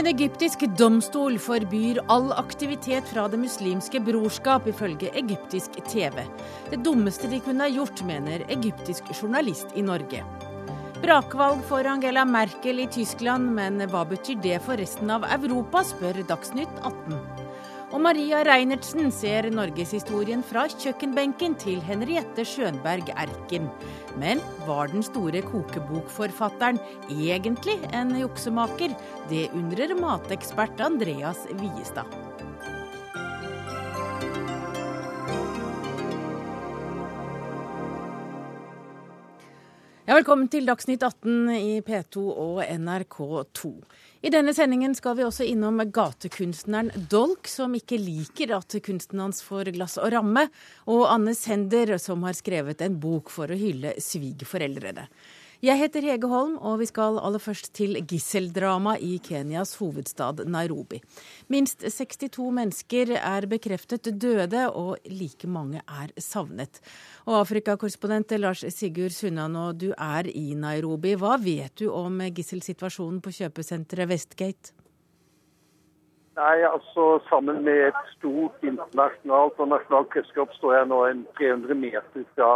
En 0.00 0.06
egyptisk 0.08 0.62
domstol 0.78 1.34
forbyr 1.36 1.98
all 2.08 2.30
aktivitet 2.32 3.08
fra 3.12 3.26
Det 3.28 3.36
muslimske 3.36 4.00
brorskap, 4.00 4.64
ifølge 4.70 5.10
egyptisk 5.20 5.76
TV. 5.90 6.24
Det 6.70 6.78
dummeste 6.86 7.28
de 7.28 7.40
kunne 7.44 7.66
ha 7.66 7.68
gjort, 7.68 8.00
mener 8.08 8.46
egyptisk 8.48 9.12
journalist 9.12 9.76
i 9.76 9.84
Norge. 9.84 10.22
Brakvalg 11.02 11.60
for 11.68 11.84
Angela 11.84 12.24
Merkel 12.24 12.80
i 12.80 12.88
Tyskland, 12.88 13.52
men 13.60 13.84
hva 13.92 14.06
betyr 14.08 14.40
det 14.40 14.62
for 14.64 14.80
resten 14.80 15.12
av 15.12 15.28
Europa, 15.36 15.84
spør 15.92 16.24
Dagsnytt 16.32 16.80
18. 16.80 17.39
Og 17.90 17.98
Maria 17.98 18.44
Reinertsen 18.46 19.08
ser 19.10 19.48
norgeshistorien 19.50 20.44
fra 20.46 20.68
kjøkkenbenken 20.70 21.56
til 21.58 21.80
Henriette 21.82 22.44
Skjønberg 22.46 23.10
Erken. 23.18 23.66
Men 24.22 24.38
var 24.68 24.92
den 24.92 25.02
store 25.02 25.42
kokebokforfatteren 25.42 26.78
egentlig 27.10 27.80
en 27.90 28.14
juksemaker? 28.14 28.94
Det 29.32 29.48
undrer 29.58 29.96
matekspert 29.98 30.78
Andreas 30.86 31.42
Viestad. 31.58 32.06
Ja, 40.06 40.14
velkommen 40.14 40.48
til 40.50 40.64
Dagsnytt 40.66 41.02
18 41.06 41.50
i 41.54 41.74
P2 41.86 42.22
og 42.30 42.62
NRK2. 42.66 43.68
I 44.22 44.28
denne 44.28 44.52
sendingen 44.52 44.92
skal 44.94 45.14
vi 45.16 45.24
også 45.24 45.46
innom 45.48 45.78
gatekunstneren 45.88 46.90
Dolk, 47.08 47.48
som 47.48 47.72
ikke 47.72 47.96
liker 47.96 48.50
at 48.52 48.74
kunsten 48.84 49.22
hans 49.22 49.40
får 49.40 49.70
glass 49.72 49.96
og 49.96 50.10
ramme, 50.12 50.42
og 50.92 51.06
Anne 51.08 51.32
Sender, 51.32 51.94
som 51.96 52.26
har 52.28 52.36
skrevet 52.36 52.84
en 52.84 52.98
bok 53.00 53.32
for 53.32 53.48
å 53.48 53.56
hylle 53.56 53.94
svigerforeldrene. 53.96 55.06
Jeg 55.60 55.76
heter 55.76 56.00
Hege 56.08 56.24
Holm, 56.24 56.54
og 56.64 56.78
vi 56.80 56.86
skal 56.88 57.18
aller 57.20 57.42
først 57.44 57.74
til 57.76 57.98
gisseldrama 58.08 58.94
i 58.96 59.18
Kenyas 59.20 59.74
hovedstad 59.76 60.40
Nairobi. 60.48 61.02
Minst 61.52 61.84
62 61.84 62.46
mennesker 62.56 63.12
er 63.18 63.44
bekreftet 63.44 64.08
døde, 64.22 64.62
og 64.72 64.96
like 65.04 65.44
mange 65.44 65.84
er 65.84 66.16
savnet. 66.16 66.80
Og 67.26 67.42
Afrikakorrespondent 67.42 68.32
Lars 68.40 68.64
Sigurd 68.72 69.12
Sunnanå, 69.12 69.74
du 69.76 69.90
er 69.92 70.32
i 70.32 70.54
Nairobi. 70.56 71.12
Hva 71.20 71.36
vet 71.36 71.76
du 71.76 71.90
om 71.92 72.16
gisselsituasjonen 72.24 73.20
på 73.20 73.36
kjøpesenteret 73.42 74.08
Westgate? 74.08 74.72
Nei, 76.40 76.58
altså 76.64 77.18
Sammen 77.28 77.66
med 77.68 77.90
et 77.92 78.04
stort 78.16 78.64
internasjonalt 78.64 79.60
og 79.60 79.74
nasjonalt 79.76 80.08
pressekorps 80.08 80.56
står 80.56 80.78
jeg 80.80 80.94
nå 80.96 81.06
en 81.10 81.26
300 81.36 81.82
meter 81.84 82.30
fra 82.32 82.54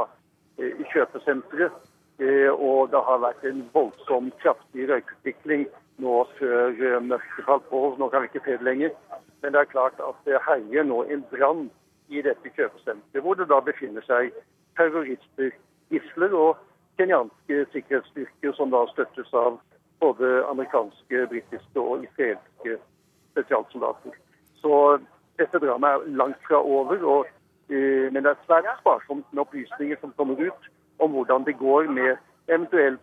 eh, 0.56 0.80
kjøpesenteret. 0.94 1.84
Eh, 2.22 2.50
og 2.52 2.90
det 2.92 3.00
har 3.02 3.22
vært 3.24 3.42
en 3.48 3.64
voldsom, 3.74 4.30
kraftig 4.42 4.86
røykutvikling 4.90 5.64
nå 6.02 6.20
før 6.38 6.70
eh, 6.70 7.00
mørket 7.02 7.46
falt 7.46 7.66
på. 7.70 7.80
Nå 7.98 8.08
kan 8.12 8.22
vi 8.22 8.30
ikke 8.30 8.44
se 8.44 8.58
det 8.58 8.68
lenger. 8.68 8.92
Men 9.42 9.54
det 9.54 9.60
er 9.60 9.72
klart 9.72 9.98
at 9.98 10.20
det 10.28 10.42
herjer 10.46 10.86
nå 10.86 11.02
en 11.10 11.24
brann 11.32 11.66
i 12.08 12.22
dette 12.22 12.52
kjøpesenteret, 12.54 13.22
hvor 13.24 13.34
det 13.34 13.48
da 13.50 13.58
befinner 13.64 14.04
seg 14.06 14.30
terrorister, 14.78 15.50
gisler 15.90 16.36
og 16.38 16.60
kenyanske 16.98 17.64
sikkerhetsstyrker 17.72 18.54
som 18.54 18.70
da 18.70 18.84
støttes 18.92 19.32
av 19.34 19.58
både 20.02 20.30
amerikanske, 20.50 21.26
britiske 21.32 21.80
og 21.80 22.04
israelske 22.06 22.78
spesialsoldater. 23.32 24.14
Så 24.62 24.98
dette 25.40 25.60
dramaet 25.62 26.06
er 26.06 26.16
langt 26.20 26.40
fra 26.46 26.60
over, 26.62 27.02
og, 27.02 27.26
uh, 27.72 28.06
men 28.12 28.22
det 28.22 28.32
er 28.32 28.42
svært 28.46 28.70
sparsomt 28.80 29.26
med 29.32 29.42
opplysninger 29.46 29.98
som 30.00 30.14
kommer 30.18 30.38
ut 30.40 30.70
om 30.98 31.16
hvordan 31.16 31.44
det 31.46 31.56
går 31.58 31.90
med 31.92 32.16
eventuelt 32.48 33.00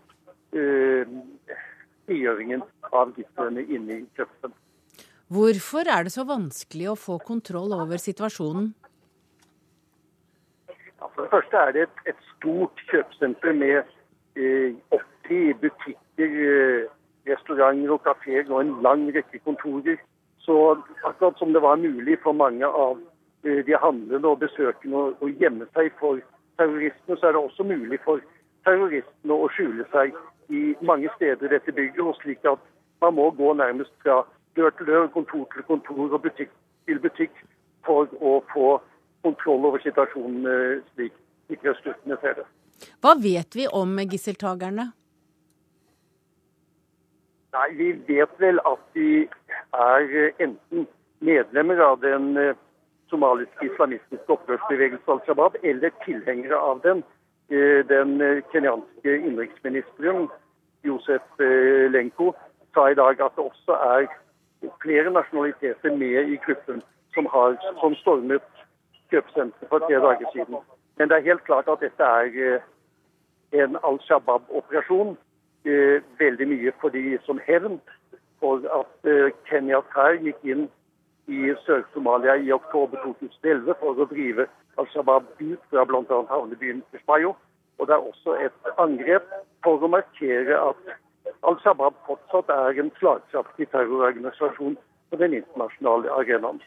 eh, 0.54 1.08
frigjøringen 2.06 2.64
av 2.92 3.14
gislene 3.18 3.64
inne 3.68 4.02
i 4.02 4.06
kjøpesenteret. 4.18 4.58
Hvorfor 5.32 5.88
er 5.88 6.04
det 6.04 6.12
så 6.12 6.26
vanskelig 6.28 6.90
å 6.92 7.00
få 7.00 7.16
kontroll 7.24 7.72
over 7.72 8.02
situasjonen? 8.04 8.74
Ja, 10.68 11.08
for 11.08 11.24
det 11.24 11.32
første 11.32 11.62
er 11.62 11.72
det 11.76 11.86
et, 11.86 12.02
et 12.12 12.26
stort 12.34 12.84
kjøpesenter 12.92 13.56
med 13.56 13.78
eh, 14.36 14.76
80 14.92 15.54
butikker, 15.62 16.36
eh, 16.50 16.90
restauranter 17.32 17.96
og 17.96 18.04
kafeer 18.04 18.52
og 18.52 18.60
en 18.60 18.74
lang 18.84 19.08
rekke 19.16 19.40
kontorer. 19.48 20.02
Så 20.44 20.58
akkurat 21.08 21.40
som 21.40 21.56
det 21.56 21.64
var 21.64 21.80
mulig 21.80 22.20
for 22.24 22.36
mange 22.36 22.68
av 22.68 23.00
eh, 23.46 23.64
de 23.64 23.80
handlende 23.80 24.28
og 24.28 24.44
besøkende 24.44 25.00
å, 25.00 25.16
å 25.16 25.32
gjemme 25.32 25.70
seg 25.72 25.94
for 26.02 26.20
terroristene, 26.62 27.18
så 27.18 27.28
er 27.28 27.36
det 27.36 27.42
også 27.42 27.66
mulig 27.74 28.00
for 28.06 28.22
terroristene 28.68 29.34
å 29.34 29.50
skjule 29.56 29.88
seg 29.96 30.14
i 30.54 30.62
mange 30.86 31.10
steder 31.16 31.48
i 31.48 31.54
dette 31.56 31.74
bygget. 31.74 32.06
og 32.06 32.16
slik 32.22 32.46
at 32.46 32.62
man 33.02 33.18
må 33.18 33.32
gå 33.32 33.54
nærmest 33.54 33.94
fra 34.04 34.22
dør 34.56 34.70
til 34.78 34.86
dør, 34.86 35.08
kontor 35.08 35.48
til 35.54 35.64
kontor 35.64 36.14
og 36.14 36.22
butikk 36.22 36.52
til 36.86 37.00
butikk 37.00 37.34
for 37.86 38.10
å 38.22 38.40
få 38.54 38.78
kontroll 39.26 39.66
over 39.70 39.82
situasjonen 39.82 40.48
eh, 40.50 40.82
slik 40.94 41.14
sikkerhetsstyrkene 41.50 42.18
ser 42.22 42.40
det. 42.40 42.48
Hva 43.02 43.14
vet 43.22 43.56
vi 43.58 43.68
om 43.68 44.00
gisseltakerne? 44.00 44.92
Nei, 47.52 47.70
Vi 47.78 47.92
vet 48.08 48.34
vel 48.40 48.62
at 48.66 48.84
de 48.96 49.28
er 49.76 50.18
eh, 50.24 50.34
enten 50.40 50.88
medlemmer 51.20 51.82
av 51.86 52.00
den 52.02 52.38
eh, 52.38 52.56
somaliske 53.12 53.66
islamistiske 53.72 54.34
opprørsbevegelse 54.36 55.12
Al 55.12 55.22
Shabaab, 55.26 55.56
eller 55.64 55.90
tilhengere 56.06 56.58
av 56.70 56.82
den. 56.88 57.04
Eh, 57.52 57.82
den 57.94 58.22
eh, 58.22 58.44
kenyanske 58.52 59.16
innenriksministeren 59.18 60.30
Josef 60.88 61.26
eh, 61.40 61.92
Lenko 61.92 62.32
sa 62.74 62.88
i 62.90 62.96
dag 62.96 63.20
at 63.26 63.36
det 63.36 63.44
også 63.44 63.76
er 63.96 64.08
flere 64.84 65.12
nasjonaliteter 65.12 65.98
med 65.98 66.32
i 66.34 66.38
gruppen 66.46 66.80
som 67.14 67.28
har 67.34 67.58
som 67.82 67.96
stormet 68.00 68.48
kjøpesenteret 69.12 69.70
for 69.70 69.84
tre 69.84 70.00
dager 70.06 70.32
siden. 70.34 70.62
Men 70.98 71.10
det 71.10 71.18
er 71.18 71.28
helt 71.28 71.44
klart 71.44 71.68
at 71.68 71.84
dette 71.84 72.04
er 72.04 72.62
en 73.52 73.76
Al 73.84 74.00
Shabaab-operasjon. 74.08 75.18
Veldig 76.20 76.48
mye 76.48 76.72
for 76.82 76.90
de 76.96 77.18
som 77.26 77.42
hevn 77.48 77.82
for 78.40 78.64
at 78.80 79.12
Kenyas 79.50 79.92
her 79.96 80.16
gikk 80.24 80.46
inn 80.54 80.70
i 81.32 81.54
Sør-Somalia 81.66 82.36
i 82.36 82.52
oktober 82.52 83.00
2011 83.06 83.78
for 83.80 84.00
å 84.00 84.08
drive 84.12 84.48
Al 84.80 84.90
Shabaab 84.92 85.30
ut 85.40 85.64
fra 85.72 85.86
bl.a. 85.88 86.20
havnebyen 86.32 86.84
Kismayo. 86.92 87.36
Og 87.80 87.88
det 87.88 87.96
er 87.96 88.10
også 88.12 88.36
et 88.46 88.74
angrep 88.82 89.32
for 89.66 89.82
å 89.82 89.90
markere 89.92 90.60
at 90.60 90.92
Al 91.48 91.58
Shabaab 91.64 91.98
fortsatt 92.08 92.52
er 92.54 92.84
en 92.84 92.92
slagkraftig 93.00 93.70
terrororganisasjon 93.72 94.78
på 95.10 95.20
den 95.22 95.40
internasjonale 95.40 96.12
arenaen. 96.20 96.62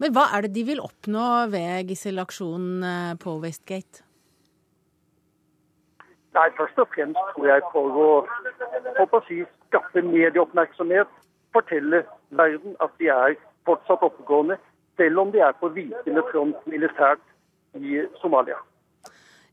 Men 0.00 0.12
hva 0.16 0.26
er 0.36 0.46
det 0.46 0.54
de 0.56 0.64
vil 0.70 0.80
oppnå 0.80 1.26
ved 1.52 1.90
gisselaksjonen 1.90 2.84
eh, 2.86 3.14
på 3.20 3.36
Westgate? 3.42 4.04
Nei, 6.36 6.48
Først 6.56 6.80
og 6.80 6.88
fremst 6.92 7.20
tror 7.32 7.46
jeg 7.48 7.62
for 7.72 8.00
å, 8.06 8.08
for 8.98 9.18
å 9.18 9.22
si, 9.28 9.40
skaffe 9.68 10.02
medieoppmerksomhet, 10.04 11.12
fortelle 11.56 12.02
verden 12.36 12.76
at 12.84 12.92
de 13.00 13.08
er 13.12 13.36
fortsatt 13.66 14.04
oppegående, 14.06 14.58
selv 14.96 15.26
om 15.26 15.34
de 15.34 15.42
er 15.44 15.58
på 15.60 15.70
vikende 15.74 16.24
front 16.30 16.70
militært 16.70 17.22
i 17.76 18.00
Somalia. 18.22 18.58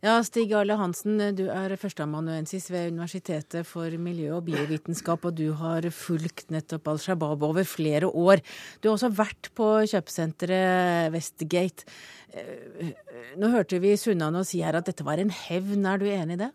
Ja, 0.04 0.18
Stig 0.20 0.52
Arle 0.52 0.76
Hansen, 0.76 1.16
du 1.32 1.46
er 1.48 1.72
førsteamanuensis 1.80 2.66
ved 2.74 2.90
Universitetet 2.92 3.64
for 3.64 3.88
miljø 3.96 4.34
og 4.36 4.44
biovitenskap, 4.50 5.24
og 5.30 5.38
du 5.38 5.54
har 5.56 5.88
fulgt 5.96 6.52
nettopp 6.52 6.90
Al 6.92 7.00
Shabaab 7.00 7.46
over 7.48 7.64
flere 7.64 8.10
år. 8.12 8.44
Du 8.84 8.90
har 8.90 8.98
også 8.98 9.14
vært 9.16 9.48
på 9.56 9.70
kjøpesenteret 9.94 11.08
Westgate. 11.16 11.88
Eh, 12.36 12.92
nå 13.40 13.54
hørte 13.56 13.80
vi 13.80 13.96
Sunnane 13.96 14.44
si 14.44 14.60
her 14.60 14.76
at 14.76 14.92
dette 14.92 15.08
var 15.08 15.24
en 15.24 15.32
hevn, 15.32 15.88
er 15.88 16.04
du 16.04 16.10
enig 16.12 16.36
i 16.36 16.42
det? 16.44 16.52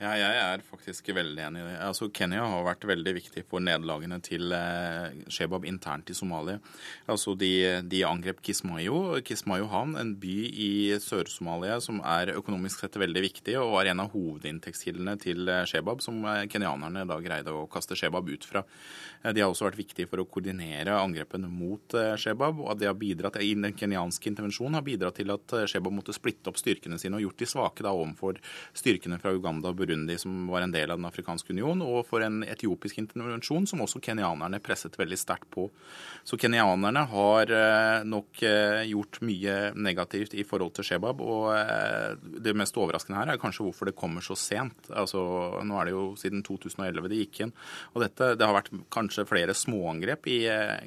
Ja, 0.00 0.14
jeg 0.16 0.36
er 0.40 0.62
faktisk 0.64 1.10
veldig 1.12 1.42
enig 1.44 1.60
i 1.60 1.64
det. 1.66 1.74
Altså, 1.84 2.06
Kenya 2.16 2.46
har 2.48 2.62
vært 2.64 2.86
veldig 2.88 3.12
viktig 3.18 3.42
for 3.50 3.60
nederlagene 3.60 4.16
til 4.24 4.48
eh, 4.56 5.18
Shebab 5.28 5.66
internt 5.68 6.08
i 6.08 6.14
Somalia. 6.16 6.56
Altså, 7.04 7.34
de, 7.36 7.50
de 7.84 8.00
angrep 8.08 8.40
Kismayo. 8.40 9.18
Kismayo 9.28 9.66
havn, 9.68 9.98
en 10.00 10.14
by 10.22 10.36
i 10.48 10.70
Sør-Somalia 11.04 11.76
som 11.84 11.98
er 12.00 12.32
økonomisk 12.32 12.80
sett 12.80 12.96
veldig 12.96 13.24
viktig, 13.26 13.58
og 13.60 13.74
var 13.74 13.90
en 13.90 14.00
av 14.06 14.14
hovedinntektskildene 14.14 15.18
til 15.20 15.44
eh, 15.52 15.66
Shebab, 15.68 16.00
som 16.00 16.24
eh, 16.24 16.46
kenyanerne 16.48 17.04
da 17.04 17.20
greide 17.20 17.52
å 17.52 17.68
kaste 17.68 17.92
Shebab 18.00 18.32
ut 18.32 18.48
fra. 18.48 18.64
Eh, 19.20 19.36
de 19.36 19.44
har 19.44 19.52
også 19.52 19.68
vært 19.68 19.82
viktige 19.82 20.08
for 20.08 20.24
å 20.24 20.28
koordinere 20.32 20.96
angrepene 20.96 21.52
mot 21.52 21.98
Shebab, 22.16 22.64
og 22.64 22.80
det 22.80 22.88
har 22.88 22.96
bidratt, 22.96 23.36
den 23.36 23.76
kenyanske 23.76 24.32
intervensjonen 24.32 24.80
har 24.80 24.88
bidratt 24.88 25.20
til 25.20 25.36
at 25.36 25.58
Shebab 25.68 25.92
måtte 25.92 26.16
splitte 26.16 26.48
opp 26.48 26.56
styrkene 26.56 26.96
sine 26.96 27.20
og 27.20 27.28
gjort 27.28 27.44
de 27.44 27.52
svake 27.52 27.84
da 27.84 27.92
overfor 27.92 28.40
styrkene 28.72 29.20
fra 29.20 29.36
Uganda 29.36 29.68
og 29.68 29.76
Burundi 29.76 29.89
Burundi, 29.90 30.16
som 30.18 30.46
var 30.46 30.62
en 30.62 30.72
del 30.74 30.90
av 30.90 30.98
Den 31.00 31.08
afrikanske 31.08 31.50
union, 31.50 31.82
og 31.82 32.04
for 32.06 32.22
en 32.22 32.44
etiopisk 32.46 33.00
intervensjon 33.02 33.66
som 33.66 33.82
også 33.82 34.00
kenyanerne 34.04 34.60
presset 34.62 34.94
veldig 34.98 35.18
sterkt 35.18 35.50
på. 35.50 35.66
Så 36.24 36.38
kenyanerne 36.38 37.02
har 37.10 37.54
nok 38.06 38.42
gjort 38.86 39.20
mye 39.26 39.56
negativt 39.74 40.36
i 40.38 40.44
forhold 40.46 40.76
til 40.78 40.86
Shebab. 40.86 41.20
Og 41.20 41.50
det 42.44 42.54
mest 42.58 42.78
overraskende 42.78 43.18
her 43.18 43.32
er 43.34 43.40
kanskje 43.42 43.66
hvorfor 43.66 43.90
det 43.90 43.96
kommer 43.98 44.24
så 44.24 44.36
sent. 44.38 44.90
Altså, 44.94 45.20
nå 45.66 45.80
er 45.80 45.90
det 45.90 45.96
jo 45.96 46.04
siden 46.20 46.44
2011 46.46 47.10
det 47.10 47.20
gikk 47.24 47.42
inn. 47.46 47.54
Og 47.94 48.04
dette, 48.04 48.34
det 48.38 48.46
har 48.46 48.56
vært 48.56 48.72
kanskje 48.92 49.26
flere 49.28 49.56
småangrep 49.56 50.28
i 50.30 50.40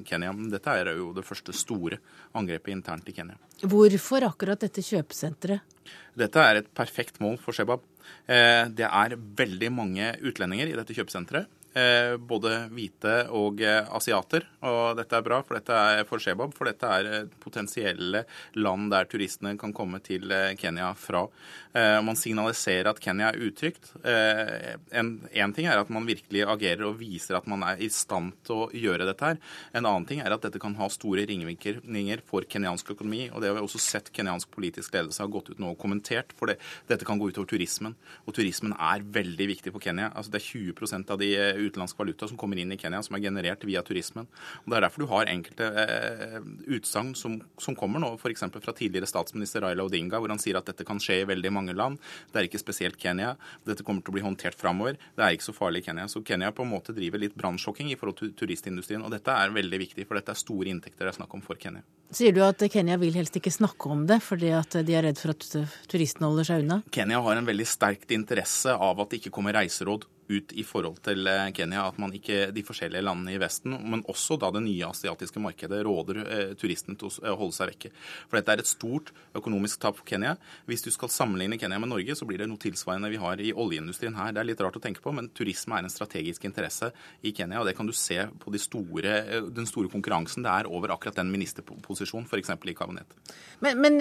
Kenya, 0.08 0.32
men 0.36 0.52
dette 0.54 0.78
er 0.80 0.94
jo 0.96 1.12
det 1.18 1.26
første 1.28 1.56
store 1.58 2.00
angrepet 2.38 2.76
internt 2.78 3.10
i 3.10 3.16
Kenya. 3.18 3.40
Hvorfor 3.64 4.30
akkurat 4.30 4.64
dette 4.64 4.84
kjøpesenteret? 4.86 5.74
Dette 6.14 6.40
er 6.46 6.62
et 6.62 6.70
perfekt 6.78 7.18
mål 7.24 7.40
for 7.42 7.56
Shebab. 7.58 7.82
Eh, 8.26 8.64
det 8.72 8.88
er 8.88 9.18
veldig 9.18 9.70
mange 9.74 10.14
utlendinger 10.24 10.72
i 10.72 10.78
dette 10.78 10.96
kjøpesenteret. 10.96 11.60
Eh, 11.74 12.16
både 12.22 12.68
hvite 12.70 13.14
og 13.34 13.62
eh, 13.66 13.82
asiater. 13.98 14.46
Og 14.70 14.94
dette 15.00 15.18
er 15.18 15.26
bra 15.26 15.40
for 15.42 15.58
dette 15.58 15.80
er 15.98 16.04
for 16.10 16.22
Shebab, 16.22 16.54
for 16.54 16.70
dette 16.70 16.86
er 16.86 17.32
potensielle 17.42 18.26
land 18.60 18.92
der 18.94 19.10
turistene 19.10 19.56
kan 19.60 19.74
komme 19.74 20.04
til 20.06 20.30
Kenya 20.60 20.92
fra. 20.98 21.26
Man 21.74 22.18
signaliserer 22.20 22.92
at 22.92 23.00
Kenya 23.02 23.32
er 23.32 23.40
utrygt. 23.42 23.90
En, 24.06 25.08
en 25.26 25.54
ting 25.56 25.66
er 25.66 25.80
at 25.82 25.90
man 25.94 26.06
virkelig 26.06 26.44
agerer 26.46 26.84
og 26.86 27.00
viser 27.00 27.38
at 27.38 27.48
man 27.50 27.64
er 27.66 27.82
i 27.82 27.90
stand 27.90 28.36
til 28.46 28.66
å 28.66 28.68
gjøre 28.70 29.08
dette 29.10 29.32
her. 29.32 29.40
En 29.74 29.88
annen 29.90 30.06
ting 30.10 30.22
er 30.22 30.36
at 30.36 30.44
dette 30.46 30.62
kan 30.62 30.76
ha 30.78 30.90
store 30.94 31.26
ringvirkninger 31.30 32.22
for 32.30 32.46
kenyansk 32.50 32.94
økonomi. 32.94 33.26
Og 33.32 33.42
det 33.42 33.50
har 33.50 33.58
vi 33.58 33.66
også 33.66 33.82
sett 33.82 34.12
kenyansk 34.14 34.52
politisk 34.54 34.94
ledelse 34.94 35.24
har 35.24 35.32
gått 35.34 35.50
ut 35.54 35.62
nå 35.62 35.74
og 35.74 35.80
kommentert. 35.82 36.34
For 36.38 36.52
det, 36.52 36.60
dette 36.90 37.08
kan 37.08 37.20
gå 37.22 37.32
utover 37.32 37.50
turismen. 37.50 37.96
Og 38.28 38.38
turismen 38.38 38.76
er 38.78 39.06
veldig 39.18 39.50
viktig 39.56 39.74
for 39.74 39.84
Kenya. 39.84 40.12
Altså 40.14 40.34
det 40.34 40.42
er 40.42 40.50
20% 40.50 41.14
av 41.14 41.22
de 41.22 41.32
utenlandske 41.64 42.00
valuta 42.00 42.30
som 42.30 42.40
kommer 42.40 42.60
inn 42.62 42.74
i 42.74 42.80
Kenya, 42.80 43.02
som 43.06 43.18
er 43.18 43.26
generert 43.26 43.66
via 43.68 43.84
turismen. 43.86 44.30
Og 44.64 44.70
Det 44.70 44.78
er 44.78 44.86
derfor 44.88 45.04
du 45.04 45.10
har 45.12 45.32
enkelte 45.32 45.70
eh, 45.84 46.40
utsagn 46.78 47.14
som, 47.18 47.40
som, 47.58 47.78
kommer 47.78 48.02
nå, 48.04 48.14
f.eks. 48.20 48.46
fra 48.54 48.76
tidligere 48.76 49.10
statsminister 49.10 49.66
Raila 49.66 49.88
Odinga, 49.88 50.20
hvor 50.22 50.32
han 50.34 50.42
sier 50.42 50.60
at 50.60 50.70
dette 50.70 50.86
kan 50.88 51.02
skje 51.02 51.22
i 51.24 51.30
veldig 51.30 51.52
mange 51.54 51.63
land. 51.72 52.02
Det 52.34 52.42
er 52.42 52.50
ikke 52.50 52.60
spesielt 52.60 53.00
Kenya. 53.00 53.38
Dette 53.64 53.86
kommer 53.88 54.04
til 54.04 54.12
å 54.12 54.18
bli 54.18 54.26
håndtert 54.26 54.60
framover. 54.60 55.00
Det 55.16 55.24
er 55.24 55.38
ikke 55.38 55.48
så 55.48 55.56
farlig 55.56 55.86
i 55.86 55.88
Kenya. 55.88 56.10
Så 56.12 56.20
Kenya 56.28 56.52
på 56.52 56.66
en 56.68 56.74
måte 56.74 56.92
driver 56.92 57.24
litt 57.24 57.38
brannsjokking 57.40 57.94
i 57.94 57.96
forhold 58.00 58.20
til 58.20 58.34
turistindustrien. 58.36 59.06
Og 59.08 59.14
dette 59.16 59.32
er 59.32 59.56
veldig 59.56 59.80
viktig, 59.86 60.08
for 60.10 60.20
dette 60.20 60.36
er 60.36 60.42
store 60.44 60.74
inntekter 60.74 61.08
det 61.08 61.14
er 61.14 61.20
snakk 61.22 61.38
om 61.40 61.46
for 61.46 61.56
Kenya. 61.56 61.86
Sier 62.14 62.36
du 62.36 62.44
at 62.46 62.60
Kenya 62.74 63.00
vil 63.00 63.16
helst 63.16 63.40
ikke 63.40 63.54
snakke 63.54 63.90
om 63.96 64.04
det, 64.10 64.20
fordi 64.22 64.52
at 64.54 64.76
de 64.84 64.98
er 65.00 65.08
redd 65.08 65.22
for 65.22 65.32
at 65.32 65.48
turistene 65.90 66.28
holder 66.28 66.50
seg 66.52 66.66
unna? 66.66 66.82
Kenya 66.92 67.24
har 67.24 67.40
en 67.40 67.48
veldig 67.48 67.70
sterkt 67.72 68.12
interesse 68.12 68.76
av 68.76 69.00
at 69.00 69.14
det 69.14 69.24
ikke 69.24 69.34
kommer 69.40 69.56
reiseråd 69.56 70.06
ut 70.32 70.54
i 70.56 70.64
forhold 70.66 71.00
til 71.06 71.28
eh, 71.28 71.50
Kenya 71.56 71.88
at 71.88 72.00
man 72.02 72.14
ikke, 72.16 72.48
de 72.56 72.64
forskjellige 72.66 73.04
landene 73.04 73.36
i 73.36 73.40
Vesten, 73.42 73.76
men 73.90 74.04
også 74.10 74.38
da 74.42 74.50
det 74.56 74.64
nye 74.66 74.88
asiatiske 74.90 75.42
markedet, 75.44 75.82
råder 75.86 76.22
eh, 76.24 76.54
turistene 76.60 76.98
til 77.00 77.10
å 77.10 77.36
holde 77.40 77.56
seg 77.56 77.74
vekke. 77.74 77.92
For 78.30 78.40
dette 78.40 78.56
er 78.56 78.64
et 78.64 78.70
stort 78.70 79.14
økonomisk 79.36 79.84
tap 79.84 80.00
for 80.00 80.08
Kenya. 80.08 80.36
Hvis 80.70 80.86
du 80.86 80.92
skal 80.94 81.12
sammenligne 81.14 81.60
Kenya 81.62 81.80
med 81.82 81.92
Norge, 81.92 82.16
så 82.18 82.28
blir 82.30 82.42
det 82.42 82.50
noe 82.52 82.62
tilsvarende 82.62 83.12
vi 83.14 83.22
har 83.22 83.44
i 83.44 83.54
oljeindustrien 83.54 84.18
her. 84.18 84.34
Det 84.36 84.44
er 84.44 84.50
litt 84.52 84.64
rart 84.64 84.80
å 84.80 84.84
tenke 84.84 85.04
på, 85.04 85.14
men 85.16 85.32
turisme 85.36 85.78
er 85.78 85.88
en 85.88 85.94
strategisk 85.94 86.48
interesse 86.50 86.94
i 87.22 87.34
Kenya. 87.36 87.62
og 87.62 87.70
Det 87.70 87.78
kan 87.78 87.90
du 87.90 87.96
se 87.98 88.20
på 88.40 88.54
de 88.54 88.62
store, 88.62 89.18
eh, 89.24 89.50
den 89.54 89.70
store 89.70 89.92
konkurransen 89.92 90.46
det 90.46 90.52
er 90.52 90.72
over 90.72 90.96
akkurat 90.96 91.20
den 91.20 91.32
ministerposisjonen, 91.34 92.28
f.eks. 92.30 92.54
i 92.54 92.78
kabinett. 92.78 93.18
Men, 93.64 93.80
men, 93.80 94.00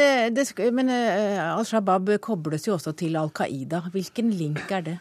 men 0.74 0.90
Al 0.92 1.64
Shabaab 1.66 2.10
kobles 2.22 2.66
jo 2.66 2.76
også 2.76 2.94
til 2.98 3.16
Al 3.18 3.30
Qaida. 3.34 3.84
Hvilken 3.92 4.30
link 4.34 4.70
er 4.70 4.86
det? 4.86 4.98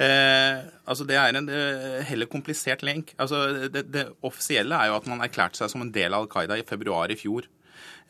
Eh, 0.00 0.58
altså 0.88 1.04
Det 1.04 1.16
er 1.20 1.36
en 1.36 1.48
eh, 1.52 2.00
heller 2.08 2.28
komplisert 2.30 2.82
link. 2.86 3.14
Altså 3.20 3.68
det, 3.68 3.84
det, 3.92 4.06
offisielle 4.24 4.74
er 4.74 4.90
jo 4.90 4.96
at 4.96 5.08
man 5.10 5.20
erklærte 5.24 5.60
seg 5.60 5.72
som 5.72 5.84
en 5.84 5.92
del 5.92 6.14
av 6.16 6.24
Al 6.24 6.30
Qaida 6.32 6.56
i 6.56 6.66
februar 6.66 7.12
i 7.12 7.18
fjor. 7.20 7.48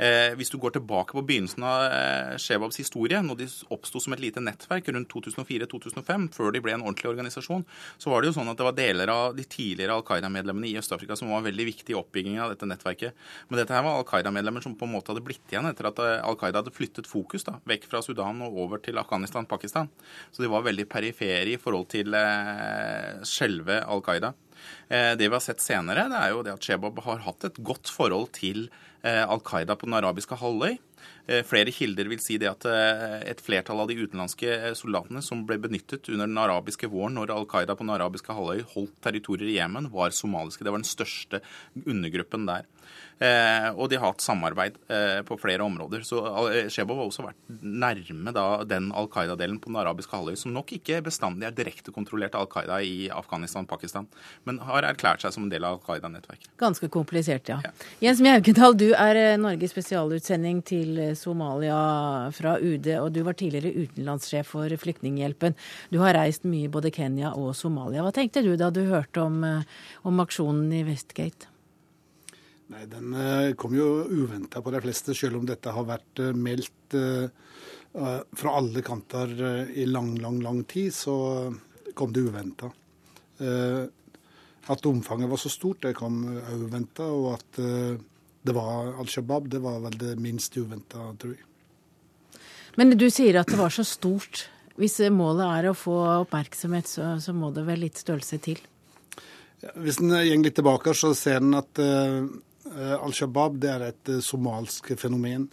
Eh, 0.01 0.33
hvis 0.39 0.49
du 0.49 0.57
går 0.57 0.73
tilbake 0.79 1.13
på 1.13 1.23
begynnelsen 1.29 1.65
av 1.67 1.83
eh, 1.93 2.37
Shebabs 2.41 2.79
historie, 2.81 3.19
når 3.21 3.37
de 3.43 3.49
oppsto 3.75 4.01
som 4.01 4.15
et 4.17 4.23
lite 4.23 4.41
nettverk 4.41 4.89
rundt 4.95 5.11
2004-2005, 5.13 6.29
før 6.33 6.55
de 6.55 6.63
ble 6.65 6.73
en 6.73 6.85
ordentlig 6.87 7.11
organisasjon, 7.11 7.67
så 8.01 8.13
var 8.13 8.23
det 8.23 8.31
jo 8.31 8.37
sånn 8.39 8.49
at 8.49 8.57
det 8.57 8.65
var 8.65 8.79
deler 8.79 9.13
av 9.13 9.37
de 9.37 9.45
tidligere 9.45 9.99
Al 9.99 10.07
Qaida-medlemmene 10.09 10.71
i 10.71 10.79
Øst-Afrika 10.81 11.19
som 11.21 11.35
var 11.35 11.45
veldig 11.45 11.69
viktige 11.69 11.93
i 11.93 12.01
oppbyggingen 12.01 12.41
av 12.47 12.55
dette 12.55 12.69
nettverket. 12.71 13.29
Men 13.51 13.61
dette 13.61 13.77
her 13.77 13.85
var 13.85 14.01
Al 14.01 14.09
Qaida-medlemmer 14.09 14.65
som 14.65 14.79
på 14.79 14.89
en 14.89 14.95
måte 14.97 15.13
hadde 15.13 15.27
blitt 15.27 15.53
igjen 15.53 15.69
etter 15.69 15.91
at 15.91 16.01
eh, 16.01 16.17
Al 16.25 16.41
Qaida 16.41 16.65
hadde 16.65 16.73
flyttet 16.73 17.11
fokus 17.11 17.45
da, 17.45 17.59
vekk 17.69 17.91
fra 17.91 18.01
Sudan 18.07 18.41
og 18.47 18.57
over 18.65 18.81
til 18.81 19.01
Afghanistan, 19.03 19.49
Pakistan. 19.51 19.93
Så 20.33 20.41
de 20.41 20.49
var 20.49 20.65
veldig 20.65 20.89
perifere 20.89 21.53
i 21.53 21.61
forhold 21.61 21.91
til 21.93 22.17
eh, 22.17 23.21
selve 23.29 23.83
Al 23.85 24.01
Qaida. 24.07 24.33
Eh, 24.91 25.13
det 25.17 25.29
vi 25.29 25.35
har 25.37 25.43
sett 25.45 25.63
senere, 25.63 26.09
det 26.11 26.19
er 26.19 26.33
jo 26.35 26.43
det 26.43 26.57
at 26.57 26.67
Shebab 26.67 26.99
har 27.07 27.23
hatt 27.23 27.47
et 27.47 27.61
godt 27.63 27.93
forhold 27.95 28.33
til 28.35 28.67
Eh, 29.01 29.25
Al 29.25 29.41
Qaida 29.41 29.77
på 29.81 29.89
den 29.89 29.97
arabiske 29.97 30.37
halvøy. 30.37 30.77
Eh, 31.31 31.41
flere 31.47 31.73
kilder 31.73 32.09
vil 32.11 32.21
si 32.21 32.37
det 32.41 32.51
at 32.51 32.67
et 33.31 33.41
flertall 33.41 33.81
av 33.81 33.89
de 33.89 33.97
utenlandske 33.97 34.75
soldatene 34.77 35.23
som 35.25 35.47
ble 35.49 35.57
benyttet 35.63 36.11
under 36.13 36.29
den 36.29 36.41
arabiske 36.41 36.91
våren 36.93 37.17
når 37.17 37.33
Al 37.33 37.49
Qaida 37.49 37.77
på 37.77 37.87
den 37.87 37.95
arabiske 37.95 38.35
halvøy 38.37 38.61
holdt 38.75 38.99
territorier 39.05 39.49
i 39.49 39.57
Jemen, 39.57 39.89
var 39.93 40.13
somaliske. 40.13 40.65
Det 40.65 40.75
var 40.75 40.83
den 40.83 40.91
største 40.91 41.41
undergruppen 41.87 42.45
der. 42.49 42.69
Og 43.77 43.85
de 43.93 43.99
har 44.01 44.11
hatt 44.11 44.25
samarbeid 44.25 44.79
på 45.29 45.37
flere 45.39 45.63
områder. 45.63 46.03
Så 46.09 46.19
Shebo 46.73 46.97
har 46.97 47.11
også 47.11 47.27
vært 47.27 47.61
nærme 47.63 48.33
da, 48.35 48.65
den 48.65 48.89
Al 48.97 49.11
Qaida-delen 49.13 49.61
på 49.61 49.71
den 49.71 49.79
arabiske 49.81 50.17
halvøy, 50.17 50.37
som 50.41 50.55
nok 50.57 50.73
ikke 50.77 51.03
bestandig 51.05 51.47
er 51.47 51.57
direkte 51.57 51.95
kontrollert 51.95 52.35
av 52.35 52.49
Al 52.49 52.53
Qaida 52.53 52.81
i 52.83 53.11
Afghanistan 53.13 53.69
og 53.69 53.73
Pakistan, 53.73 54.09
men 54.49 54.61
har 54.65 54.80
erklært 54.89 55.25
seg 55.25 55.35
som 55.35 55.45
en 55.47 55.53
del 55.53 55.67
av 55.67 55.77
Al 55.77 55.83
Qaida-nettverket. 55.85 56.51
Ganske 56.61 56.89
komplisert, 56.93 57.51
ja. 57.53 57.61
ja. 57.65 57.73
Jens 58.05 58.23
Mjaugedal, 58.25 58.77
du 58.81 58.89
er 58.95 59.21
Norges 59.41 59.75
spesialutsending 59.75 60.63
til 60.67 60.99
Somalia 61.19 61.79
fra 62.37 62.57
UD, 62.59 62.89
og 63.01 63.13
du 63.15 63.23
var 63.27 63.39
tidligere 63.39 63.87
utenlandssjef 63.87 64.53
for 64.55 64.81
Flyktninghjelpen. 64.83 65.57
Du 65.93 66.01
har 66.05 66.17
reist 66.19 66.49
mye 66.49 66.69
i 66.69 66.73
både 66.73 66.93
Kenya 66.95 67.35
og 67.37 67.55
Somalia. 67.59 68.05
Hva 68.07 68.15
tenkte 68.17 68.45
du 68.47 68.55
da 68.61 68.73
du 68.75 68.85
hørte 68.91 69.25
om, 69.25 69.41
om 70.09 70.27
aksjonen 70.27 70.73
i 70.77 70.85
Westgate? 70.89 71.51
Nei, 72.71 72.87
Den 72.87 73.15
eh, 73.15 73.53
kom 73.59 73.75
jo 73.75 74.05
uventa 74.07 74.63
på 74.63 74.71
de 74.71 74.81
fleste, 74.85 75.15
selv 75.17 75.41
om 75.41 75.47
dette 75.49 75.73
har 75.75 75.87
vært 75.89 76.23
eh, 76.23 76.37
meldt 76.37 76.95
eh, 76.95 77.27
fra 77.91 78.53
alle 78.55 78.83
kanter 78.87 79.33
i 79.75 79.83
lang, 79.89 80.13
lang, 80.23 80.39
lang 80.45 80.61
tid. 80.71 80.95
Så 80.95 81.15
kom 81.99 82.13
det 82.15 82.23
uventa. 82.23 82.69
At 84.71 84.87
omfanget 84.87 85.31
var 85.31 85.41
så 85.43 85.51
stort, 85.51 85.83
det 85.83 85.97
kom 85.99 86.23
uventa. 86.31 87.09
Og 87.11 87.33
at 87.35 87.59
det 87.59 88.55
var 88.55 88.93
Al 89.01 89.09
Shabaab, 89.11 89.49
det 89.51 89.61
var 89.65 89.81
vel 89.83 89.97
det 89.99 90.15
minst 90.23 90.55
uventa, 90.57 91.11
tror 91.19 91.35
jeg. 91.35 91.47
Men 92.79 92.95
du 92.95 93.09
sier 93.11 93.41
at 93.41 93.51
det 93.51 93.59
var 93.59 93.75
så 93.75 93.85
stort. 93.85 94.47
Hvis 94.81 95.01
målet 95.13 95.45
er 95.59 95.71
å 95.71 95.77
få 95.77 95.97
oppmerksomhet, 96.23 96.89
så, 96.89 97.17
så 97.21 97.35
må 97.37 97.51
det 97.53 97.67
vel 97.67 97.83
litt 97.85 97.99
størrelse 98.01 98.39
til? 98.41 98.63
Ja, 99.61 99.75
hvis 99.77 99.99
en 100.01 100.15
går 100.15 100.47
litt 100.47 100.57
tilbake, 100.57 100.95
så 100.97 101.13
ser 101.17 101.43
en 101.43 101.59
at 101.59 101.81
uh, 101.83 102.25
Al 102.97 103.13
Shabaab 103.17 103.59
det 103.61 103.73
er 103.75 103.87
et 103.91 104.13
eh, 104.15 104.23
somalsk 104.25 104.93
fenomen 105.01 105.49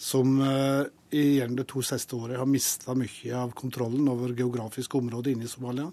som 0.00 0.38
uh, 0.40 0.86
i 1.12 1.42
de 1.42 1.64
to 1.68 1.82
siste 1.84 2.16
årene 2.16 2.38
har 2.40 2.48
mista 2.48 2.94
mye 2.96 3.34
av 3.36 3.52
kontrollen 3.58 4.08
over 4.08 4.32
geografiske 4.38 4.96
områder 4.96 5.34
inne 5.34 5.48
i 5.48 5.50
Somalia. 5.50 5.90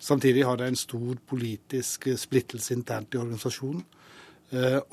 Samtidig 0.00 0.44
har 0.46 0.60
det 0.60 0.68
en 0.70 0.78
stor 0.78 1.18
politisk 1.26 2.06
splittelse 2.16 2.74
internt 2.76 3.14
i 3.14 3.18
organisasjonen. 3.18 3.82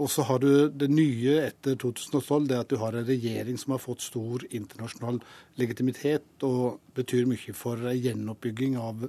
Og 0.01 0.09
så 0.12 0.25
har 0.27 0.41
du 0.43 0.67
det 0.67 0.89
nye 0.91 1.38
etter 1.45 1.77
2012, 1.79 2.47
det 2.50 2.57
at 2.59 2.74
du 2.74 2.75
har 2.81 2.97
en 2.97 3.05
regjering 3.07 3.55
som 3.55 3.71
har 3.71 3.79
fått 3.79 4.03
stor 4.03 4.43
internasjonal 4.50 5.21
legitimitet 5.62 6.43
og 6.43 6.81
betyr 6.97 7.29
mye 7.29 7.55
for 7.55 7.85
gjenoppbygging 7.93 8.75
av, 8.81 9.05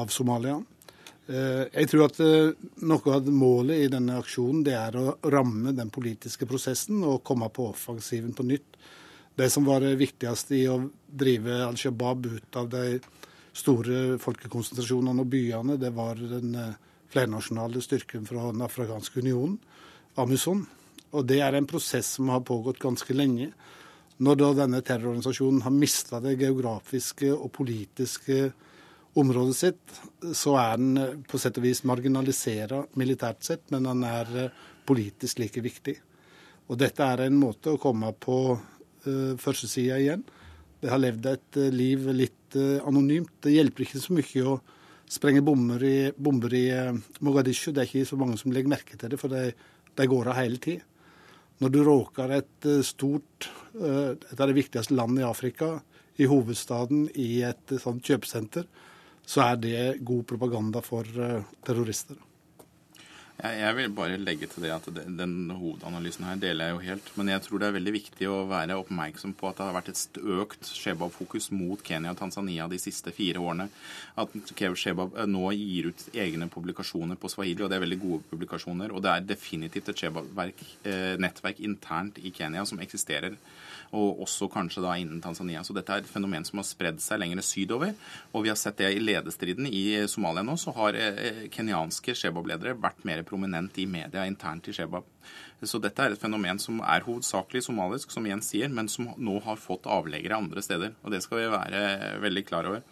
av 0.00 0.14
Somalia. 0.14 0.56
Eh, 1.26 1.64
jeg 1.72 1.88
tror 1.90 2.04
at 2.06 2.20
eh, 2.22 2.52
noe 2.86 3.14
av 3.16 3.26
målet 3.34 3.82
i 3.82 3.90
denne 3.90 4.20
aksjonen 4.20 4.62
det 4.66 4.76
er 4.78 4.94
å 5.00 5.16
ramme 5.32 5.72
den 5.74 5.90
politiske 5.90 6.46
prosessen 6.46 7.02
og 7.02 7.24
komme 7.26 7.48
på 7.50 7.66
offensiven 7.72 8.34
på 8.36 8.46
nytt. 8.46 8.78
Det 9.36 9.48
som 9.50 9.66
var 9.66 9.82
det 9.82 9.96
i 10.54 10.62
å 10.70 10.78
drive 11.06 11.58
Al 11.66 11.76
Shabaab 11.76 12.28
ut 12.30 12.56
av 12.56 12.70
de 12.70 13.00
store 13.56 14.16
folkekonsentrasjonene 14.22 15.24
og 15.24 15.30
byene, 15.32 15.78
det 15.80 15.92
var 15.96 16.20
den 16.20 16.54
eh, 16.60 16.74
flernasjonale 17.12 17.82
styrken 17.84 18.26
fra 18.28 18.50
Den 18.50 18.64
afrikanske 18.66 19.22
unionen, 19.22 19.56
Amison. 20.20 20.64
Og 21.16 21.24
det 21.28 21.40
er 21.44 21.56
en 21.56 21.68
prosess 21.68 22.16
som 22.18 22.30
har 22.32 22.44
pågått 22.44 22.82
ganske 22.82 23.14
lenge. 23.14 23.52
Når 24.16 24.38
da 24.40 24.52
denne 24.62 24.80
terrororganisasjonen 24.84 25.62
har 25.64 25.74
mista 25.74 26.20
det 26.24 26.38
geografiske 26.40 27.30
og 27.34 27.52
politiske 27.56 28.50
området 29.16 29.56
sitt, 29.56 29.98
så 30.36 30.56
er 30.60 30.80
den 30.80 31.00
eh, 31.00 31.18
på 31.28 31.40
sett 31.40 31.60
og 31.60 31.66
vis 31.66 31.84
marginalisert 31.88 32.96
militært 33.00 33.46
sett, 33.46 33.64
men 33.72 33.88
den 33.88 34.04
er 34.08 34.32
eh, 34.44 34.64
politisk 34.86 35.40
like 35.42 35.62
viktig. 35.64 35.96
Og 36.66 36.78
dette 36.80 37.04
er 37.04 37.26
en 37.26 37.38
måte 37.38 37.72
å 37.72 37.78
komme 37.78 38.08
på 38.18 38.38
uh, 38.56 39.34
førstesida 39.38 39.98
igjen. 40.02 40.24
De 40.82 40.90
har 40.92 41.00
levd 41.00 41.28
et 41.30 41.60
eh, 41.60 41.72
liv 41.74 42.08
litt 42.14 42.56
eh, 42.58 42.82
anonymt. 42.86 43.38
Det 43.44 43.54
hjelper 43.54 43.86
ikke 43.86 44.02
så 44.02 44.16
mye 44.16 44.44
å 44.44 44.58
sprenge 45.10 45.44
bomber 45.46 45.82
i, 45.86 45.96
bomber 46.12 46.54
i 46.56 46.66
Mogadishu. 47.24 47.72
Det 47.72 47.84
er 47.84 47.90
ikke 47.90 48.10
så 48.10 48.18
mange 48.20 48.38
som 48.40 48.54
legger 48.54 48.72
merke 48.72 48.98
til 48.98 49.12
det, 49.12 49.20
for 49.20 49.32
de, 49.32 49.50
de 49.96 50.08
går 50.10 50.32
av 50.32 50.40
hele 50.40 50.60
tida. 50.62 50.84
Når 51.62 51.72
du 51.72 51.78
råker 51.86 52.34
et 52.36 52.66
stort, 52.84 53.46
et 53.80 54.34
av 54.34 54.42
de 54.50 54.56
viktigste 54.58 54.92
landene 54.92 55.22
i 55.22 55.24
Afrika, 55.24 55.70
i 56.20 56.28
hovedstaden, 56.28 57.06
i 57.16 57.40
et 57.48 57.72
sånt 57.80 58.04
kjøpesenter, 58.04 58.66
så 59.24 59.46
er 59.46 59.62
det 59.62 59.80
god 60.04 60.26
propaganda 60.28 60.84
for 60.84 61.08
terrorister. 61.64 62.18
Jeg 63.36 63.76
vil 63.76 63.90
bare 63.92 64.16
legge 64.16 64.46
til 64.48 64.64
det 64.64 64.70
at 64.72 64.86
den 64.88 65.50
hovedanalysen 65.52 66.24
her 66.24 66.38
deler 66.40 66.70
jeg 66.70 66.74
jo 66.74 66.84
helt. 66.86 67.10
Men 67.18 67.28
jeg 67.28 67.42
tror 67.44 67.60
det 67.60 67.66
er 67.68 67.74
veldig 67.74 67.92
viktig 67.92 68.28
å 68.32 68.38
være 68.48 68.78
oppmerksom 68.80 69.34
på 69.36 69.50
at 69.50 69.58
det 69.58 69.66
har 69.66 69.76
vært 69.76 69.90
et 69.92 70.20
økt 70.40 70.70
Shebab-fokus 70.72 71.50
mot 71.52 71.82
Kenya 71.84 72.14
og 72.14 72.20
Tanzania 72.22 72.64
de 72.72 72.80
siste 72.80 73.12
fire 73.12 73.42
årene. 73.44 73.68
At 74.16 74.32
Shebab 74.56 75.18
eh, 75.20 75.28
nå 75.28 75.52
gir 75.52 75.90
ut 75.92 76.06
egne 76.16 76.48
publikasjoner 76.48 77.20
på 77.20 77.28
swahili, 77.28 77.60
og 77.60 77.68
det 77.68 77.76
er 77.76 77.84
veldig 77.84 78.00
gode 78.06 78.22
publikasjoner. 78.32 78.96
Og 78.96 79.04
det 79.04 79.12
er 79.12 79.28
definitivt 79.34 79.92
et 79.92 80.04
Shebab-nettverk 80.06 81.60
eh, 81.60 81.68
internt 81.68 82.22
i 82.24 82.32
Kenya 82.32 82.64
som 82.64 82.80
eksisterer 82.80 83.36
og 83.94 84.22
også 84.26 84.48
kanskje 84.52 84.82
da 84.84 84.94
innen 84.98 85.20
Tanzania. 85.22 85.62
Så 85.64 85.76
dette 85.76 85.92
er 85.92 86.04
et 86.04 86.10
fenomen 86.10 86.46
som 86.46 86.60
har 86.60 86.66
spredd 86.68 87.02
seg 87.02 87.20
lenger 87.22 87.42
sydover. 87.46 87.94
Og 88.32 88.46
vi 88.46 88.52
har 88.52 88.58
sett 88.60 88.78
det 88.80 88.92
i 88.94 89.02
ledestriden 89.02 89.68
i 89.70 89.84
Somalia 90.10 90.44
nå, 90.46 90.56
så 90.60 90.74
har 90.76 90.98
eh, 90.98 91.46
kenyanske 91.54 92.16
Shebab-ledere 92.16 92.76
vært 92.80 93.04
mer 93.08 93.22
prominent 93.26 93.78
i 93.78 93.88
media 93.90 94.26
internt 94.28 94.68
i 94.70 94.76
Shebab. 94.76 95.06
Så 95.64 95.80
dette 95.80 96.02
er 96.04 96.12
et 96.12 96.20
fenomen 96.20 96.58
som 96.60 96.82
er 96.84 97.04
hovedsakelig 97.06 97.62
somalisk, 97.64 98.10
som 98.12 98.26
Jens 98.28 98.50
sier, 98.52 98.68
men 98.68 98.90
som 98.92 99.08
nå 99.16 99.38
har 99.46 99.56
fått 99.60 99.88
avleggere 99.88 100.36
andre 100.36 100.62
steder. 100.64 100.92
Og 101.02 101.14
det 101.14 101.22
skal 101.24 101.40
vi 101.40 101.52
være 101.54 101.80
veldig 102.22 102.44
klar 102.48 102.68
over. 102.68 102.84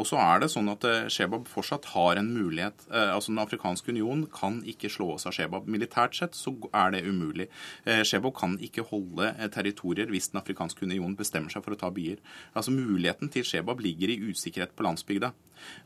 Og 0.00 0.08
så 0.08 0.18
er 0.18 0.42
det 0.42 0.50
sånn 0.52 0.70
at 0.72 0.84
eh, 0.88 1.06
Shebab 1.12 1.46
fortsatt 1.50 1.92
har 1.92 2.18
en 2.18 2.30
mulighet. 2.34 2.86
Eh, 2.90 3.12
altså 3.14 3.32
Den 3.32 3.42
afrikanske 3.44 3.94
union 3.94 4.24
kan 4.32 4.60
ikke 4.66 4.90
slå 4.90 5.12
oss 5.14 5.28
av 5.28 5.36
Shebab. 5.36 5.68
Militært 5.70 6.18
sett 6.18 6.38
så 6.38 6.54
er 6.72 6.94
det 6.94 7.04
umulig. 7.06 7.48
Eh, 7.86 8.02
Shebab 8.06 8.34
kan 8.38 8.58
ikke 8.58 8.86
holde 8.90 9.30
territorier 9.54 10.10
hvis 10.10 10.32
Den 10.32 10.42
afrikanske 10.42 10.86
union 10.88 11.14
bestemmer 11.18 11.54
seg 11.54 11.64
for 11.66 11.76
å 11.76 11.80
ta 11.80 11.92
byer. 11.94 12.22
Altså 12.54 12.74
Muligheten 12.74 13.30
til 13.30 13.46
Shebab 13.46 13.82
ligger 13.84 14.10
i 14.10 14.20
usikkerhet 14.32 14.74
på 14.74 14.86
landsbygda. 14.86 15.32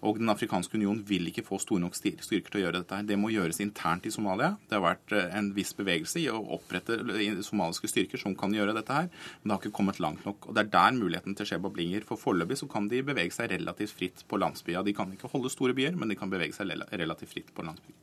Og 0.09 0.19
Den 0.19 0.33
afrikanske 0.33 0.79
union 0.81 1.03
vil 1.07 1.29
ikke 1.29 1.45
få 1.45 1.61
store 1.61 1.85
nok 1.85 1.97
styrker 1.99 2.49
til 2.49 2.61
å 2.61 2.65
gjøre 2.65 2.81
dette. 2.81 3.03
Det 3.07 3.19
må 3.21 3.29
gjøres 3.35 3.61
internt 3.63 4.09
i 4.09 4.13
Somalia. 4.15 4.55
Det 4.65 4.79
har 4.79 4.85
vært 4.87 5.13
en 5.29 5.53
viss 5.55 5.75
bevegelse 5.77 6.23
i 6.23 6.31
å 6.33 6.41
opprette 6.57 6.97
somaliske 7.45 7.91
styrker 7.93 8.21
som 8.21 8.35
kan 8.39 8.55
gjøre 8.57 8.75
dette 8.75 8.95
her, 8.95 9.11
men 9.11 9.51
det 9.51 9.55
har 9.55 9.63
ikke 9.63 9.77
kommet 9.77 10.01
langt 10.03 10.25
nok. 10.27 10.49
Og 10.49 10.57
Det 10.57 10.65
er 10.65 10.73
der 10.73 10.97
muligheten 10.97 11.37
til 11.37 11.47
Shebab 11.47 11.77
ligger. 11.77 12.07
For 12.09 12.21
foreløpig 12.21 12.59
så 12.63 12.71
kan 12.71 12.89
de 12.89 13.05
bevege 13.05 13.35
seg 13.35 13.53
relativt 13.53 13.98
fritt 13.99 14.25
på 14.29 14.41
landsbya. 14.41 14.85
De 14.87 14.95
kan 14.97 15.11
ikke 15.15 15.31
holde 15.33 15.53
store 15.53 15.77
byer, 15.77 15.99
men 15.99 16.11
de 16.11 16.19
kan 16.19 16.31
bevege 16.31 16.57
seg 16.57 16.71
relativt 16.73 17.35
fritt 17.35 17.55
på 17.55 17.67
landsbya. 17.67 17.97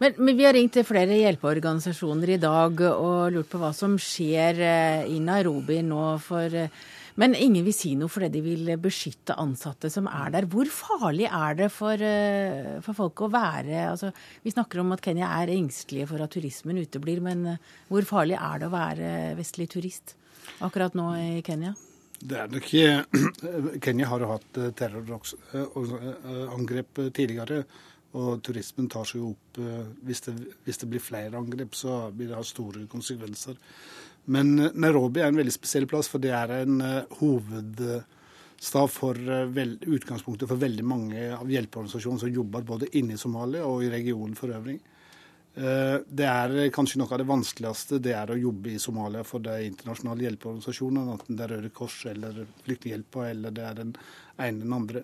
Men, 0.00 0.14
men, 0.18 0.36
vi 0.36 0.46
har 0.46 0.56
ringt 0.56 0.74
til 0.76 0.86
flere 0.86 1.18
hjelpeorganisasjoner 1.18 2.34
i 2.34 2.40
dag 2.40 2.82
og 2.90 3.34
lurt 3.34 3.50
på 3.50 3.60
hva 3.60 3.72
som 3.76 3.96
skjer 4.00 4.60
eh, 4.64 5.04
i 5.08 5.20
Nairobi 5.24 5.80
nå. 5.86 6.04
For, 6.24 6.52
eh, 6.52 6.72
men 7.20 7.36
ingen 7.36 7.64
vil 7.66 7.76
si 7.76 7.94
noe 7.98 8.12
fordi 8.12 8.30
de 8.36 8.42
vil 8.44 8.70
beskytte 8.80 9.36
ansatte 9.40 9.90
som 9.92 10.08
er 10.10 10.32
der. 10.36 10.48
Hvor 10.52 10.68
farlig 10.72 11.28
er 11.28 11.58
det 11.62 11.70
for, 11.74 11.96
eh, 11.96 12.78
for 12.84 12.96
folk 12.96 13.24
å 13.26 13.32
være 13.32 13.86
altså, 13.90 14.12
Vi 14.44 14.54
snakker 14.54 14.82
om 14.82 14.94
at 14.96 15.04
Kenya 15.04 15.32
er 15.40 15.54
engstelige 15.56 16.08
for 16.12 16.24
at 16.24 16.32
turismen 16.36 16.80
uteblir, 16.80 17.22
men 17.24 17.56
hvor 17.88 18.08
farlig 18.08 18.38
er 18.40 18.60
det 18.60 18.68
å 18.68 18.74
være 18.74 19.12
vestlig 19.40 19.70
turist 19.72 20.16
akkurat 20.60 20.96
nå 20.96 21.12
i 21.16 21.44
Kenya? 21.46 21.74
Det 22.20 22.36
er 22.36 22.50
nok 22.52 22.66
ikke 22.68 23.04
Kenya 23.84 24.10
har 24.10 24.20
jo 24.20 24.26
hatt 24.34 24.58
eh, 24.60 24.74
terrorangrep 24.76 27.00
eh, 27.00 27.08
tidligere. 27.16 27.58
Og 28.20 28.42
turismen 28.44 28.88
tar 28.90 29.06
seg 29.08 29.16
jo 29.22 29.30
opp. 29.32 29.48
Eh, 29.62 29.86
hvis 30.04 30.20
det, 30.26 30.32
hvis 30.66 30.80
det, 30.82 30.88
blir 30.92 31.02
flere 31.02 31.38
angrep, 31.40 31.72
så 31.78 31.92
vil 32.12 32.28
det 32.28 32.36
ha 32.36 32.44
store 32.44 32.80
konsekvenser. 32.92 33.54
Men 34.30 34.46
Nairobi 34.76 35.20
er 35.22 35.28
en 35.30 35.40
veldig 35.40 35.54
spesiell 35.54 35.86
plass, 35.88 36.08
for 36.12 36.18
det 36.22 36.32
er 36.36 36.48
en 36.58 36.74
hovedstad 37.18 38.88
for 38.92 39.14
vel, 39.56 39.70
utgangspunktet 39.80 40.48
for 40.50 40.58
veldig 40.60 40.84
mange 40.86 41.20
av 41.38 41.48
hjelpeorganisasjonene 41.50 42.22
som 42.26 42.34
jobber 42.34 42.62
både 42.68 42.92
inne 43.00 43.12
i 43.16 43.22
Somalia 43.22 43.62
og 43.66 43.84
i 43.86 43.90
regionen 43.90 44.36
for 44.38 44.48
øvrig. 44.54 44.78
Eh, 45.54 45.96
det 46.06 46.26
er 46.30 46.68
kanskje 46.70 47.00
noe 47.00 47.10
av 47.10 47.18
det 47.18 47.26
vanskeligste 47.26 47.98
det 48.02 48.12
er 48.14 48.30
å 48.30 48.38
jobbe 48.38 48.70
i 48.70 48.82
Somalia 48.82 49.24
for 49.26 49.42
de 49.42 49.56
internasjonale 49.66 50.28
hjelpeorganisasjonene, 50.28 51.16
enten 51.16 51.38
det 51.38 51.46
er 51.46 51.54
Røde 51.56 51.70
Kors 51.74 51.96
eller 52.06 52.44
Flyktninghjelpa 52.62 53.24
eller 53.32 53.56
det 53.56 53.64
er 53.66 53.80
den 53.80 53.90
ene 53.90 54.46
eller 54.46 54.62
den 54.62 54.76
andre. 54.76 55.02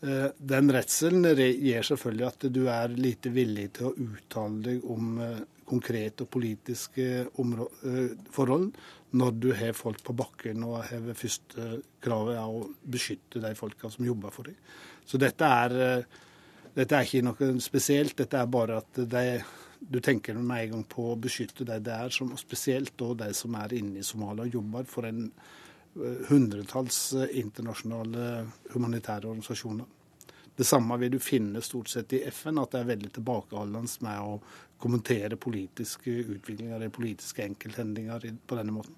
Eh, 0.00 0.26
den 0.54 0.72
redselen 0.72 1.28
gjør 1.28 1.88
selvfølgelig 1.90 2.26
at 2.30 2.48
du 2.54 2.62
er 2.72 2.96
lite 2.96 3.32
villig 3.34 3.66
til 3.76 3.90
å 3.90 3.96
uttale 4.08 4.64
deg 4.70 4.86
om 4.88 5.18
eh, 5.20 5.42
konkrete 5.68 6.24
og 6.24 6.30
politiske 6.32 7.26
forhold 8.32 8.70
når 9.20 9.34
du 9.36 9.50
har 9.52 9.74
folk 9.76 10.00
på 10.04 10.14
bakken 10.16 10.62
og 10.64 10.78
har 10.88 11.10
første 11.12 11.66
kravet 12.00 12.38
er 12.40 12.48
å 12.48 12.62
beskytte 12.88 13.42
de 13.44 13.50
folka 13.56 13.90
som 13.92 14.06
jobber 14.06 14.32
for 14.32 14.48
deg. 14.48 14.56
Så 15.04 15.20
dette 15.20 15.44
er, 15.44 16.00
dette 16.78 16.94
er 16.94 17.06
ikke 17.06 17.24
noe 17.26 17.54
spesielt, 17.62 18.16
dette 18.18 18.38
er 18.38 18.50
bare 18.50 18.82
at 18.82 19.00
de 19.10 19.24
du 19.80 20.00
tenker 20.00 20.34
med 20.34 20.64
en 20.64 20.70
gang 20.70 20.84
på 20.90 21.12
å 21.12 21.18
beskytte 21.20 21.66
de 21.66 21.78
der, 21.84 22.10
som, 22.10 22.32
spesielt 22.38 22.96
da 22.98 23.12
de 23.22 23.30
som 23.36 23.54
er 23.58 23.76
inne 23.78 24.00
i 24.00 24.06
Somalia 24.06 24.46
og 24.46 24.58
jobber 24.58 24.88
for 24.88 25.06
en 25.08 25.28
uh, 25.28 26.24
hundretalls 26.28 26.98
uh, 27.14 27.26
internasjonale 27.38 28.46
humanitære 28.74 29.30
organisasjoner. 29.30 29.86
Det 30.58 30.66
samme 30.66 30.98
vil 30.98 31.12
du 31.14 31.20
finne 31.22 31.62
stort 31.62 31.90
sett 31.92 32.16
i 32.18 32.24
FN, 32.34 32.58
at 32.58 32.74
det 32.74 32.80
er 32.80 32.88
veldig 32.88 33.12
tilbakeholdende 33.20 34.08
med 34.08 34.24
å 34.24 34.40
kommentere 34.82 35.38
politiske 35.38 36.10
utviklinger 36.24 36.74
eller 36.74 36.90
politiske 36.94 37.44
enkelthendinger 37.46 38.26
på 38.46 38.58
denne 38.58 38.74
måten. 38.74 38.96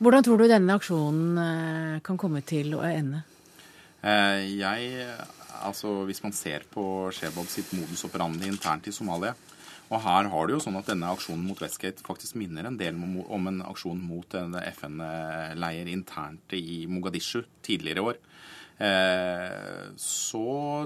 Hvordan 0.00 0.24
tror 0.24 0.38
du 0.40 0.46
denne 0.48 0.78
aksjonen 0.78 1.42
eh, 1.42 1.98
kan 2.06 2.16
komme 2.18 2.40
til 2.46 2.72
å 2.78 2.84
ende? 2.86 3.24
Jeg 4.00 4.94
altså 5.62 6.04
Hvis 6.08 6.22
man 6.24 6.34
ser 6.36 6.66
på 6.70 6.84
Shebab 7.14 7.48
sitt 7.50 7.72
modus 7.76 8.04
operandi 8.08 8.48
internt 8.50 8.88
i 8.88 8.94
Somalia 8.94 9.34
og 9.90 9.98
her 10.04 10.28
har 10.30 10.46
det 10.46 10.54
jo 10.54 10.62
sånn 10.62 10.78
at 10.78 10.86
denne 10.86 11.10
aksjonen 11.10 11.42
mot 11.48 11.58
Westgate 11.58 12.04
faktisk 12.06 12.36
minner 12.38 12.68
en 12.68 12.78
del 12.78 12.94
om 12.94 13.50
en 13.50 13.62
aksjon 13.66 13.98
mot 13.98 14.36
en 14.38 14.54
FN-leir 14.62 15.90
internt 15.90 16.54
i 16.54 16.84
Mogadishu 16.86 17.42
tidligere 17.66 17.98
i 17.98 18.10
år. 18.12 18.20
Eh, 18.80 19.88
så 20.00 20.44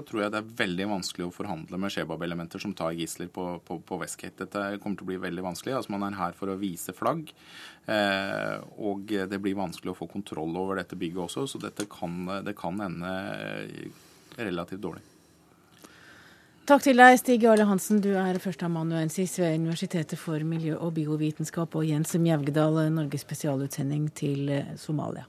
tror 0.09 0.23
jeg 0.23 0.33
det 0.33 0.39
er 0.41 0.55
veldig 0.63 0.87
vanskelig 0.89 1.27
å 1.29 1.35
forhandle 1.35 1.77
med 1.79 1.93
Shebab-elementer 1.93 2.59
som 2.59 2.73
tar 2.75 2.97
gisler 2.97 3.29
på, 3.31 3.45
på, 3.63 3.77
på, 3.85 3.99
Westgate. 4.01 4.41
Dette 4.41 4.81
kommer 4.81 4.97
til 4.97 5.05
å 5.05 5.11
bli 5.13 5.21
veldig 5.21 5.45
vanskelig. 5.45 5.77
Altså 5.77 5.93
Man 5.93 6.07
er 6.09 6.17
her 6.17 6.35
for 6.35 6.51
å 6.51 6.57
vise 6.59 6.97
flagg. 6.97 7.29
Eh, 7.85 8.57
og 8.81 9.13
det 9.13 9.39
blir 9.39 9.61
vanskelig 9.61 9.93
å 9.93 9.99
få 10.01 10.09
kontroll 10.11 10.57
over 10.57 10.81
dette 10.81 10.97
bygget 10.97 11.27
også, 11.27 11.45
så 11.45 11.61
dette 11.61 11.85
kan, 11.85 12.25
det 12.43 12.57
kan 12.57 12.81
ende 12.81 13.13
relativt 14.37 14.81
dårlig. 14.81 15.03
Takk 16.65 16.81
til 16.81 16.97
deg, 16.97 17.19
Stig 17.21 17.43
Arle 17.45 17.67
Hansen. 17.69 17.99
Du 18.01 18.09
er 18.17 18.39
førsteamanuensis 18.41 19.35
ved 19.37 19.59
Universitetet 19.59 20.17
for 20.17 20.41
miljø- 20.41 20.79
og 20.79 20.95
biovitenskap, 20.95 21.77
og 21.77 21.85
Jens 21.85 22.15
Mjaugedal, 22.17 22.79
Norges 22.89 23.21
spesialutsending 23.21 24.09
til 24.17 24.49
eh, 24.49 24.73
Somalia. 24.75 25.27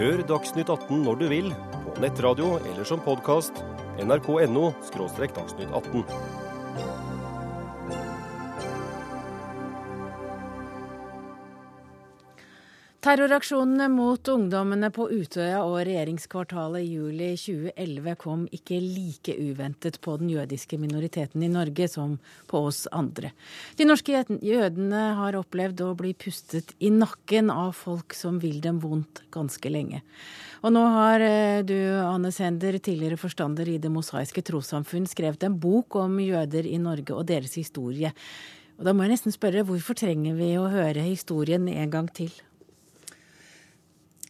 Hør 0.00 0.24
Dagsnytt 0.24 0.72
18 0.72 1.04
når 1.04 1.20
du 1.20 1.28
vil, 1.28 1.52
på 1.84 2.00
nettradio 2.00 2.54
eller 2.64 2.88
som 2.88 3.04
podkast. 3.04 3.60
nrk.no– 4.00 4.70
dagsnytt 5.36 5.68
18. 5.68 6.39
Terroraksjonene 13.00 13.86
mot 13.88 14.28
ungdommene 14.28 14.90
på 14.92 15.06
Utøya 15.08 15.62
og 15.64 15.78
regjeringskvartalet 15.88 16.82
i 16.84 16.98
juli 16.98 17.30
2011 17.40 18.16
kom 18.20 18.42
ikke 18.52 18.76
like 18.76 19.36
uventet 19.40 19.96
på 20.04 20.18
den 20.20 20.28
jødiske 20.34 20.76
minoriteten 20.76 21.40
i 21.40 21.48
Norge 21.48 21.86
som 21.88 22.18
på 22.50 22.60
oss 22.68 22.82
andre. 22.92 23.30
De 23.80 23.86
norske 23.88 24.20
jødene 24.44 25.04
har 25.16 25.38
opplevd 25.38 25.80
å 25.86 25.94
bli 25.96 26.12
pustet 26.12 26.74
i 26.76 26.90
nakken 26.92 27.48
av 27.54 27.72
folk 27.78 28.12
som 28.18 28.36
vil 28.42 28.60
dem 28.60 28.82
vondt 28.84 29.22
ganske 29.32 29.72
lenge. 29.72 30.02
Og 30.60 30.76
nå 30.76 30.84
har 30.92 31.24
eh, 31.24 31.62
du, 31.64 31.78
Anne 32.04 32.34
Sender, 32.36 32.76
tidligere 32.84 33.16
forstander 33.16 33.72
i 33.72 33.78
Det 33.80 33.88
mosaiske 33.88 34.44
trossamfunn, 34.44 35.08
skrevet 35.08 35.48
en 35.48 35.56
bok 35.56 35.96
om 36.02 36.20
jøder 36.20 36.68
i 36.68 36.76
Norge 36.76 37.16
og 37.16 37.24
deres 37.32 37.56
historie. 37.56 38.12
Og 38.76 38.84
da 38.84 38.92
må 38.92 39.08
jeg 39.08 39.16
nesten 39.16 39.32
spørre, 39.32 39.64
hvorfor 39.64 39.96
trenger 39.96 40.36
vi 40.36 40.52
å 40.60 40.68
høre 40.68 41.08
historien 41.08 41.64
en 41.72 41.96
gang 41.96 42.12
til? 42.12 42.36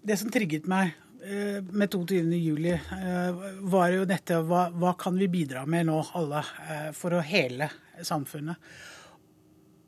Det 0.03 0.17
som 0.17 0.31
trigget 0.33 0.65
meg 0.71 0.95
eh, 1.21 1.61
med 1.61 1.93
22.07, 1.93 2.69
eh, 2.73 3.41
var 3.69 3.91
jo 3.93 4.07
dette 4.09 4.39
hva, 4.49 4.69
hva, 4.73 4.95
kan 4.99 5.19
vi 5.21 5.29
bidra 5.29 5.67
med 5.69 5.91
nå, 5.91 5.99
alle, 6.17 6.41
eh, 6.65 6.87
for 6.97 7.19
å 7.19 7.25
hele 7.25 7.69
samfunnet? 8.01 8.57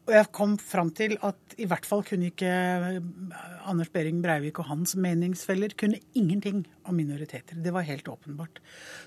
Og 0.03 0.11
jeg 0.17 0.31
kom 0.35 0.57
fram 0.59 0.89
til 0.99 1.15
at 1.23 1.55
i 1.63 1.67
hvert 1.71 1.87
fall 1.87 2.03
kunne 2.07 2.33
ikke 2.33 2.51
eh, 2.51 2.97
Anders 3.71 3.91
Behring 3.95 4.19
Breivik 4.25 4.59
og 4.59 4.67
hans 4.67 4.97
meningsfeller 4.99 5.77
kunne 5.79 6.01
ingenting 6.19 6.65
om 6.91 6.99
minoriteter. 6.99 7.61
Det 7.63 7.71
var 7.75 7.87
helt 7.87 8.11
åpenbart. 8.11 8.59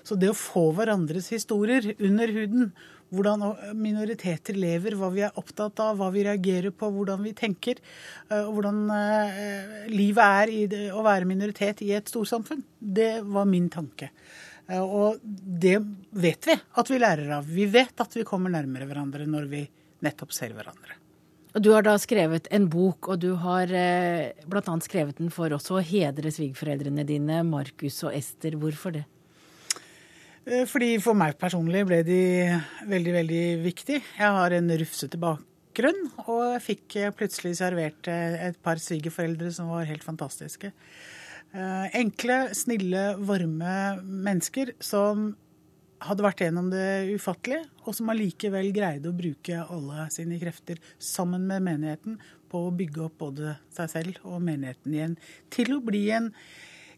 Så 0.06 0.16
det 0.16 0.32
å 0.32 0.38
få 0.38 0.70
hverandres 0.78 1.28
historier 1.34 1.90
under 1.98 2.32
huden, 2.32 2.72
hvordan 3.12 3.44
minoriteter 3.76 4.56
lever, 4.56 4.96
hva 4.96 5.12
vi 5.12 5.26
er 5.28 5.36
opptatt 5.36 5.84
av, 5.84 6.00
hva 6.00 6.08
vi 6.14 6.24
reagerer 6.26 6.72
på, 6.72 6.88
hvordan 6.96 7.20
vi 7.28 7.36
tenker, 7.36 7.84
eh, 8.30 8.40
og 8.40 8.56
hvordan 8.56 8.82
eh, 8.96 9.78
livet 9.92 10.24
er 10.40 10.56
i 10.56 10.66
det, 10.72 10.84
å 10.96 11.04
være 11.04 11.28
minoritet 11.28 11.84
i 11.84 11.92
et 11.98 12.08
storsamfunn, 12.08 12.64
det 12.80 13.18
var 13.20 13.44
min 13.52 13.68
tanke. 13.68 14.14
Og 14.80 15.20
det 15.22 15.76
vet 16.18 16.48
vi 16.48 16.54
at 16.56 16.88
vi 16.90 16.98
lærer 16.98 17.36
av. 17.36 17.44
Vi 17.46 17.68
vet 17.70 18.00
at 18.02 18.16
vi 18.16 18.24
kommer 18.26 18.50
nærmere 18.50 18.88
hverandre 18.88 19.28
når 19.28 19.44
vi 19.52 19.60
lever 19.60 19.84
nettopp 20.04 20.34
ser 20.36 20.54
hverandre. 20.56 21.00
Og 21.56 21.62
Du 21.64 21.70
har 21.72 21.86
da 21.86 21.94
skrevet 21.96 22.50
en 22.52 22.66
bok, 22.68 23.08
og 23.08 23.20
du 23.22 23.30
har 23.40 23.70
eh, 23.72 24.36
bl.a. 24.44 24.72
skrevet 24.84 25.16
den 25.16 25.30
for 25.32 25.54
også 25.56 25.78
å 25.78 25.84
hedre 25.84 26.28
svigerforeldrene 26.28 27.06
dine, 27.08 27.40
Markus 27.48 28.02
og 28.04 28.12
Ester. 28.12 28.58
Hvorfor 28.60 28.92
det? 28.98 29.06
Eh, 30.44 30.66
fordi 30.68 30.98
For 31.00 31.16
meg 31.16 31.38
personlig 31.40 31.86
ble 31.88 32.02
de 32.04 32.20
veldig, 32.92 33.14
veldig 33.16 33.44
viktig. 33.64 34.02
Jeg 34.18 34.36
har 34.36 34.52
en 34.52 34.68
rufsete 34.82 35.20
bakgrunn, 35.22 36.02
og 36.26 36.42
jeg 36.58 36.64
fikk 36.66 36.98
plutselig 37.16 37.54
servert 37.62 38.12
eh, 38.12 38.36
et 38.50 38.60
par 38.60 38.76
svigerforeldre 38.76 39.48
som 39.56 39.72
var 39.72 39.88
helt 39.88 40.04
fantastiske. 40.04 40.74
Enkle, 41.96 42.50
snille, 42.58 43.14
varme 43.24 43.72
mennesker 44.04 44.74
som 44.82 45.30
hadde 46.04 46.24
vært 46.26 46.42
gjennom 46.44 46.68
det 46.72 47.14
ufattelige, 47.16 47.64
og 47.86 47.96
som 47.96 48.10
allikevel 48.12 48.68
greide 48.74 49.10
å 49.10 49.16
bruke 49.16 49.64
alle 49.64 50.06
sine 50.14 50.38
krefter 50.40 50.80
sammen 50.98 51.46
med 51.48 51.64
menigheten 51.64 52.18
på 52.50 52.66
å 52.66 52.72
bygge 52.74 53.04
opp 53.06 53.18
både 53.24 53.56
seg 53.74 53.92
selv 53.92 54.24
og 54.28 54.42
menigheten 54.44 54.94
igjen 54.94 55.20
til 55.52 55.76
å 55.76 55.82
bli 55.84 56.06
en 56.14 56.32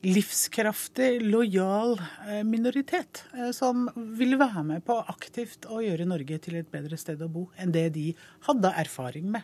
livskraftig, 0.04 1.18
lojal 1.26 1.96
eh, 2.28 2.44
minoritet 2.46 3.24
eh, 3.34 3.50
som 3.56 3.88
vil 4.18 4.36
være 4.38 4.62
med 4.66 4.84
på 4.86 4.94
aktivt 5.10 5.66
å 5.66 5.80
gjøre 5.82 6.06
Norge 6.06 6.38
til 6.44 6.60
et 6.60 6.70
bedre 6.70 6.98
sted 7.00 7.22
å 7.24 7.30
bo 7.32 7.48
enn 7.58 7.74
det 7.74 7.88
de 7.96 8.12
hadde 8.46 8.74
erfaring 8.78 9.26
med. 9.34 9.42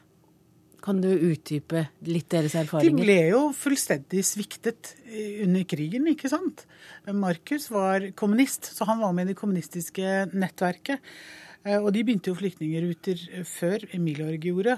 Kan 0.84 1.00
du 1.00 1.08
utdype 1.08 1.86
litt 2.04 2.28
deres 2.34 2.56
erfaringer? 2.60 2.92
De 2.92 3.06
ble 3.06 3.16
jo 3.32 3.46
fullstendig 3.56 4.20
sviktet 4.28 4.92
under 5.44 5.64
krigen, 5.68 6.10
ikke 6.12 6.28
sant. 6.28 6.66
Markus 7.08 7.70
var 7.72 8.10
kommunist, 8.18 8.68
så 8.76 8.84
han 8.90 9.00
var 9.00 9.14
med 9.16 9.30
i 9.30 9.32
det 9.32 9.38
kommunistiske 9.40 10.26
nettverket. 10.34 11.00
Eh, 11.64 11.80
og 11.80 11.90
de 11.96 12.04
begynte 12.04 12.30
jo 12.30 12.38
flyktningruter 12.38 13.20
før 13.48 13.86
Emilorg 13.96 14.44
gjorde. 14.44 14.76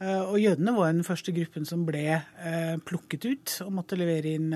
Eh, 0.00 0.22
og 0.22 0.38
jødene 0.40 0.74
var 0.76 0.94
den 0.94 1.06
første 1.06 1.34
gruppen 1.36 1.66
som 1.68 1.82
ble 1.88 2.06
eh, 2.14 2.76
plukket 2.86 3.26
ut 3.26 3.56
og 3.66 3.74
måtte 3.80 3.98
levere 3.98 4.36
inn 4.38 4.54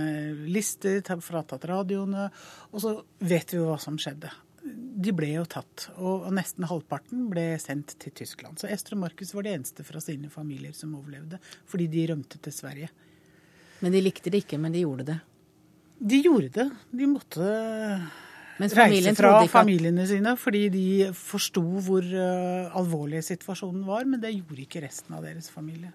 lister, 0.55 1.03
fratatt 1.25 1.67
radioene. 1.71 2.31
Og 2.73 2.85
så 2.85 2.97
vet 3.25 3.55
vi 3.55 3.61
jo 3.61 3.71
hva 3.73 3.81
som 3.83 3.99
skjedde 4.01 4.33
de 4.65 5.13
ble 5.13 5.31
jo 5.35 5.45
tatt, 5.51 5.89
og 6.01 6.27
nesten 6.35 6.67
halvparten 6.69 7.27
ble 7.33 7.47
sendt 7.61 7.97
til 8.01 8.15
Tyskland. 8.17 8.61
Så 8.61 8.71
Ester 8.73 8.97
og 8.97 9.03
Markus 9.05 9.35
var 9.37 9.45
de 9.45 9.53
eneste 9.59 9.85
fra 9.87 10.01
sine 10.01 10.31
familier 10.33 10.73
som 10.77 10.95
overlevde, 10.97 11.41
fordi 11.69 11.89
de 11.93 12.07
rømte 12.13 12.41
til 12.41 12.55
Sverige. 12.55 12.91
Men 13.85 13.93
de 13.93 14.05
likte 14.05 14.33
det 14.33 14.45
ikke, 14.45 14.61
men 14.61 14.73
de 14.73 14.85
gjorde 14.85 15.09
det? 15.11 15.19
De 16.01 16.21
gjorde 16.25 16.53
det. 16.55 16.69
De 16.95 17.09
måtte 17.11 17.51
reise 18.79 19.15
fra 19.19 19.43
familiene 19.51 20.07
sine 20.09 20.37
fordi 20.39 20.69
de 20.73 20.87
forsto 21.19 21.63
hvor 21.85 22.07
uh, 22.07 22.73
alvorlig 22.79 23.25
situasjonen 23.27 23.85
var, 23.89 24.07
men 24.09 24.23
det 24.23 24.35
gjorde 24.37 24.65
ikke 24.65 24.85
resten 24.87 25.19
av 25.19 25.27
deres 25.27 25.51
familie. 25.53 25.93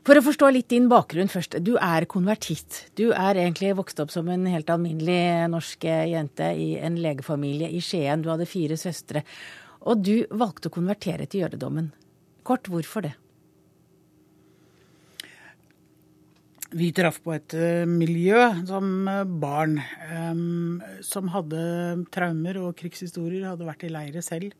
For 0.00 0.16
å 0.16 0.24
forstå 0.24 0.48
litt 0.54 0.70
din 0.72 0.86
bakgrunn 0.88 1.28
først. 1.28 1.58
Du 1.60 1.74
er 1.76 2.06
konvertitt. 2.08 2.86
Du 2.96 3.10
er 3.12 3.36
egentlig 3.36 3.74
vokst 3.76 4.00
opp 4.00 4.12
som 4.14 4.28
en 4.32 4.46
helt 4.48 4.70
alminnelig 4.72 5.48
norsk 5.52 5.84
jente 5.84 6.48
i 6.56 6.70
en 6.80 6.96
legefamilie 7.02 7.68
i 7.68 7.82
Skien. 7.84 8.24
Du 8.24 8.30
hadde 8.32 8.48
fire 8.48 8.78
søstre. 8.80 9.26
Og 9.84 10.00
du 10.00 10.14
valgte 10.32 10.70
å 10.70 10.74
konvertere 10.74 11.28
til 11.28 11.44
jødedommen. 11.44 11.92
Kort, 12.48 12.70
hvorfor 12.72 13.04
det? 13.04 13.12
Vi 16.70 16.92
traff 16.94 17.18
på 17.24 17.34
et 17.34 17.52
eh, 17.58 17.82
miljø 17.88 18.44
som 18.68 19.08
eh, 19.10 19.24
barn 19.42 19.80
um, 20.06 20.76
som 21.02 21.26
hadde 21.34 21.58
traumer 22.14 22.60
og 22.62 22.76
krigshistorier, 22.78 23.48
hadde 23.50 23.66
vært 23.66 23.88
i 23.88 23.90
leire 23.90 24.22
selv 24.22 24.54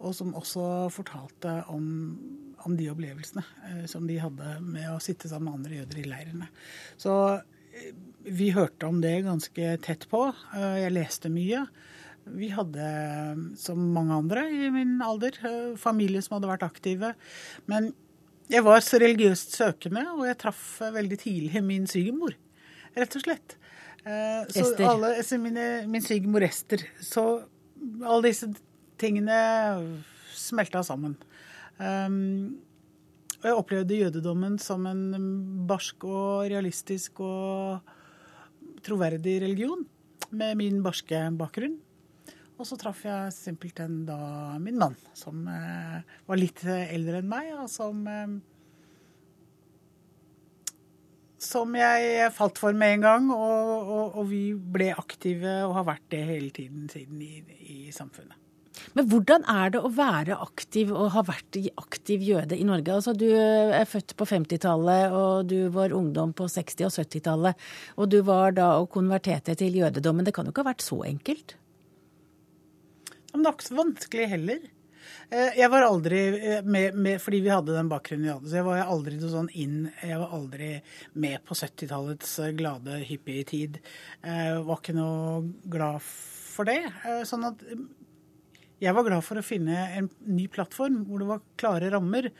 og 0.00 0.14
som 0.16 0.32
også 0.36 0.88
fortalte 0.92 1.58
om, 1.72 1.84
om 2.66 2.76
de 2.76 2.90
opplevelsene 2.92 3.44
eh, 3.68 3.84
som 3.90 4.06
de 4.08 4.18
hadde 4.20 4.56
med 4.64 4.88
å 4.92 5.00
sitte 5.02 5.30
sammen 5.30 5.50
med 5.50 5.60
andre 5.60 5.80
jøder 5.80 6.02
i 6.02 6.08
leirene. 6.10 6.50
Så 7.00 7.14
eh, 7.38 7.94
vi 8.26 8.50
hørte 8.56 8.88
om 8.90 9.00
det 9.02 9.22
ganske 9.26 9.72
tett 9.84 10.06
på. 10.10 10.26
Eh, 10.56 10.76
jeg 10.84 10.94
leste 10.96 11.32
mye. 11.32 11.64
Vi 12.30 12.50
hadde, 12.52 12.84
som 13.58 13.80
mange 13.94 14.18
andre 14.22 14.44
i 14.52 14.68
min 14.74 14.98
alder, 15.04 15.38
eh, 15.46 15.72
familie 15.80 16.22
som 16.22 16.36
hadde 16.36 16.50
vært 16.52 16.66
aktive. 16.66 17.14
Men 17.70 17.92
jeg 18.50 18.66
var 18.66 18.82
så 18.84 19.00
religiøst 19.00 19.56
søkende, 19.56 20.04
og 20.16 20.26
jeg 20.28 20.38
traff 20.40 20.64
veldig 20.94 21.18
tidlig 21.22 21.62
min 21.64 21.86
svigermor, 21.90 22.34
rett 22.98 23.16
og 23.16 23.24
slett. 23.24 23.56
Eh, 24.04 24.42
så 24.50 24.64
Ester. 24.64 24.86
Alle, 24.88 25.14
mine, 25.42 25.66
min 25.90 26.04
svigermor 26.04 26.44
Ester. 26.44 26.82
Så 27.04 27.24
alle 28.02 28.30
disse 28.30 28.50
tingene 29.00 29.40
smelta 30.36 30.82
sammen. 30.84 31.16
Um, 31.80 32.60
og 33.40 33.46
jeg 33.48 33.56
opplevde 33.56 34.00
jødedommen 34.02 34.58
som 34.60 34.84
en 34.90 35.04
barsk 35.68 36.04
og 36.04 36.50
realistisk 36.52 37.22
og 37.24 37.80
troverdig 38.84 39.38
religion, 39.46 39.86
med 40.30 40.58
min 40.60 40.82
barske 40.84 41.22
bakgrunn. 41.38 41.78
Og 42.60 42.68
så 42.68 42.76
traff 42.76 43.00
jeg 43.06 43.32
simpelthen 43.32 44.02
da 44.04 44.18
min 44.60 44.76
mann, 44.76 44.96
som 45.16 45.46
eh, 45.48 46.02
var 46.28 46.38
litt 46.38 46.60
eldre 46.68 47.22
enn 47.22 47.30
meg, 47.30 47.52
og 47.56 47.68
som 47.72 48.06
eh, 48.08 48.38
Som 51.40 51.72
jeg 51.72 52.26
falt 52.36 52.58
for 52.60 52.76
med 52.76 52.98
en 52.98 53.04
gang, 53.06 53.30
og, 53.32 53.78
og, 53.80 54.18
og, 54.20 54.26
vi 54.28 54.52
ble 54.52 54.90
aktive 54.92 55.54
og 55.64 55.72
har 55.78 55.86
vært 55.88 56.04
det 56.12 56.20
hele 56.28 56.50
tiden 56.52 56.84
siden 56.92 57.22
i, 57.24 57.40
i 57.64 57.78
samfunnet. 57.96 58.39
Men 58.96 59.08
hvordan 59.10 59.46
er 59.50 59.74
det 59.74 59.82
å 59.82 59.92
være 59.94 60.38
aktiv 60.42 60.90
og 60.94 61.12
ha 61.14 61.24
vært 61.26 61.58
aktiv 61.80 62.24
jøde 62.26 62.58
i 62.58 62.66
Norge? 62.66 62.96
Altså, 62.96 63.14
du 63.14 63.28
er 63.30 63.86
født 63.88 64.16
på 64.18 64.26
50-tallet, 64.28 65.14
og 65.14 65.46
du 65.50 65.68
var 65.74 65.94
ungdom 65.96 66.34
på 66.36 66.48
60- 66.50 66.88
og 66.88 66.94
70-tallet. 66.96 67.70
Og 68.00 68.10
du 68.10 68.20
var 68.26 68.56
da 68.58 68.72
og 68.80 68.90
konverterte 68.94 69.56
til 69.58 69.78
jødedommen. 69.82 70.26
Det 70.26 70.34
kan 70.36 70.48
jo 70.48 70.54
ikke 70.54 70.64
ha 70.66 70.72
vært 70.72 70.84
så 70.86 71.00
enkelt? 71.06 71.56
Men 73.30 73.42
det 73.42 73.50
er 73.50 73.56
ikke 73.56 73.70
så 73.70 73.78
vanskelig 73.78 74.28
heller. 74.32 74.68
Eh, 75.30 75.58
jeg 75.60 75.70
var 75.70 75.86
aldri 75.86 76.20
eh, 76.34 76.64
med, 76.66 76.96
med, 76.98 77.20
fordi 77.22 77.40
vi 77.44 77.52
hadde 77.52 77.76
den 77.76 77.90
bakgrunnen 77.90 78.26
vi 78.26 78.32
hadde, 78.32 78.50
så 78.50 78.58
jeg 78.58 78.66
var 78.66 78.80
aldri 78.82 79.18
sånn 79.22 79.50
inn 79.54 79.76
Jeg 80.02 80.18
var 80.18 80.34
aldri 80.34 80.70
med 81.22 81.44
på 81.46 81.54
70-tallets 81.54 82.34
glade, 82.58 82.98
hyppige 83.06 83.46
tid. 83.52 83.78
Jeg 84.26 84.60
var 84.66 84.82
ikke 84.82 84.96
noe 84.98 85.44
glad 85.70 86.02
for 86.02 86.66
det. 86.66 86.82
Sånn 87.28 87.46
at 87.46 87.62
jeg 88.80 88.96
var 88.96 89.06
glad 89.06 89.24
for 89.26 89.40
å 89.40 89.44
finne 89.44 89.76
en 89.98 90.08
ny 90.30 90.46
plattform 90.52 91.02
hvor 91.08 91.22
det 91.22 91.28
var 91.28 91.42
klare 91.60 91.90
rammer, 91.92 92.30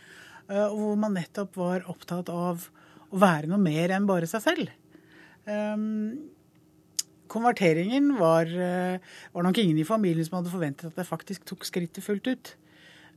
eh, 0.48 0.66
og 0.66 0.79
hvor 0.79 1.00
man 1.03 1.16
nettopp 1.18 1.59
var 1.61 1.88
opptatt 1.92 2.33
av 2.33 2.68
å 3.11 3.20
være 3.20 3.50
noe 3.50 3.61
mer 3.61 3.92
enn 3.96 4.09
bare 4.09 4.29
seg 4.31 4.44
selv. 4.44 4.70
Um, 5.44 6.31
konverteringen 7.31 8.14
var, 8.20 8.48
eh, 8.48 9.03
var, 9.35 9.44
nok 9.46 9.61
ingen 9.61 9.81
i 9.81 9.88
familien 9.88 10.26
som 10.26 10.38
hadde 10.38 10.53
forventet 10.53 10.90
at 10.90 11.00
jeg 11.00 11.11
faktisk 11.11 11.46
tok 11.48 11.66
skrittet 11.68 12.05
fullt 12.05 12.31
ut. 12.31 12.55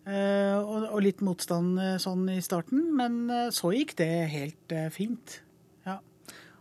Uh, 0.04 0.60
og, 0.60 0.98
litt 1.06 1.22
motstand 1.24 1.78
sånn 2.04 2.26
i 2.34 2.42
starten, 2.44 2.90
men 2.98 3.30
så 3.56 3.72
gikk 3.72 3.96
det 4.02 4.12
helt 4.34 4.76
fint. 4.92 5.43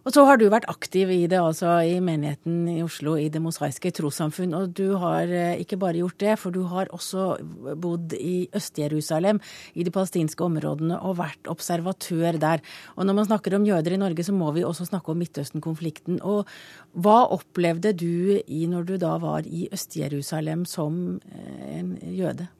Og 0.02 0.10
så 0.10 0.24
har 0.26 0.38
du 0.38 0.48
vært 0.50 0.66
aktiv 0.70 1.10
i 1.14 1.20
det, 1.30 1.38
altså 1.38 1.76
i 1.86 2.00
menigheten 2.02 2.66
i 2.72 2.80
Oslo, 2.82 3.14
i 3.18 3.28
Det 3.30 3.38
mosaiske 3.42 3.92
trossamfunn. 3.94 4.54
Og 4.58 4.72
du 4.74 4.96
har 4.98 5.30
eh, 5.30 5.60
ikke 5.62 5.78
bare 5.78 6.00
gjort 6.00 6.18
det, 6.18 6.34
for 6.42 6.54
du 6.54 6.64
har 6.70 6.90
også 6.90 7.36
bodd 7.78 8.16
i 8.18 8.48
Øst-Jerusalem, 8.50 9.38
i 9.78 9.86
de 9.86 9.92
palestinske 9.94 10.42
områdene, 10.42 10.98
og 10.98 11.20
vært 11.20 11.50
observatør 11.50 12.40
der. 12.42 12.64
Og 12.96 13.06
når 13.06 13.18
man 13.20 13.28
snakker 13.30 13.54
om 13.54 13.68
jøder 13.68 13.94
i 13.94 14.00
Norge, 14.02 14.26
så 14.26 14.34
må 14.34 14.50
vi 14.56 14.66
også 14.66 14.88
snakke 14.90 15.14
om 15.14 15.22
Midtøsten-konflikten. 15.22 16.18
Og 16.26 16.50
hva 16.98 17.20
opplevde 17.30 17.94
du 17.94 18.40
i 18.42 18.66
når 18.66 18.90
du 18.90 18.96
da 18.98 19.14
var 19.22 19.46
i 19.46 19.68
Øst-Jerusalem 19.70 20.66
som 20.66 21.20
eh, 21.30 21.78
en 21.78 21.94
jøde? 22.10 22.50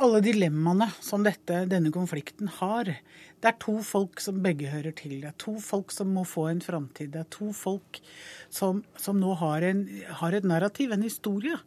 Alle 0.00 0.22
dilemmaene 0.24 0.86
som 1.04 1.24
dette, 1.26 1.66
denne 1.68 1.90
konflikten 1.92 2.48
har, 2.56 2.88
det 3.40 3.48
er 3.50 3.58
to 3.60 3.74
folk 3.84 4.22
som 4.24 4.38
begge 4.40 4.70
hører 4.72 4.94
til. 4.96 5.18
Det 5.20 5.28
er 5.28 5.36
to 5.40 5.58
folk 5.60 5.92
som 5.92 6.14
må 6.16 6.24
få 6.28 6.46
en 6.48 6.62
framtid. 6.64 7.12
Det 7.12 7.20
er 7.20 7.28
to 7.34 7.50
folk 7.56 8.00
som, 8.48 8.80
som 8.96 9.20
nå 9.20 9.34
har, 9.42 9.66
en, 9.68 9.84
har, 10.22 10.36
et 10.36 10.48
narrativ, 10.48 10.94
en 10.94 11.04
historie, 11.04 11.58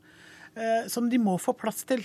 eh, 0.57 0.89
som 0.89 1.11
de 1.11 1.21
må 1.21 1.37
få 1.41 1.53
plass 1.57 1.85
til. 1.89 2.01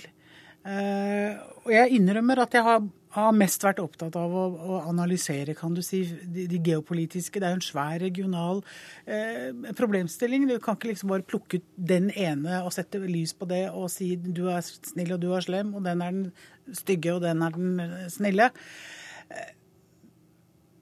Og 0.69 1.69
jeg 1.71 1.95
innrømmer 1.95 2.43
at 2.43 2.53
jeg 2.53 2.65
har, 2.67 2.83
har 3.15 3.33
mest 3.33 3.63
vært 3.65 3.81
opptatt 3.81 4.15
av 4.19 4.33
å, 4.33 4.43
å, 4.53 4.79
analysere 4.89 5.55
kan 5.57 5.73
du 5.73 5.81
si, 5.85 6.03
de, 6.21 6.45
de, 6.51 6.59
geopolitiske. 6.65 7.41
Det 7.41 7.47
er 7.47 7.55
jo 7.55 7.59
en 7.59 7.65
svær 7.65 7.95
regional 8.03 8.61
eh, 9.09 9.49
problemstilling. 9.77 10.45
Du 10.49 10.57
kan 10.61 10.77
ikke 10.77 10.91
liksom 10.91 11.13
bare 11.13 11.25
plukke 11.25 11.59
ut 11.59 11.71
den 11.75 12.11
ene 12.13 12.61
og 12.61 12.73
sette 12.75 13.01
lys 13.01 13.33
på 13.33 13.49
det 13.49 13.65
og 13.71 13.89
si 13.93 14.13
du 14.19 14.45
er 14.53 14.61
snill 14.65 15.15
og 15.15 15.23
du 15.23 15.31
er 15.33 15.45
slem, 15.45 15.73
og 15.73 15.87
den 15.87 16.05
er 16.05 16.13
den 16.13 16.77
stygge 16.77 17.15
og 17.15 17.25
den 17.25 17.41
er 17.45 17.57
den 17.57 18.07
snille. 18.13 18.51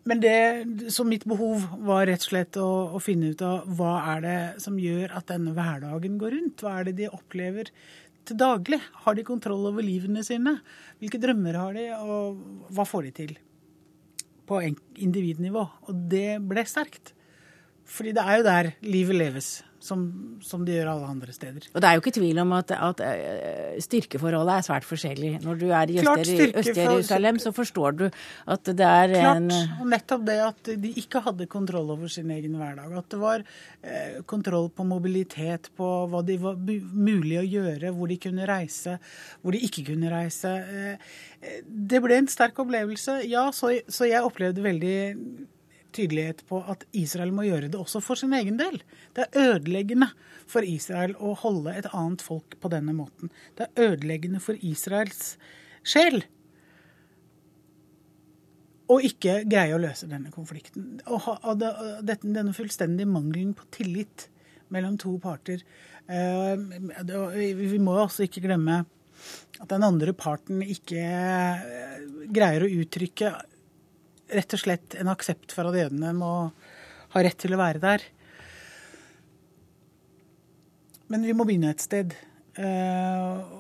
Men 0.08 0.22
det, 0.24 0.92
så 0.94 1.04
mitt 1.04 1.26
behov 1.28 1.66
var 1.84 2.06
rett 2.08 2.24
og 2.24 2.30
slett 2.30 2.58
å, 2.62 2.68
å, 2.96 3.00
finne 3.04 3.34
ut 3.34 3.42
av 3.44 3.66
hva 3.76 3.96
er 4.14 4.22
det 4.24 4.40
som 4.64 4.78
gjør 4.80 5.12
at 5.20 5.28
denne 5.34 5.52
hverdagen 5.56 6.16
går 6.22 6.36
rundt? 6.36 6.64
Hva 6.64 6.78
er 6.80 6.88
det 6.88 6.94
de 7.02 7.10
opplever 7.12 7.72
til 8.28 8.40
daglig? 8.40 8.80
Har 9.04 9.18
de 9.18 9.26
kontroll 9.28 9.68
over 9.70 9.86
livene 9.86 10.24
sine? 10.26 10.58
Hvilke 11.02 11.22
drømmer 11.22 11.58
har 11.60 11.78
de, 11.78 11.90
og 11.98 12.70
hva 12.76 12.86
får 12.88 13.08
de 13.08 13.14
til? 13.22 13.36
På 14.48 14.62
individnivå. 14.64 15.64
Og 15.88 16.08
det 16.12 16.40
ble 16.48 16.64
sterkt. 16.68 17.14
Fordi 17.88 18.14
det 18.16 18.24
er 18.24 18.40
jo 18.40 18.48
der 18.48 18.72
livet 18.84 19.16
leves 19.16 19.52
som, 19.88 20.02
som, 20.44 20.64
de 20.66 20.76
gjør 20.76 20.90
alle 20.92 21.10
andre 21.12 21.34
steder. 21.36 21.68
Og 21.72 21.82
det 21.82 21.90
er 21.90 21.98
jo 21.98 22.02
ikke 22.02 22.14
tvil 22.18 22.42
om 22.42 22.54
at, 22.58 22.72
at 22.74 23.02
eh, 23.06 23.78
styrkeforholdet 23.84 24.56
er 24.56 24.66
svært 24.66 24.88
forskjellig. 24.88 25.32
Når 25.46 25.60
du 25.62 25.66
er 25.70 25.94
i 25.94 26.00
Øst-Jerusalem, 26.02 27.40
så 27.42 27.54
forstår 27.56 27.98
du 28.00 28.06
at 28.08 28.72
det 28.72 28.88
er 28.88 29.14
Klart, 29.14 29.42
en 29.42 29.52
og 29.82 29.90
nettopp 29.94 30.26
det 30.28 30.38
at 30.48 30.72
de 30.84 30.94
ikke 31.02 31.22
hadde 31.28 31.50
kontroll 31.52 31.94
over 31.94 32.12
sin 32.12 32.32
egen 32.34 32.58
hverdag. 32.60 32.94
At 33.00 33.10
det 33.14 33.22
var 33.22 33.46
eh, 33.46 34.20
kontroll 34.30 34.70
på 34.74 34.88
mobilitet, 34.88 35.72
på 35.78 35.92
hva 36.12 36.24
de 36.26 36.40
var 36.42 36.58
mulig 36.58 37.40
å 37.42 37.48
gjøre, 37.48 37.94
hvor 37.96 38.12
de 38.12 38.20
kunne 38.28 38.50
reise, 38.50 38.98
hvor 39.42 39.56
de 39.56 39.62
ikke 39.68 39.86
kunne 39.92 40.12
reise. 40.14 40.56
Eh, 40.58 41.12
det 41.68 42.02
ble 42.04 42.18
en 42.18 42.32
sterk 42.32 42.58
opplevelse, 42.64 43.22
ja, 43.30 43.48
så, 43.54 43.76
så 43.88 44.10
jeg 44.10 44.26
opplevde 44.26 44.66
veldig 44.66 44.98
tydelighet 45.96 46.44
på 46.50 46.62
at 46.70 46.86
Israel 46.98 47.34
må 47.36 47.46
gjøre 47.48 47.70
det 47.72 47.80
også 47.80 48.02
for 48.04 48.20
sin 48.20 48.36
egen 48.38 48.60
del. 48.60 48.80
Det 49.16 49.28
er 49.28 49.54
ødeleggende 49.54 50.10
for 50.50 50.66
Israel 50.68 51.16
å 51.20 51.34
holde 51.42 51.76
et 51.76 51.90
annet 51.94 52.24
folk 52.24 52.58
på 52.62 52.72
denne 52.74 52.96
måten. 52.98 53.32
Det 53.58 53.68
er 53.68 53.94
ødeleggende 53.94 54.42
for 54.44 54.60
Israels 54.66 55.36
sjel 55.88 56.24
å 58.88 59.00
ikke 59.04 59.42
greie 59.50 59.76
å 59.76 59.82
løse 59.82 60.08
denne 60.08 60.32
konflikten. 60.32 61.00
Og 61.12 61.60
denne 61.60 62.56
fullstendige 62.56 63.10
mangelen 63.10 63.54
på 63.58 63.68
tillit 63.76 64.30
mellom 64.74 64.96
to 65.00 65.16
parter. 65.24 65.64
Eh, 66.08 66.56
vi 66.56 67.80
må 67.84 67.98
også 68.00 68.28
ikke 68.28 68.46
glemme 68.46 68.82
at 69.58 69.70
den 69.72 69.84
andre 69.84 70.14
parten 70.16 70.62
ikke 70.64 71.04
eh, 71.04 72.02
greier 72.32 72.64
å 72.64 72.72
uttrykke 72.84 73.34
rett 74.34 74.56
og 74.56 74.62
slett 74.62 74.98
en 75.00 75.10
aksept 75.12 75.54
for 75.56 75.70
at 75.70 75.78
jødene 75.78 76.14
må 76.18 76.32
ha 77.14 77.24
rett 77.24 77.38
til 77.40 77.56
å 77.56 77.60
være 77.62 77.82
der. 77.84 78.06
Men 81.08 81.24
vi 81.24 81.36
må 81.38 81.46
begynne 81.48 81.72
et 81.72 81.84
sted. 81.84 82.16
Eh, 82.60 83.58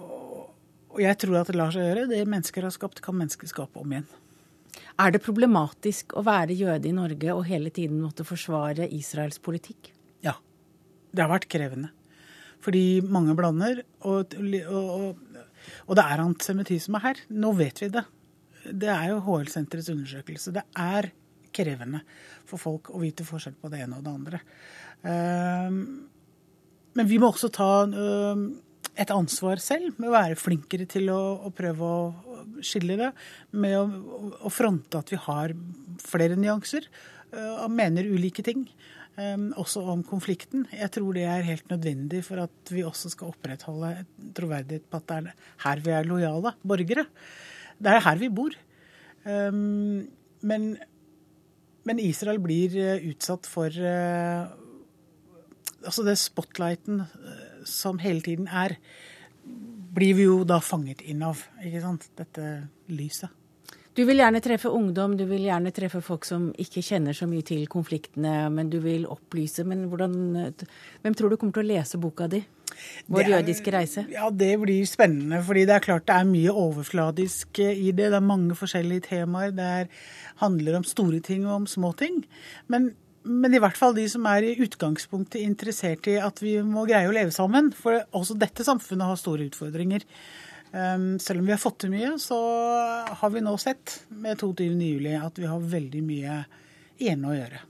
og 0.91 0.99
jeg 1.03 1.19
tror 1.21 1.39
at 1.39 1.51
det 1.51 1.59
lar 1.59 1.71
seg 1.73 1.85
gjøre. 1.85 2.07
Det 2.11 2.23
mennesker 2.27 2.67
har 2.67 2.73
skapt, 2.75 3.03
kan 3.03 3.15
mennesker 3.15 3.49
skape 3.49 3.79
om 3.79 3.93
igjen. 3.93 4.09
Er 4.97 5.13
det 5.13 5.23
problematisk 5.23 6.15
å 6.17 6.25
være 6.25 6.57
jøde 6.57 6.89
i 6.89 6.95
Norge 6.95 7.35
og 7.35 7.45
hele 7.47 7.71
tiden 7.73 8.01
måtte 8.01 8.25
forsvare 8.27 8.89
Israels 8.97 9.39
politikk? 9.43 9.91
Ja. 10.25 10.35
Det 11.13 11.23
har 11.23 11.31
vært 11.31 11.47
krevende. 11.53 11.93
Fordi 12.65 12.99
mange 13.05 13.35
blander, 13.37 13.83
og, 14.09 14.33
og, 14.33 14.55
og, 14.73 15.43
og 15.85 15.99
det 15.99 16.03
er 16.03 16.23
antisemittisme 16.23 16.99
her. 17.03 17.21
Nå 17.29 17.53
vet 17.55 17.83
vi 17.83 17.91
det 17.93 18.03
det 18.71 18.91
er 18.91 19.09
jo 19.11 19.23
HL-senterets 19.25 19.91
undersøkelse. 19.93 20.53
Det 20.55 20.65
er 20.77 21.11
krevende 21.57 22.03
for 22.47 22.61
folk 22.61 22.91
å 22.93 23.01
vite 23.01 23.25
forskjell 23.27 23.57
på 23.59 23.71
det 23.71 23.83
ene 23.85 23.99
og 23.99 24.05
det 24.05 24.13
andre. 24.13 24.41
Ehm, 25.07 25.81
men 26.97 27.09
vi 27.09 27.19
må 27.21 27.31
også 27.31 27.49
ta 27.53 27.71
ehm, 27.85 28.47
et 28.97 29.13
ansvar 29.13 29.61
selv 29.61 29.97
med 30.01 30.09
å 30.09 30.15
være 30.15 30.39
flinkere 30.39 30.87
til 30.89 31.11
å, 31.13 31.21
å 31.47 31.53
prøve 31.55 31.87
å 31.87 32.61
skille 32.65 32.97
det. 32.99 33.11
Med 33.57 33.77
å, 33.77 33.85
å, 34.41 34.53
fronte 34.53 35.01
at 35.01 35.13
vi 35.13 35.19
har 35.27 35.53
flere 36.03 36.37
nyanser 36.39 36.87
eh, 36.87 37.57
og 37.63 37.73
mener 37.73 38.09
ulike 38.09 38.45
ting. 38.45 38.65
Um, 39.17 39.47
også 39.57 39.81
om 39.89 40.03
konflikten. 40.05 40.67
Jeg 40.69 40.91
tror 40.93 41.15
det 41.17 41.23
er 41.25 41.45
helt 41.47 41.71
nødvendig 41.71 42.19
for 42.27 42.43
at 42.43 42.69
vi 42.69 42.83
også 42.85 43.09
skal 43.09 43.31
opprettholde 43.31 44.03
troverdighet 44.37 44.85
på 44.85 44.99
at 44.99 45.07
det 45.09 45.15
er 45.17 45.31
her 45.63 45.81
vi 45.81 45.95
er 45.97 46.05
lojale 46.05 46.51
borgere. 46.61 47.07
Det 47.77 47.93
er 47.93 48.05
her 48.05 48.21
vi 48.21 48.29
bor. 48.33 48.55
Um, 49.27 50.07
men, 50.47 50.69
men, 51.85 51.99
Israel 51.99 52.39
blir 52.41 52.77
uh, 52.77 53.09
utsatt 53.09 53.49
for 53.49 53.67
uh, 53.67 54.47
Altså 55.83 56.03
det 56.07 56.15
spotlighten 56.19 57.01
uh, 57.03 57.65
som 57.67 57.99
hele 57.99 58.23
tiden 58.23 58.47
er, 58.47 58.77
blir 59.97 60.15
vi 60.17 60.25
jo 60.25 60.41
da 60.47 60.57
fanget 60.63 61.03
inn 61.05 61.21
av. 61.23 61.43
ikke 61.63 61.83
sant? 61.83 62.07
Dette 62.17 62.47
lyset. 62.91 63.33
Du 63.97 64.03
vil 64.05 64.19
gjerne 64.21 64.41
treffe 64.45 64.69
ungdom, 64.69 65.15
du 65.17 65.23
vil 65.25 65.47
gjerne 65.47 65.71
treffe 65.73 66.03
folk 66.05 66.25
som 66.27 66.51
ikke 66.61 66.83
kjenner 66.85 67.15
så 67.17 67.25
mye 67.29 67.45
til 67.45 67.63
konfliktene, 67.71 68.43
men 68.53 68.69
du 68.69 68.77
vil 68.83 69.07
opplyse. 69.09 69.65
Men 69.65 69.87
hvordan, 69.89 70.13
hvem 71.01 71.15
tror 71.17 71.33
du 71.33 71.37
kommer 71.37 71.55
til 71.55 71.65
å 71.65 71.71
lese 71.71 71.97
boka 72.01 72.27
di? 72.29 72.43
Vår 73.07 73.31
jødiske 73.31 73.71
reise? 73.73 74.05
Ja, 74.11 74.29
Det 74.29 74.59
blir 74.59 74.85
spennende. 74.85 75.41
fordi 75.43 75.65
det 75.65 75.75
er 75.75 75.79
klart 75.79 76.07
det 76.07 76.15
er 76.15 76.23
mye 76.25 76.51
overfladisk 76.51 77.59
i 77.59 77.91
det. 77.91 78.11
Det 78.11 78.13
er 78.13 78.19
mange 78.19 78.55
forskjellige 78.55 79.07
temaer. 79.09 79.51
Det 79.51 79.65
er, 79.65 79.87
handler 80.37 80.77
om 80.77 80.83
store 80.83 81.19
ting 81.19 81.45
og 81.45 81.55
om 81.55 81.67
små 81.67 81.93
ting. 81.97 82.25
Men, 82.67 82.95
men, 83.23 83.53
i 83.53 83.59
hvert 83.59 83.77
fall 83.77 83.95
de 83.95 84.07
som 84.09 84.25
er 84.25 84.43
i 84.43 84.57
utgangspunktet 84.59 85.41
interessert 85.41 86.07
i 86.07 86.17
at 86.17 86.41
vi 86.41 86.61
må 86.61 86.85
greie 86.85 87.07
å 87.07 87.15
leve 87.15 87.31
sammen. 87.31 87.71
For 87.71 88.03
også 88.11 88.37
dette 88.37 88.63
samfunnet 88.63 89.07
har 89.07 89.15
store 89.15 89.47
utfordringer. 89.47 90.03
Um, 90.73 91.15
selv 91.19 91.39
om 91.39 91.45
vi 91.47 91.55
har 91.55 91.63
fått 91.63 91.79
til 91.85 91.93
mye, 91.93 92.17
så 92.19 92.37
har 93.07 93.31
vi 93.31 93.41
nå 93.41 93.55
sett 93.57 94.01
med 94.09 94.37
22.07 94.37 95.15
at 95.23 95.39
vi 95.39 95.47
har 95.47 95.71
veldig 95.73 96.03
mye 96.03 96.43
igjen 96.99 97.23
å 97.23 97.35
gjøre. 97.37 97.63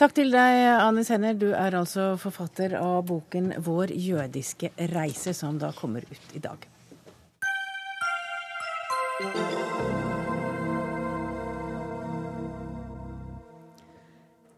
Takk 0.00 0.14
til 0.16 0.30
deg, 0.32 0.58
Anne 0.80 1.02
Senner. 1.04 1.34
Du 1.36 1.50
er 1.52 1.74
altså 1.76 2.14
forfatter 2.16 2.72
av 2.78 3.02
boken 3.04 3.50
'Vår 3.60 3.90
jødiske 3.92 4.70
reise', 4.94 5.34
som 5.36 5.58
da 5.60 5.74
kommer 5.76 6.00
ut 6.00 6.30
i 6.32 6.38
dag. 6.40 6.56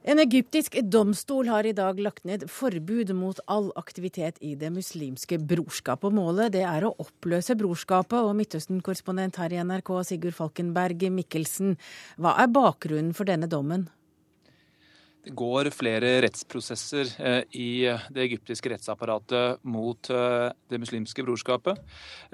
En 0.04 0.18
egyptisk 0.22 0.76
domstol 0.86 1.48
har 1.50 1.66
i 1.66 1.72
dag 1.72 1.98
lagt 1.98 2.24
ned 2.24 2.46
forbud 2.46 3.10
mot 3.12 3.40
all 3.48 3.72
aktivitet 3.74 4.38
i 4.40 4.54
Det 4.54 4.70
muslimske 4.70 5.38
brorskapet. 5.38 6.12
Målet 6.12 6.54
er 6.54 6.86
å 6.86 6.94
oppløse 6.94 7.56
brorskapet. 7.58 8.22
Og 8.22 8.36
Midtøsten-korrespondent 8.36 9.36
her 9.36 9.50
i 9.50 9.58
NRK, 9.58 10.04
Sigurd 10.04 10.34
Falkenberg 10.34 11.10
Mikkelsen, 11.10 11.76
hva 12.16 12.38
er 12.38 12.46
bakgrunnen 12.46 13.12
for 13.12 13.24
denne 13.24 13.50
dommen? 13.50 13.88
Det 15.22 15.36
går 15.38 15.68
flere 15.70 16.16
rettsprosesser 16.24 17.10
eh, 17.22 17.42
i 17.54 17.86
det 18.10 18.24
egyptiske 18.24 18.72
rettsapparatet 18.72 19.62
mot 19.62 20.10
eh, 20.10 20.48
Det 20.66 20.80
muslimske 20.82 21.22
brorskapet. 21.22 21.78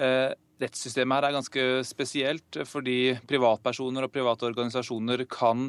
Eh, 0.00 0.30
rettssystemet 0.58 1.18
her 1.18 1.26
er 1.28 1.34
ganske 1.36 1.64
spesielt, 1.86 2.58
fordi 2.66 3.12
privatpersoner 3.28 4.06
og 4.08 4.10
private 4.10 4.48
organisasjoner 4.48 5.22
kan 5.30 5.68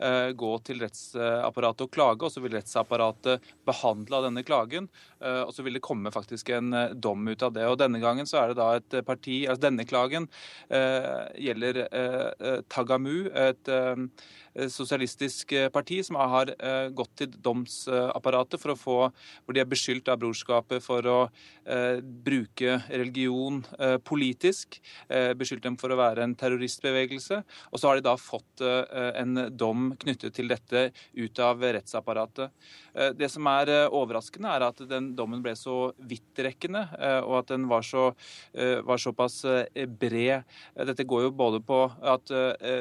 gå 0.00 0.52
til 0.64 0.78
rettsapparatet 0.80 1.82
og 1.84 1.90
klage, 1.92 2.24
og 2.24 2.32
så 2.32 2.40
vil 2.40 2.54
rettsapparatet 2.56 3.44
behandle 3.68 4.22
denne 4.24 4.40
klagen. 4.48 4.86
Og 5.20 5.52
så 5.52 5.60
vil 5.60 5.76
det 5.76 5.82
komme 5.84 6.08
faktisk 6.08 6.54
en 6.56 6.72
dom 6.96 7.28
ut 7.28 7.44
av 7.44 7.52
det. 7.52 7.66
Og 7.68 7.76
Denne 7.82 8.00
gangen 8.00 8.24
så 8.24 8.40
er 8.40 8.48
det 8.48 8.56
da 8.62 8.70
et 8.78 8.96
parti 9.04 9.42
altså 9.44 9.66
Denne 9.66 9.84
klagen 9.84 10.30
gjelder 10.72 11.82
Tagamu, 12.72 13.28
et 13.28 13.68
sosialistisk 14.70 15.52
parti 15.72 16.00
som 16.06 16.18
har 16.20 16.50
gått 16.96 17.12
til 17.20 17.34
domsapparatet 17.42 18.60
for 18.60 18.74
å 18.74 18.78
få, 18.78 18.98
hvor 19.44 19.56
de 19.56 19.62
er 19.62 19.68
beskyldt 19.70 20.10
av 20.10 20.18
brorskapet 20.22 20.82
for 20.84 21.06
å 21.06 21.18
bruke 22.26 22.80
religion 22.90 23.60
politisk 24.04 24.80
eh, 25.08 25.32
beskyldt 25.38 25.66
dem 25.66 25.76
for 25.80 25.92
å 25.92 25.98
være 26.00 26.24
en 26.24 26.34
terroristbevegelse. 26.38 27.40
Og 27.70 27.80
så 27.80 27.88
har 27.88 27.98
de 27.98 28.06
da 28.06 28.16
fått 28.20 28.64
eh, 28.64 29.10
en 29.20 29.46
dom 29.56 29.90
knyttet 30.00 30.36
til 30.36 30.50
dette 30.50 30.88
ut 31.16 31.42
av 31.44 31.62
rettsapparatet. 31.62 32.54
Eh, 32.94 33.12
det 33.16 33.30
som 33.32 33.46
er 33.50 33.72
overraskende, 33.86 34.50
er 34.50 34.66
at 34.70 34.82
den 34.90 35.12
dommen 35.18 35.42
ble 35.44 35.54
så 35.58 35.92
vidtrekkende, 35.98 36.82
og 37.26 37.40
at 37.40 37.50
den 37.52 37.66
var, 37.70 37.84
så, 37.86 38.10
var 38.86 39.00
såpass 39.00 39.40
bred. 40.00 40.46
Dette 40.90 41.06
går 41.08 41.26
jo 41.26 41.32
både 41.36 41.60
på 41.64 41.78
at 42.12 42.30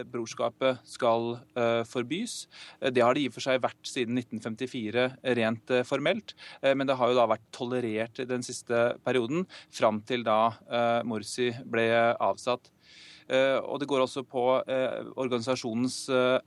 brorskapet 0.09 0.81
skal 0.87 1.35
forbys. 1.89 2.41
Det 2.79 3.03
har 3.03 3.15
det 3.15 3.25
i 3.25 3.29
og 3.29 3.35
for 3.35 3.45
seg 3.45 3.61
vært 3.63 3.91
siden 3.91 4.19
1954 4.21 5.07
rent 5.39 5.75
formelt, 5.87 6.35
men 6.63 6.87
det 6.89 6.97
har 6.99 7.11
jo 7.11 7.19
da 7.19 7.27
vært 7.29 7.47
tolerert 7.55 8.23
den 8.29 8.45
siste 8.45 8.83
perioden, 9.05 9.45
fram 9.73 10.01
til 10.07 10.25
da 10.27 10.39
Morsi 11.07 11.51
ble 11.69 11.89
avsatt. 12.15 12.71
Og 13.29 13.77
det 13.77 13.87
går 13.89 14.01
også 14.03 14.23
på 14.25 14.43
organisasjonens 15.21 15.97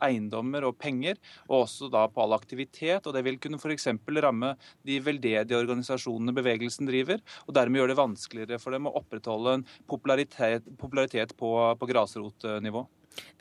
eiendommer 0.02 0.66
og 0.66 0.78
penger, 0.82 1.20
og 1.46 1.62
også 1.62 1.90
da 1.92 2.08
på 2.10 2.24
all 2.24 2.34
aktivitet. 2.34 3.06
og 3.06 3.14
Det 3.14 3.22
vil 3.26 3.38
kunne 3.42 3.60
f.eks. 3.62 3.88
ramme 4.24 4.54
de 4.86 4.98
veldedige 5.04 5.60
organisasjonene 5.60 6.34
bevegelsen 6.34 6.90
driver, 6.90 7.22
og 7.46 7.54
dermed 7.54 7.82
gjøre 7.82 7.94
det 7.94 8.00
vanskeligere 8.02 8.62
for 8.62 8.74
dem 8.74 8.90
å 8.90 8.96
opprettholde 8.98 9.60
en 9.60 9.68
popularitet, 9.86 10.66
popularitet 10.80 11.36
på, 11.38 11.54
på 11.78 11.90
grasrotnivå. 11.92 12.86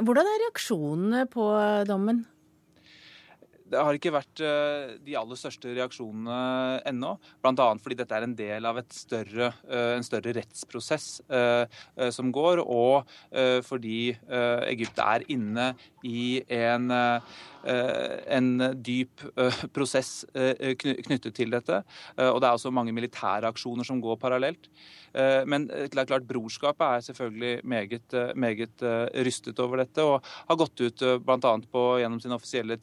Hvordan 0.01 0.27
er 0.27 0.43
reaksjonene 0.45 1.25
på 1.31 1.47
dommen? 1.89 2.25
Det 3.71 3.79
har 3.79 3.95
ikke 3.95 4.11
vært 4.11 4.41
eh, 4.43 4.95
de 5.05 5.15
aller 5.15 5.39
største 5.39 5.71
reaksjonene 5.77 6.81
ennå. 6.91 7.13
Bl.a. 7.39 7.67
fordi 7.79 7.97
dette 8.01 8.17
er 8.17 8.25
en 8.27 8.35
del 8.35 8.67
av 8.67 8.81
større, 8.91 9.51
eh, 9.69 9.93
en 9.95 10.03
større 10.03 10.33
rettsprosess 10.35 11.21
eh, 11.31 11.79
som 12.11 12.33
går, 12.35 12.61
og 12.61 13.07
fordi 13.65 14.11
Egypt 14.67 14.99
er 15.03 15.23
inne 15.31 15.67
i 16.07 16.41
en, 16.51 16.91
en 16.91 18.49
dyp 18.83 19.23
prosess 19.75 20.25
knyttet 20.31 21.35
til 21.37 21.53
dette. 21.53 21.81
Og 22.17 22.39
det 22.41 22.49
er 22.49 22.55
også 22.55 22.73
mange 22.73 22.93
militære 22.95 23.49
aksjoner 23.51 23.87
som 23.87 24.01
går 24.03 24.19
parallelt. 24.21 24.69
Men 25.13 25.67
det 25.69 25.91
er 25.91 26.09
klart 26.09 26.27
brorskapet 26.27 26.85
er 26.87 27.05
selvfølgelig 27.07 27.53
meget, 27.67 28.17
meget 28.39 28.85
rystet 29.27 29.59
over 29.63 29.83
dette, 29.83 30.03
og 30.03 30.25
har 30.49 30.59
gått 30.59 30.85
ut 30.85 31.05
bl.a. 31.25 31.55
gjennom 32.01 32.21
sin 32.23 32.35
offisielle 32.37 32.79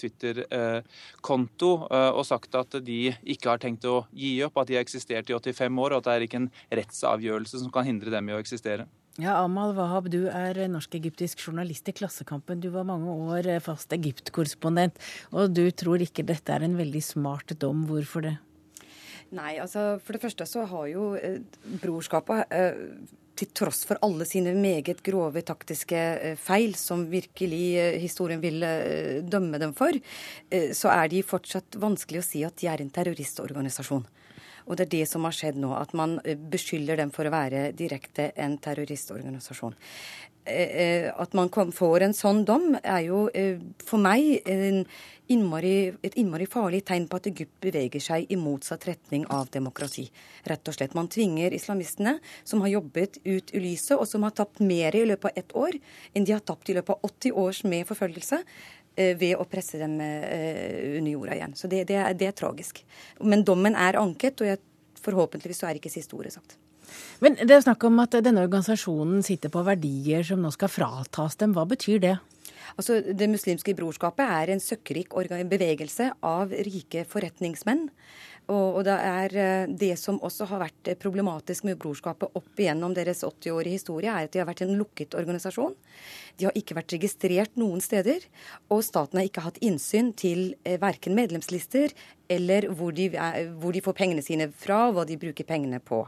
Twitter-konto 0.78 1.70
og 1.88 2.24
sagt 2.26 2.54
at 2.58 2.78
de 2.84 3.12
ikke 3.22 3.50
har 3.50 3.60
tenkt 3.62 3.86
å 3.88 4.02
gi 4.12 4.38
opp, 4.46 4.58
at 4.58 4.70
de 4.70 4.78
har 4.78 4.86
eksistert 4.86 5.30
i 5.30 5.36
85 5.36 5.82
år, 5.82 5.92
og 5.92 6.00
at 6.00 6.08
det 6.08 6.14
er 6.14 6.26
ikke 6.26 6.40
en 6.42 6.50
rettsavgjørelse 6.80 7.62
som 7.62 7.72
kan 7.74 7.86
hindre 7.88 8.12
dem 8.14 8.28
i 8.28 8.36
å 8.36 8.40
eksistere. 8.42 8.88
Ja, 9.18 9.40
Amal 9.42 9.72
Wahab, 9.74 10.06
du 10.12 10.28
er 10.30 10.60
norsk-egyptisk 10.70 11.40
journalist 11.42 11.88
i 11.90 11.94
Klassekampen. 11.96 12.60
Du 12.62 12.68
var 12.70 12.86
mange 12.86 13.10
år 13.10 13.48
fast 13.64 13.92
Egypt-korrespondent, 13.96 15.00
og 15.34 15.56
du 15.56 15.64
tror 15.74 16.04
ikke 16.04 16.26
dette 16.26 16.54
er 16.54 16.62
en 16.62 16.78
veldig 16.78 17.02
smart 17.02 17.56
dom. 17.58 17.82
Hvorfor 17.88 18.28
det? 18.28 18.36
Nei, 19.34 19.58
altså 19.60 19.98
for 20.00 20.14
det 20.14 20.22
første 20.22 20.46
så 20.48 20.62
har 20.70 20.86
jo 20.88 21.10
eh, 21.18 21.42
brorskapet 21.82 22.54
eh, 22.54 22.78
til 23.38 23.50
tross 23.54 23.84
for 23.86 24.00
alle 24.04 24.26
sine 24.28 24.54
meget 24.58 25.02
grove 25.06 25.42
taktiske 25.46 25.98
eh, 25.98 26.36
feil, 26.40 26.74
som 26.78 27.06
virkelig 27.10 27.64
eh, 27.78 27.98
historien 28.02 28.42
vil 28.42 28.62
eh, 28.66 29.20
dømme 29.22 29.60
dem 29.62 29.74
for, 29.78 29.94
så 30.74 30.90
er 30.92 31.10
de 31.12 31.22
fortsatt 31.26 31.76
vanskelig 31.80 32.22
å 32.22 32.24
si 32.24 32.40
at 32.46 32.56
de 32.60 32.68
er 32.70 32.82
en 32.82 32.90
terroristorganisasjon. 32.92 34.06
Og 34.68 34.76
det 34.76 34.86
er 34.86 34.94
det 34.98 35.04
som 35.10 35.24
har 35.24 35.34
skjedd 35.34 35.58
nå, 35.60 35.72
at 35.74 35.94
man 35.96 36.18
beskylder 36.52 37.00
dem 37.00 37.12
for 37.14 37.28
å 37.28 37.34
være 37.34 37.70
direkte 37.76 38.30
en 38.36 38.58
terroristorganisasjon. 38.62 39.76
At 40.48 41.34
man 41.36 41.50
får 41.52 42.06
en 42.06 42.16
sånn 42.16 42.44
dom, 42.48 42.70
er 42.80 43.02
jo 43.08 43.26
for 43.84 44.00
meg 44.00 44.44
innmari, 45.28 45.92
et 46.02 46.16
innmari 46.20 46.46
farlig 46.48 46.82
tegn 46.88 47.06
på 47.08 47.18
at 47.20 47.28
Egypt 47.30 47.56
beveger 47.62 48.02
seg 48.02 48.30
i 48.32 48.38
motsatt 48.40 48.86
retning 48.88 49.26
av 49.34 49.50
demokrati. 49.52 50.06
Rett 50.48 50.68
og 50.70 50.76
slett. 50.76 50.96
Man 50.96 51.10
tvinger 51.12 51.54
islamistene, 51.56 52.16
som 52.48 52.64
har 52.64 52.72
jobbet 52.72 53.20
ut 53.24 53.52
i 53.52 53.62
lyset, 53.62 53.96
og 53.98 54.08
som 54.08 54.24
har 54.24 54.34
tapt 54.36 54.62
mer 54.64 54.96
i 54.96 55.04
løpet 55.08 55.30
av 55.30 55.42
ett 55.42 55.54
år 55.56 55.78
enn 56.14 56.24
de 56.24 56.36
har 56.36 56.44
tapt 56.44 56.70
i 56.70 56.76
løpet 56.78 56.96
av 56.96 57.10
80 57.10 57.36
års 57.44 57.62
med 57.68 57.86
forfølgelse, 57.88 58.40
eh, 58.40 58.77
ved 59.18 59.36
å 59.38 59.46
presse 59.48 59.80
dem 59.80 59.98
eh, 60.02 60.96
under 60.98 61.12
jorda 61.12 61.36
igjen. 61.36 61.58
Så 61.58 61.70
det, 61.70 61.84
det, 61.90 61.98
er, 62.00 62.16
det 62.18 62.30
er 62.30 62.38
tragisk. 62.38 62.82
Men 63.22 63.44
dommen 63.46 63.76
er 63.78 64.00
anket, 64.00 64.40
og 64.42 64.50
jeg, 64.50 64.62
forhåpentligvis 65.02 65.62
så 65.62 65.68
er 65.68 65.78
ikke 65.78 65.92
siste 65.92 66.16
ordet 66.18 66.34
sagt. 66.34 66.58
Men 67.22 67.36
det 67.38 67.52
er 67.52 67.64
snakk 67.64 67.84
om 67.84 68.00
at 68.02 68.16
denne 68.24 68.42
organisasjonen 68.46 69.22
sitter 69.26 69.52
på 69.52 69.62
verdier 69.66 70.24
som 70.26 70.40
nå 70.42 70.50
skal 70.54 70.72
fratas 70.72 71.36
dem. 71.40 71.54
Hva 71.56 71.66
betyr 71.68 72.00
det? 72.02 72.16
Altså, 72.76 73.00
Det 73.00 73.28
muslimske 73.30 73.74
brorskapet 73.76 74.24
er 74.24 74.52
en 74.52 74.62
søkkrik 74.62 75.14
bevegelse 75.50 76.12
av 76.22 76.52
rike 76.52 77.04
forretningsmenn. 77.08 77.88
Og, 78.48 78.80
det 78.86 78.94
er 78.96 79.34
eh, 79.36 79.66
det 79.68 79.98
som 80.00 80.16
også 80.24 80.46
har 80.48 80.62
vært 80.62 80.94
problematisk 81.02 81.66
med 81.68 81.76
brorskapet 81.76 82.32
opp 82.32 82.56
igjennom 82.56 82.94
deres 82.96 83.20
80-årige 83.20 83.76
historie, 83.76 84.08
er 84.08 84.24
at 84.24 84.32
de 84.32 84.40
har 84.40 84.48
vært 84.48 84.62
en 84.64 84.72
lukket 84.78 85.16
organisasjon. 85.18 85.74
De 86.38 86.46
har 86.46 86.58
ikke 86.58 86.76
vært 86.78 86.94
registrert 86.94 87.58
noen 87.58 87.82
steder, 87.82 88.22
og 88.70 88.84
staten 88.86 89.18
har 89.18 89.26
ikke 89.26 89.46
hatt 89.46 89.58
innsyn 89.64 90.12
til 90.18 90.52
eh, 90.62 90.78
verken 90.80 91.16
medlemslister 91.18 91.94
eller 92.28 92.66
hvor 92.76 92.92
de, 92.92 93.08
hvor 93.58 93.72
de, 93.72 93.80
får 93.82 93.94
pengene 93.96 94.22
sine 94.24 94.48
fra, 94.52 94.90
hva 94.92 95.04
de 95.08 95.16
bruker 95.20 95.46
pengene 95.48 95.80
på. 95.80 96.02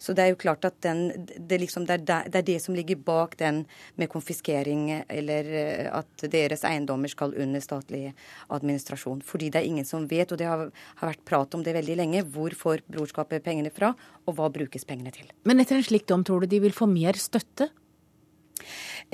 Så 0.00 0.14
det 0.16 0.24
er 0.24 0.32
jo 0.32 0.40
klart 0.40 0.64
at 0.64 0.78
den, 0.84 1.28
det, 1.36 1.60
liksom, 1.60 1.84
det, 1.88 1.98
er, 1.98 2.24
det, 2.24 2.40
er, 2.40 2.46
det 2.48 2.58
som 2.64 2.76
ligger 2.76 2.98
bak 3.04 3.36
den 3.40 3.64
med 4.00 4.10
konfiskering, 4.12 4.88
eller 5.12 5.52
eh, 5.52 5.86
at 5.92 6.26
deres 6.32 6.64
eiendommer 6.66 7.12
skal 7.12 7.36
under 7.36 7.62
statlig 7.64 8.08
administrasjon. 8.48 9.22
Fordi 9.26 9.52
det 9.52 9.62
er 9.62 9.70
ingen 9.70 9.88
som 9.88 10.08
vet, 10.08 10.32
og 10.32 10.40
det 10.40 10.48
har, 10.48 10.66
har 11.02 11.12
vært 11.12 11.24
prat 11.28 11.56
om 11.56 11.64
det 11.66 11.76
veldig 11.76 12.00
lenge, 12.00 12.24
hvor 12.32 12.56
får 12.56 12.86
brorskapet 12.88 13.44
pengene 13.44 13.72
fra, 13.74 13.92
og 14.26 14.38
hva 14.38 14.48
brukes 14.52 14.88
pengene 14.88 15.12
til. 15.14 15.28
Men 15.44 15.60
etter 15.60 15.78
en 15.78 15.86
slik 15.86 16.08
dom, 16.08 16.24
tror 16.24 16.44
du 16.44 16.54
de 16.56 16.64
vil 16.64 16.76
få 16.76 16.88
mer 16.90 17.20
støtte? 17.20 17.68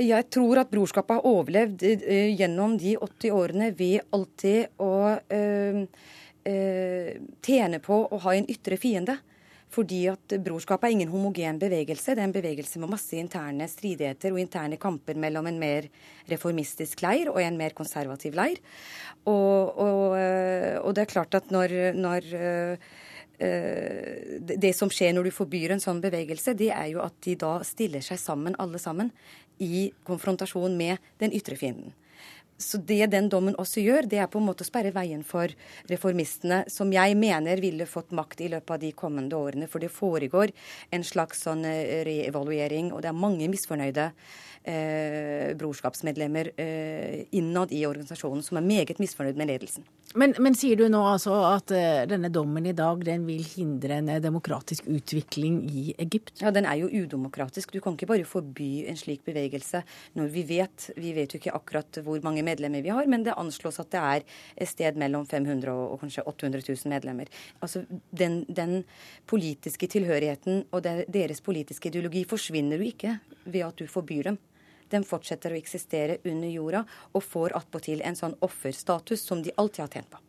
Jeg 0.01 0.25
tror 0.33 0.63
at 0.63 0.71
brorskapet 0.73 1.19
har 1.19 1.27
overlevd 1.29 1.83
uh, 1.85 2.31
gjennom 2.33 2.79
de 2.81 2.95
80 2.97 3.35
årene 3.37 3.69
ved 3.77 4.01
alltid 4.15 4.81
å 4.81 4.95
øh, 5.21 5.83
øh, 6.49 7.11
tjene 7.45 7.81
på 7.85 7.99
å 8.09 8.21
ha 8.25 8.35
en 8.39 8.49
ytre 8.49 8.79
fiende. 8.81 9.19
Fordi 9.73 10.03
at 10.13 10.35
brorskapet 10.45 10.89
er 10.89 10.95
ingen 10.97 11.13
homogen 11.13 11.61
bevegelse. 11.61 12.13
Det 12.13 12.21
er 12.21 12.29
en 12.29 12.35
bevegelse 12.35 12.81
med 12.81 12.93
masse 12.93 13.17
interne 13.17 13.69
stridigheter 13.69 14.35
og 14.35 14.41
interne 14.41 14.77
kamper 14.81 15.17
mellom 15.17 15.49
en 15.49 15.61
mer 15.61 15.89
reformistisk 16.29 17.01
leir 17.05 17.31
og 17.33 17.41
en 17.41 17.57
mer 17.57 17.73
konservativ 17.77 18.37
leir. 18.37 18.61
Og, 19.25 19.73
og, 19.81 20.19
og 20.83 20.93
det 20.93 21.07
er 21.07 21.13
klart 21.15 21.41
at 21.41 21.49
når, 21.55 21.73
når 21.97 22.29
det 24.61 24.75
som 24.77 24.93
skjer 24.93 25.17
når 25.17 25.31
du 25.31 25.35
forbyr 25.35 25.73
en 25.73 25.83
sånn 25.83 26.03
bevegelse, 26.05 26.53
det 26.59 26.69
er 26.75 26.93
jo 26.93 27.01
at 27.03 27.17
de 27.25 27.35
da 27.41 27.55
stiller 27.67 28.05
seg 28.05 28.21
sammen, 28.21 28.59
alle 28.61 28.79
sammen, 28.83 29.09
i 29.63 29.91
konfrontasjon 30.09 30.77
med 30.77 31.13
den 31.23 31.35
ytre 31.37 31.59
fienden. 31.59 31.95
Så 32.63 32.79
det 32.79 33.09
den 33.11 33.29
dommen 33.33 33.57
også 33.59 33.83
gjør, 33.83 34.07
det 34.07 34.21
er 34.23 34.29
på 34.31 34.39
en 34.39 34.47
måte 34.47 34.63
å 34.63 34.69
sperre 34.69 34.93
veien 34.95 35.25
for 35.27 35.51
reformistene, 35.91 36.63
som 36.71 36.93
jeg 36.95 37.17
mener 37.19 37.61
ville 37.63 37.89
fått 37.91 38.13
makt 38.15 38.45
i 38.45 38.51
løpet 38.53 38.77
av 38.77 38.83
de 38.85 38.93
kommende 38.95 39.39
årene. 39.39 39.69
For 39.71 39.83
det 39.83 39.91
foregår 39.91 40.53
en 40.95 41.07
slags 41.07 41.43
sånn 41.47 41.67
eh, 41.67 42.03
reevaluering, 42.07 42.93
og 42.93 43.03
det 43.03 43.11
er 43.11 43.19
mange 43.19 43.51
misfornøyde 43.51 44.13
eh, 44.65 45.57
brorskapsmedlemmer 45.59 46.51
eh, 46.57 47.25
innad 47.31 47.73
i 47.73 47.85
organisasjonen 47.87 48.43
som 48.45 48.59
er 48.59 48.67
meget 48.67 49.01
misfornøyd 49.03 49.39
med 49.39 49.51
ledelsen. 49.51 49.87
Men, 50.19 50.35
men 50.45 50.57
sier 50.59 50.77
du 50.77 50.85
nå 50.93 51.01
altså 51.09 51.35
at 51.49 51.73
eh, 51.73 52.03
denne 52.11 52.29
dommen 52.33 52.67
i 52.69 52.75
dag 52.77 53.01
den 53.07 53.25
vil 53.29 53.43
hindre 53.47 53.99
en 54.01 54.11
eh, 54.13 54.21
demokratisk 54.23 54.89
utvikling 54.93 55.63
i 55.71 55.85
Egypt? 56.03 56.35
Ja, 56.43 56.53
den 56.55 56.69
er 56.69 56.79
jo 56.83 56.91
udemokratisk. 56.91 57.73
Du 57.73 57.81
kan 57.81 57.97
ikke 57.97 58.11
bare 58.11 58.29
forby 58.29 58.85
en 58.91 59.01
slik 59.01 59.25
bevegelse 59.27 59.83
når 60.19 60.31
vi 60.35 60.45
vet 60.49 60.91
Vi 60.97 61.15
vet 61.17 61.33
jo 61.33 61.41
ikke 61.41 61.55
akkurat 61.57 62.01
hvor 62.05 62.21
mange 62.25 62.45
medlemmer 62.45 62.85
vi 62.85 62.93
har, 62.93 63.09
men 63.09 63.25
det 63.25 63.37
anslås 63.39 63.81
at 63.81 63.91
det 63.95 64.03
er 64.03 64.27
et 64.57 64.69
sted 64.69 64.99
mellom 65.01 65.25
500 65.27 65.73
og, 65.73 65.95
og 65.95 66.03
kanskje 66.05 66.27
800 66.29 66.65
000 66.69 66.93
medlemmer. 66.93 67.31
Altså, 67.63 67.85
den, 68.11 68.43
den 68.49 68.83
politiske 69.27 69.89
tilhørigheten 69.91 70.67
og 70.73 70.85
deres 70.85 71.41
politiske 71.41 71.89
ideologi 71.89 72.25
forsvinner 72.29 72.81
jo 72.81 72.91
ikke 72.93 73.17
ved 73.45 73.65
at 73.67 73.79
du 73.81 73.89
forbyr 73.91 74.31
dem 74.31 74.39
den 74.93 75.07
fortsetter 75.09 75.55
å 75.55 75.59
eksistere 75.59 76.21
under 76.29 76.53
jorda 76.53 76.85
og 77.13 77.25
får 77.25 77.57
attpåtil 77.59 78.05
en 78.05 78.19
sånn 78.19 78.37
offerstatus 78.45 79.25
som 79.25 79.43
de 79.43 79.55
alltid 79.57 79.87
har 79.87 79.93
tjent 79.97 80.11
på. 80.13 80.23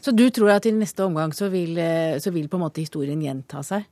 Så 0.00 0.12
du 0.14 0.26
tror 0.30 0.52
at 0.54 0.66
i 0.66 0.72
neste 0.74 1.04
omgang 1.04 1.32
så 1.34 1.48
vil, 1.52 1.78
eh, 1.78 2.18
så 2.18 2.30
vil 2.30 2.48
på 2.48 2.58
en 2.58 2.66
måte 2.66 2.82
historien 2.82 3.20
gjenta 3.22 3.62
seg? 3.64 3.86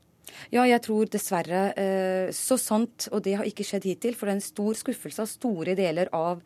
Ja, 0.52 0.64
jeg 0.68 0.82
tror 0.84 1.08
dessverre 1.10 1.62
eh, 1.78 2.30
så 2.34 2.58
sant, 2.60 3.08
og 3.12 3.22
det 3.24 3.36
har 3.38 3.48
ikke 3.48 3.66
skjedd 3.66 3.86
hittil, 3.88 4.16
for 4.16 4.28
det 4.28 4.34
er 4.34 4.40
en 4.40 4.44
stor 4.44 4.78
skuffelse 4.78 5.24
av 5.24 5.30
store 5.30 5.74
deler 5.78 6.10
av 6.16 6.40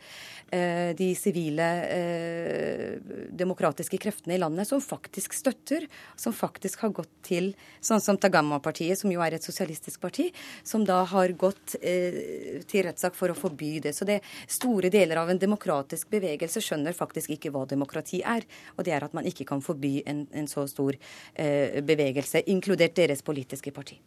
eh, 0.54 0.92
de 0.98 1.08
sivile 1.18 1.68
eh, 1.92 2.96
demokratiske 3.36 4.00
kreftene 4.02 4.36
i 4.36 4.40
landet 4.42 4.68
som 4.68 4.82
faktisk 4.82 5.36
støtter, 5.36 5.86
som 6.18 6.34
faktisk 6.36 6.84
har 6.86 6.94
gått 6.96 7.12
til 7.26 7.52
sånn 7.84 8.02
som 8.02 8.18
Tagama-partiet, 8.20 8.98
som 9.00 9.12
jo 9.12 9.22
er 9.24 9.36
et 9.36 9.46
sosialistisk 9.46 10.02
parti, 10.02 10.28
som 10.66 10.84
da 10.86 11.02
har 11.06 11.34
gått 11.38 11.76
til 11.76 12.84
rettssak 12.86 13.16
for 13.16 13.32
å 13.32 13.36
forby 13.36 13.76
det. 13.82 13.92
Så 13.96 14.06
det 14.08 14.20
store 14.50 14.90
deler 14.92 15.20
av 15.20 15.30
en 15.30 15.40
demokratisk 15.40 16.10
bevegelse 16.12 16.62
skjønner 16.62 16.96
faktisk 16.96 17.34
ikke 17.34 17.52
hva 17.54 17.64
demokrati 17.68 18.22
er, 18.26 18.46
og 18.76 18.86
det 18.86 18.94
er 18.96 19.06
at 19.06 19.14
man 19.16 19.26
ikke 19.28 19.46
kan 19.48 19.62
forby 19.64 19.98
en, 20.08 20.24
en 20.36 20.48
så 20.50 20.66
stor 20.70 20.96
bevegelse, 21.36 22.44
inkludert 22.50 22.96
deres 22.98 23.22
politiske 23.26 23.72
parti. 23.76 24.00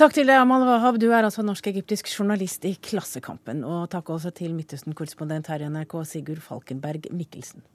Takk 0.00 0.14
til 0.16 0.30
deg, 0.30 0.38
Amal 0.40 0.64
Wahab. 0.64 0.96
Du 1.00 1.10
er 1.10 1.26
altså 1.26 1.42
norsk-egyptisk 1.44 2.08
journalist 2.08 2.64
i 2.64 2.72
Klassekampen. 2.80 3.64
Og 3.68 3.84
takk 3.92 4.08
også 4.14 4.32
til 4.32 4.54
Midtøsten-korrespondent 4.56 5.50
her 5.52 5.60
i 5.60 5.68
NRK, 5.68 5.98
Sigurd 6.08 6.40
Falkenberg 6.44 7.10
Mikkelsen. 7.12 7.66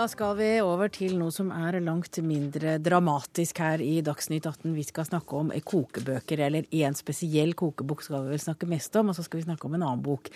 Da 0.00 0.06
skal 0.08 0.38
vi 0.38 0.46
over 0.64 0.88
til 0.88 1.18
noe 1.20 1.28
som 1.28 1.50
er 1.52 1.76
langt 1.84 2.16
mindre 2.24 2.78
dramatisk 2.80 3.58
her 3.60 3.82
i 3.84 3.98
Dagsnytt 4.00 4.46
18. 4.48 4.70
Vi 4.72 4.84
skal 4.88 5.04
snakke 5.04 5.36
om 5.36 5.50
kokebøker, 5.52 6.40
eller 6.46 6.64
én 6.72 6.94
spesiell 6.96 7.52
kokebok 7.52 8.00
skal 8.06 8.24
vi 8.24 8.32
vel 8.32 8.40
snakke 8.40 8.68
mest 8.70 8.96
om, 8.96 9.10
og 9.12 9.18
så 9.18 9.26
skal 9.26 9.42
vi 9.42 9.44
snakke 9.44 9.68
om 9.68 9.76
en 9.76 9.84
annen 9.84 10.00
bok. 10.00 10.30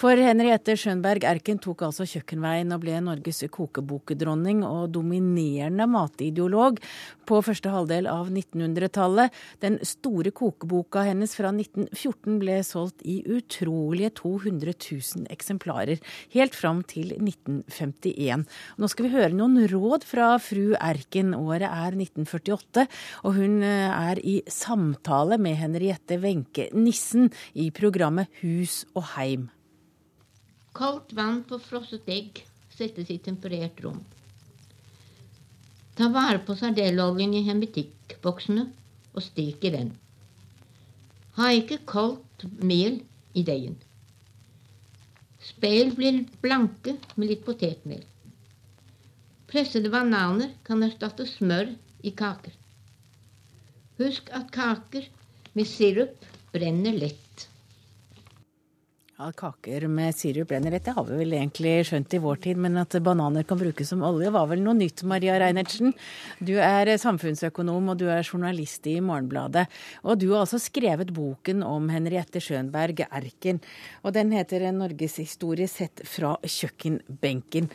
For 0.00 0.16
Henriette 0.16 0.72
Schönberg 0.72 1.26
Erken 1.28 1.60
tok 1.60 1.84
altså 1.84 2.06
kjøkkenveien 2.08 2.72
og 2.72 2.80
ble 2.80 2.96
Norges 3.10 3.42
kokebokdronning 3.52 4.62
og 4.64 4.94
dominerende 4.96 5.84
matideolog 5.84 6.80
på 7.28 7.42
første 7.44 7.74
halvdel 7.76 8.08
av 8.08 8.32
1900-tallet. 8.32 9.36
Den 9.60 9.76
store 9.84 10.32
kokeboka 10.32 11.04
hennes 11.10 11.36
fra 11.36 11.52
1914 11.52 12.40
ble 12.40 12.56
solgt 12.64 13.04
i 13.04 13.20
utrolige 13.28 14.14
200 14.24 14.78
000 14.80 15.28
eksemplarer, 15.36 16.00
helt 16.32 16.56
fram 16.56 16.80
til 16.88 17.12
1951. 17.20 18.48
Nå 18.80 18.88
skal 18.88 19.04
vi 19.04 19.09
høre 19.12 19.34
noen 19.36 19.58
råd 19.70 20.04
fra 20.08 20.32
fru 20.42 20.74
Erken. 20.78 21.34
Året 21.36 21.68
er 21.68 21.96
1948, 21.96 22.86
og 23.24 23.36
hun 23.36 23.60
eh, 23.66 23.88
er 23.90 24.20
i 24.22 24.36
samtale 24.50 25.38
med 25.42 25.58
Henriette 25.60 26.20
Wenche 26.22 26.68
Nissen 26.76 27.30
i 27.54 27.70
programmet 27.74 28.30
Hus 28.40 28.84
og 28.94 29.10
heim. 29.16 29.48
Kaldt 30.76 31.14
vann 31.18 31.42
på 31.48 31.58
frosset 31.62 32.06
egg 32.10 32.44
settes 32.80 33.10
i 33.12 33.18
temperert 33.22 33.80
rom. 33.84 33.98
Ta 35.98 36.08
vare 36.14 36.40
på 36.46 36.54
sardelloljen 36.56 37.34
i 37.36 37.44
hermetikkboksene 37.44 38.68
og 39.12 39.24
stek 39.26 39.66
i 39.66 39.72
den. 39.74 39.92
Ha 41.36 41.50
ikke 41.58 41.82
kaldt 41.88 42.46
mel 42.64 43.02
i 43.36 43.44
deigen. 43.46 43.76
Speil 45.40 45.94
blir 45.96 46.22
blanke 46.42 46.96
med 47.16 47.30
litt 47.30 47.44
potetmel. 47.46 48.02
Pressede 49.50 49.90
bananer 49.90 50.52
kan 50.62 50.82
erstatte 50.86 51.24
smør 51.26 51.72
i 52.06 52.12
kaker. 52.14 52.52
Husk 53.98 54.28
at 54.30 54.52
kaker 54.54 55.08
med 55.58 55.66
sirup 55.66 56.26
brenner 56.52 56.94
lett. 56.94 57.46
Ja, 59.20 59.26
Kaker 59.36 59.84
med 59.90 60.14
sirup 60.16 60.48
brenner 60.48 60.70
lett, 60.70 60.86
det 60.86 60.94
har 60.96 61.04
vi 61.04 61.16
vel 61.18 61.34
egentlig 61.36 61.72
skjønt 61.88 62.14
i 62.14 62.20
vår 62.22 62.38
tid. 62.46 62.60
Men 62.62 62.78
at 62.80 62.94
bananer 63.04 63.42
kan 63.44 63.58
brukes 63.60 63.90
som 63.90 64.04
olje 64.06 64.30
var 64.32 64.46
vel 64.48 64.62
noe 64.62 64.78
nytt, 64.78 65.02
Maria 65.02 65.34
Reinertsen. 65.42 65.92
Du 66.38 66.54
er 66.62 66.94
samfunnsøkonom 67.02 67.90
og 67.90 67.98
du 68.00 68.06
er 68.06 68.22
journalist 68.22 68.86
i 68.86 69.00
Morgenbladet. 69.02 69.66
Og 70.06 70.22
du 70.22 70.28
har 70.30 70.44
altså 70.44 70.62
skrevet 70.62 71.10
boken 71.12 71.66
om 71.66 71.90
Henriette 71.90 72.40
Schönberg 72.40 73.02
Erken. 73.10 73.58
Og 74.06 74.14
den 74.14 74.30
heter 74.30 74.62
'En 74.62 74.78
norgeshistorie 74.78 75.68
sett 75.68 76.00
fra 76.06 76.38
kjøkkenbenken'. 76.40 77.68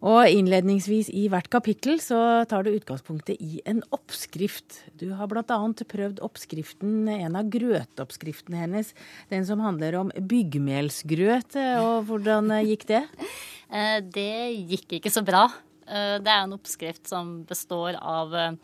Og 0.00 0.32
innledningsvis 0.32 1.10
i 1.12 1.26
hvert 1.28 1.50
kapittel 1.52 1.98
så 2.00 2.46
tar 2.48 2.64
du 2.64 2.72
utgangspunktet 2.72 3.36
i 3.36 3.60
en 3.68 3.82
oppskrift. 3.92 4.78
Du 4.96 5.10
har 5.18 5.28
bl.a. 5.28 5.44
prøvd 5.44 6.22
oppskriften, 6.24 7.04
en 7.12 7.36
av 7.36 7.50
grøtoppskriftene 7.52 8.62
hennes, 8.62 8.94
den 9.28 9.44
som 9.48 9.60
handler 9.60 9.98
om 10.00 10.12
byggmelsgrøt. 10.16 11.58
Og 11.84 12.08
hvordan 12.08 12.52
gikk 12.64 12.88
det? 12.92 13.06
Eh, 13.70 14.00
det 14.02 14.66
gikk 14.66 14.96
ikke 14.96 15.12
så 15.14 15.20
bra. 15.22 15.44
Eh, 15.86 16.16
det 16.18 16.26
er 16.26 16.40
en 16.42 16.56
oppskrift 16.56 17.06
som 17.06 17.44
består 17.46 17.94
av 18.02 18.34
eh, 18.34 18.56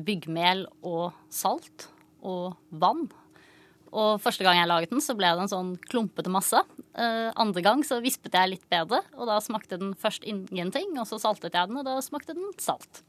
byggmel 0.00 0.62
og 0.80 1.10
salt 1.28 1.90
og 2.24 2.56
vann 2.72 3.02
og 3.90 4.20
første 4.22 4.46
gang 4.46 4.60
jeg 4.60 4.70
laget 4.70 4.92
den, 4.92 5.02
så 5.02 5.16
ble 5.18 5.30
det 5.34 5.44
en 5.44 5.50
sånn 5.50 5.72
klumpete 5.90 6.30
masse. 6.32 6.60
Uh, 6.94 7.30
andre 7.40 7.62
gang 7.64 7.82
så 7.86 7.98
vispet 8.04 8.34
jeg 8.36 8.52
litt 8.52 8.66
bedre, 8.70 9.02
og 9.18 9.30
da 9.30 9.40
smakte 9.42 9.80
den 9.80 9.96
først 9.98 10.26
ingenting. 10.28 10.94
Og 10.98 11.08
så 11.10 11.18
saltet 11.22 11.56
jeg 11.58 11.70
den, 11.70 11.80
og 11.80 11.88
da 11.88 11.96
smakte 12.04 12.36
den 12.38 12.52
salt. 12.62 13.02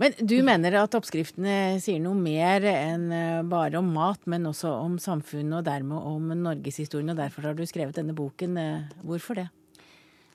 Men 0.00 0.16
du 0.18 0.38
mener 0.42 0.74
at 0.80 0.96
oppskriftene 0.98 1.78
sier 1.82 2.00
noe 2.02 2.18
mer 2.18 2.64
enn 2.66 3.04
eh, 3.14 3.42
bare 3.46 3.78
om 3.78 3.92
mat, 3.94 4.24
men 4.26 4.48
også 4.48 4.72
om 4.80 4.96
samfunnet 4.98 5.60
og 5.60 5.66
dermed 5.68 6.08
om 6.08 6.32
norgeshistorien, 6.40 7.12
og 7.12 7.20
derfor 7.20 7.46
har 7.46 7.54
du 7.54 7.62
skrevet 7.68 8.00
denne 8.00 8.16
boken. 8.16 8.56
Eh, 8.58 8.96
hvorfor 9.06 9.38
det? 9.38 9.46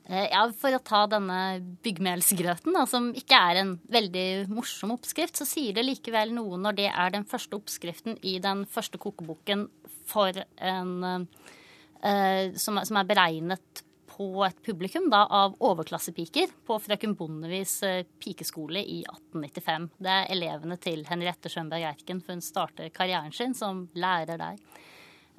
Eh, 0.08 0.30
ja, 0.32 0.46
For 0.56 0.72
å 0.72 0.84
ta 0.84 1.02
denne 1.12 1.40
byggmelsgrøten, 1.84 2.72
da, 2.76 2.86
som 2.88 3.10
ikke 3.18 3.40
er 3.50 3.62
en 3.64 3.74
veldig 3.92 4.48
morsom 4.54 4.94
oppskrift, 4.96 5.36
så 5.40 5.48
sier 5.48 5.76
det 5.76 5.84
likevel 5.84 6.32
noe 6.36 6.60
når 6.62 6.78
det 6.80 6.88
er 6.94 7.12
den 7.18 7.28
første 7.28 7.60
oppskriften 7.60 8.16
i 8.24 8.38
den 8.44 8.64
første 8.72 9.02
kokeboken 9.04 9.68
for 10.08 10.32
en 10.64 10.96
eh, 11.04 12.56
som, 12.56 12.80
som, 12.88 13.02
er 13.02 13.10
beregnet 13.10 13.84
på 14.18 14.30
et 14.48 14.64
publikum 14.66 15.10
da, 15.12 15.26
av 15.28 15.58
overklassepiker 15.62 16.56
på 16.66 16.80
Frøken 16.82 17.14
Bondevis 17.20 17.76
uh, 17.86 18.00
pikeskole 18.24 18.82
i 18.82 19.04
1895. 19.04 19.90
Det 20.02 20.14
er 20.14 20.32
elevene 20.34 20.78
til 20.82 21.04
Henriette 21.06 21.52
Schönberg 21.54 21.86
Erken, 21.92 22.24
for 22.24 22.34
hun 22.34 22.42
starter 22.42 22.90
karrieren 22.96 23.36
sin 23.36 23.54
som 23.58 23.84
lærer 23.94 24.40
der. 24.42 24.58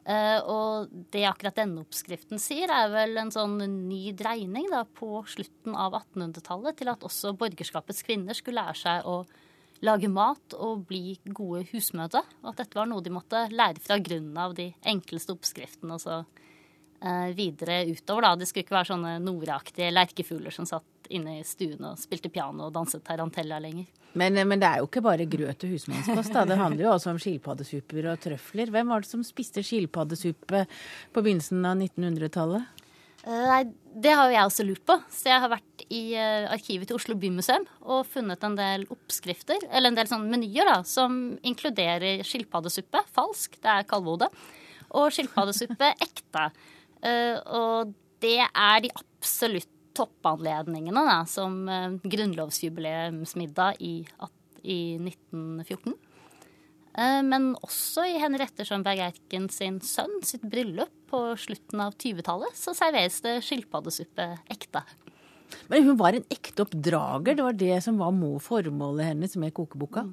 Uh, 0.09 0.41
og 0.49 0.93
det 1.13 1.27
akkurat 1.29 1.59
denne 1.59 1.83
oppskriften 1.83 2.41
sier, 2.41 2.71
er 2.73 2.89
vel 2.95 3.19
en 3.21 3.33
sånn 3.33 3.59
ny 3.61 4.15
dreining 4.17 4.71
da, 4.73 4.87
på 4.89 5.21
slutten 5.29 5.77
av 5.77 5.99
1800-tallet 5.99 6.79
til 6.81 6.89
at 6.89 7.05
også 7.05 7.35
borgerskapets 7.37 8.01
kvinner 8.07 8.37
skulle 8.37 8.63
lære 8.63 8.81
seg 8.81 9.09
å 9.09 9.19
lage 9.85 10.09
mat 10.11 10.57
og 10.57 10.87
bli 10.89 11.19
gode 11.29 11.67
husmødre. 11.75 12.25
Og 12.43 12.51
at 12.55 12.63
dette 12.63 12.81
var 12.81 12.89
noe 12.89 13.05
de 13.05 13.13
måtte 13.13 13.45
lære 13.53 13.85
fra 13.85 14.01
grunnen 14.01 14.41
av 14.41 14.57
de 14.57 14.71
enkleste 14.89 15.37
oppskriftene. 15.37 15.99
og 15.99 16.03
så 16.03 16.23
uh, 16.23 17.29
videre 17.37 17.85
utover. 17.87 18.23
da. 18.23 18.35
Det 18.37 18.49
skulle 18.49 18.65
ikke 18.67 18.79
være 18.79 18.93
sånne 18.95 19.19
nordaktige 19.23 19.93
lerkefugler 19.93 20.55
som 20.55 20.67
satt 20.69 20.89
inne 21.15 21.39
i 21.41 21.47
stuen 21.47 21.85
og 21.89 22.01
spilte 22.01 22.31
piano 22.33 22.69
og 22.69 22.75
danset 22.75 23.05
tarantella 23.07 23.61
lenger. 23.63 23.89
Men, 24.19 24.37
eh, 24.37 24.47
men, 24.49 24.61
det 24.61 24.69
er 24.69 24.83
jo 24.83 24.89
ikke 24.89 25.05
bare 25.05 25.29
grøt 25.29 25.65
og 25.65 25.75
husmannskost. 25.75 26.33
Da. 26.35 26.47
Det 26.49 26.59
handler 26.59 26.87
jo 26.87 26.95
også 26.95 27.13
om 27.13 27.21
skilpaddesuper 27.23 28.11
og 28.13 28.21
trøfler. 28.25 28.73
Hvem 28.75 28.93
var 28.95 29.05
det 29.05 29.11
som 29.11 29.25
spiste 29.27 29.65
skilpaddesuppe 29.67 30.65
på 31.13 31.25
begynnelsen 31.25 31.65
av 31.69 31.77
1900-tallet? 31.77 32.85
Eh, 33.29 33.45
nei, 33.51 33.63
Det 33.99 34.13
har 34.15 34.29
jo 34.29 34.37
jeg 34.37 34.49
også 34.49 34.67
lurt 34.67 34.85
på. 34.87 34.97
Så 35.11 35.31
jeg 35.31 35.43
har 35.43 35.51
vært 35.51 35.87
i 35.91 36.03
uh, 36.15 36.49
arkivet 36.55 36.89
til 36.89 36.99
Oslo 36.99 37.17
bymuseum 37.19 37.65
og 37.83 38.07
funnet 38.07 38.45
en 38.47 38.59
del 38.59 38.85
oppskrifter, 38.93 39.65
eller 39.73 39.91
en 39.91 39.99
del 39.99 40.11
sånne 40.11 40.31
menyer, 40.31 40.69
da, 40.69 40.83
som 40.87 41.39
inkluderer 41.43 42.23
skilpaddesuppe, 42.27 43.03
falsk, 43.17 43.57
det 43.65 43.73
er 43.73 43.89
kalvehode, 43.89 44.29
og 44.95 45.09
skilpaddesuppe, 45.15 45.91
ekte. 46.07 46.45
Uh, 47.03 47.37
og 47.59 47.97
det 48.23 48.39
er 48.47 48.85
de 48.85 48.93
absolutt 48.95 49.71
toppanledningene, 49.99 51.05
da, 51.07 51.23
som 51.29 51.61
eh, 51.69 51.97
grunnlovsjubileumsmiddag 52.03 53.83
i, 53.85 53.95
i 54.63 54.81
1914. 55.03 55.97
Eh, 56.99 57.21
men 57.27 57.51
også 57.63 58.07
i 58.09 58.17
Henriette 58.23 58.67
Schönberg 58.67 59.05
Eiken 59.09 59.51
sin 59.53 59.79
sønn 59.85 60.19
sitt 60.27 60.47
bryllup 60.49 60.95
på 61.11 61.21
slutten 61.41 61.83
av 61.85 61.95
20-tallet, 61.99 62.57
så 62.59 62.75
serveres 62.77 63.21
det 63.25 63.39
skilpaddesuppe 63.47 64.31
ekte. 64.53 64.83
Men 65.73 65.87
hun 65.87 65.97
var 66.01 66.17
en 66.17 66.27
ekte 66.33 66.67
oppdrager? 66.67 67.39
Det 67.39 67.45
var 67.45 67.57
det 67.57 67.79
som 67.85 68.01
var 68.01 68.13
formålet 68.45 69.13
hennes 69.13 69.37
med 69.41 69.55
kokeboka? 69.57 70.05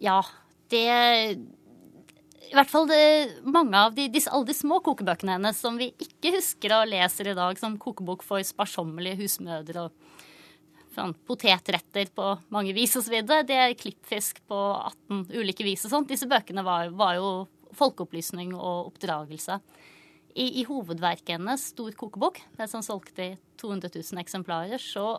Ja, 0.00 0.20
det 0.70 1.40
i 2.48 2.54
hvert 2.56 2.70
fall 2.70 2.88
det, 2.88 3.02
mange 3.44 3.76
av 3.76 3.92
de, 3.94 4.06
disse, 4.10 4.30
alle 4.32 4.48
de 4.48 4.56
små 4.56 4.80
kokebøkene 4.84 5.36
hennes 5.36 5.58
som 5.60 5.76
vi 5.78 5.90
ikke 6.00 6.32
husker 6.38 6.72
og 6.78 6.88
leser 6.88 7.30
i 7.30 7.36
dag 7.36 7.58
som 7.60 7.76
kokebok 7.78 8.24
for 8.26 8.42
sparsommelige 8.46 9.20
husmødre 9.20 9.84
og 9.84 10.16
sånn, 10.94 11.12
potetretter 11.28 12.10
på 12.14 12.32
mange 12.54 12.72
vis 12.76 12.96
osv. 12.98 13.20
Det 13.46 13.56
er 13.56 13.76
klippfisk 13.78 14.40
på 14.50 14.58
18 14.72 15.28
ulike 15.36 15.66
vis 15.66 15.84
og 15.86 15.94
sånt. 15.94 16.10
Disse 16.10 16.28
bøkene 16.30 16.64
var, 16.66 16.90
var 16.96 17.18
jo 17.20 17.30
folkeopplysning 17.76 18.54
og 18.56 18.90
oppdragelse. 18.90 19.60
I, 20.34 20.46
I, 20.62 20.64
hovedverket 20.66 21.36
hennes, 21.36 21.68
Stor 21.74 21.92
kokebok, 21.98 22.38
det 22.56 22.70
som 22.70 22.82
solgte 22.86 23.32
i 23.32 23.36
200 23.60 23.90
000 23.94 24.22
eksemplarer, 24.22 24.82
så 24.82 25.18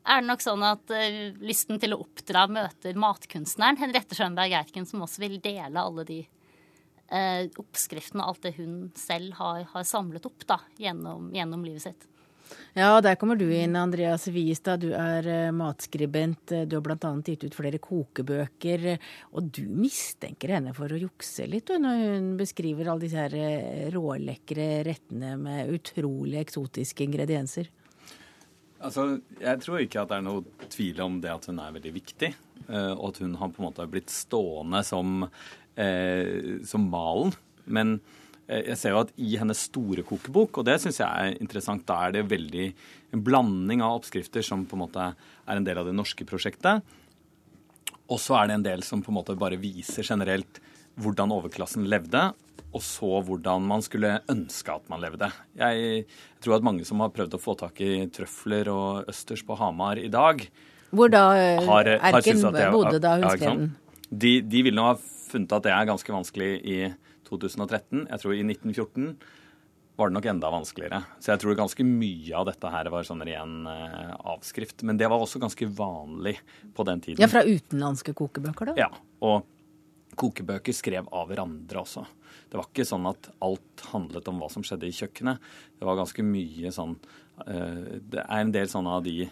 er 0.00 0.22
det 0.22 0.30
nok 0.30 0.42
sånn 0.42 0.64
at 0.64 0.92
uh, 0.96 1.40
lysten 1.44 1.80
til 1.80 1.94
å 1.94 2.00
oppdra 2.00 2.46
møter 2.50 2.96
matkunstneren 2.98 3.78
Henriette 3.80 4.16
Schönberg 4.16 4.56
Erken, 4.62 4.88
som 4.88 5.04
også 5.04 5.20
vil 5.26 5.36
dele 5.44 5.76
alle 5.80 6.06
de 6.08 6.22
eh, 7.10 7.48
oppskriften 7.60 8.22
og 8.22 8.32
alt 8.32 8.46
det 8.46 8.54
hun 8.58 8.78
selv 8.98 9.36
har, 9.40 9.66
har 9.72 9.84
samlet 9.86 10.26
opp 10.30 10.46
da, 10.48 10.60
gjennom, 10.80 11.30
gjennom, 11.34 11.66
livet 11.66 11.88
sitt. 11.88 12.06
Ja, 12.74 12.96
der 12.98 13.14
kommer 13.14 13.38
du 13.38 13.44
inn, 13.54 13.76
Andreas 13.78 14.24
Wiestad. 14.30 14.82
Du 14.82 14.90
er 14.96 15.26
uh, 15.26 15.52
matskribent. 15.54 16.50
Du 16.66 16.74
har 16.76 16.82
bl.a. 16.82 17.10
gitt 17.22 17.44
ut 17.46 17.54
flere 17.54 17.78
kokebøker. 17.82 18.88
Og 19.38 19.52
du 19.54 19.62
mistenker 19.70 20.56
henne 20.56 20.74
for 20.74 20.90
å 20.90 20.98
jukse 20.98 21.46
litt 21.46 21.70
når 21.70 22.02
hun 22.02 22.32
beskriver 22.40 22.90
alle 22.90 23.06
disse 23.06 23.22
her 23.22 23.36
eh, 23.38 23.86
rålekre 23.94 24.70
rettene 24.86 25.36
med 25.38 25.70
utrolig 25.78 26.42
eksotiske 26.42 27.06
ingredienser. 27.06 27.70
Altså, 28.80 29.20
Jeg 29.40 29.60
tror 29.60 29.82
ikke 29.82 30.02
at 30.02 30.10
det 30.10 30.18
er 30.18 30.24
noe 30.24 30.68
tvil 30.72 31.00
om 31.04 31.18
det 31.20 31.32
at 31.32 31.46
hun 31.50 31.60
er 31.60 31.74
veldig 31.76 31.92
viktig. 31.94 32.30
Eh, 32.68 32.92
og 32.94 33.10
at 33.10 33.20
hun 33.24 33.34
har 33.40 33.50
på 33.52 33.60
en 33.62 33.66
måte 33.68 33.86
blitt 33.90 34.12
stående 34.12 34.82
som 34.86 35.24
eh, 35.26 35.28
som 36.66 36.88
malen. 36.90 37.32
Men 37.70 37.98
eh, 38.46 38.64
jeg 38.70 38.78
ser 38.80 38.94
jo 38.94 39.02
at 39.04 39.12
i 39.20 39.34
hennes 39.40 39.66
store 39.70 40.04
kokebok, 40.06 40.60
og 40.60 40.68
det 40.68 40.78
syns 40.82 41.00
jeg 41.02 41.08
er 41.08 41.38
interessant, 41.38 41.86
da 41.88 42.02
er 42.06 42.18
det 42.18 42.28
veldig 42.30 42.66
en 43.14 43.24
blanding 43.26 43.84
av 43.84 44.00
oppskrifter 44.00 44.44
som 44.46 44.66
på 44.68 44.78
en 44.78 44.84
måte 44.84 45.10
er 45.12 45.56
en 45.56 45.66
del 45.66 45.80
av 45.80 45.88
det 45.88 45.96
norske 45.96 46.26
prosjektet. 46.28 46.84
Og 48.10 48.18
så 48.18 48.40
er 48.40 48.50
det 48.50 48.58
en 48.58 48.66
del 48.66 48.84
som 48.86 49.02
på 49.04 49.12
en 49.12 49.20
måte 49.20 49.38
bare 49.38 49.60
viser 49.60 50.06
generelt 50.06 50.60
hvordan 51.00 51.32
overklassen 51.32 51.86
levde, 51.88 52.32
og 52.70 52.82
så 52.86 53.20
hvordan 53.26 53.64
man 53.66 53.82
skulle 53.82 54.18
ønske 54.30 54.74
at 54.74 54.90
man 54.90 55.00
levde. 55.02 55.30
Jeg 55.58 56.04
tror 56.42 56.58
at 56.58 56.66
mange 56.66 56.84
som 56.86 57.02
har 57.02 57.12
prøvd 57.14 57.34
å 57.34 57.40
få 57.42 57.56
tak 57.58 57.80
i 57.82 58.04
trøfler 58.14 58.70
og 58.70 59.10
østers 59.10 59.42
på 59.46 59.56
Hamar 59.58 59.98
i 60.02 60.10
dag, 60.12 60.44
Hvor 60.90 61.06
da 61.06 61.22
eh, 61.38 61.62
har, 61.62 61.86
har 62.02 62.18
Erken 62.18 62.40
bodde 62.74 62.98
da 62.98 63.14
hun 63.14 63.28
skrev 63.30 63.46
den. 63.46 63.66
De, 64.10 64.32
de 64.42 64.62
ville 64.66 64.74
nå 64.74 64.88
ha 64.88 64.96
funnet 65.30 65.54
at 65.56 65.66
det 65.66 65.74
er 65.74 65.88
ganske 65.88 66.14
vanskelig 66.14 66.50
i 66.62 66.80
2013. 67.28 68.06
Jeg 68.08 68.22
tror 68.22 68.34
i 68.34 68.42
1914 68.44 69.14
var 70.00 70.08
det 70.08 70.16
nok 70.16 70.28
enda 70.32 70.50
vanskeligere. 70.52 71.02
Så 71.20 71.32
jeg 71.34 71.42
tror 71.42 71.58
ganske 71.58 71.84
mye 71.84 72.36
av 72.38 72.46
dette 72.48 72.72
her 72.72 72.88
var 72.92 73.06
sånn 73.06 73.24
ren 73.26 73.56
eh, 73.68 74.12
avskrift. 74.32 74.84
Men 74.88 75.00
det 75.00 75.10
var 75.12 75.20
også 75.20 75.42
ganske 75.42 75.68
vanlig 75.76 76.38
på 76.76 76.86
den 76.88 77.02
tiden. 77.04 77.20
Ja, 77.20 77.28
fra 77.28 77.44
utenlandske 77.44 78.14
kokebøker, 78.16 78.72
da? 78.72 78.86
Ja, 78.86 78.88
og 79.20 79.44
kokebøker 80.20 80.74
skrev 80.76 81.08
av 81.14 81.28
hverandre 81.30 81.82
også. 81.82 82.06
Det 82.50 82.58
var 82.58 82.70
ikke 82.70 82.88
sånn 82.88 83.08
at 83.10 83.28
alt 83.44 83.84
handlet 83.92 84.30
om 84.30 84.40
hva 84.40 84.48
som 84.52 84.64
skjedde 84.66 84.88
i 84.88 84.96
kjøkkenet. 84.96 85.50
Det 85.78 85.86
var 85.86 86.00
ganske 86.00 86.24
mye 86.26 86.72
sånn 86.74 86.96
eh, 87.46 88.00
Det 88.00 88.24
er 88.24 88.40
en 88.40 88.54
del 88.56 88.72
sånne 88.72 88.96
av 88.96 89.04
de 89.06 89.28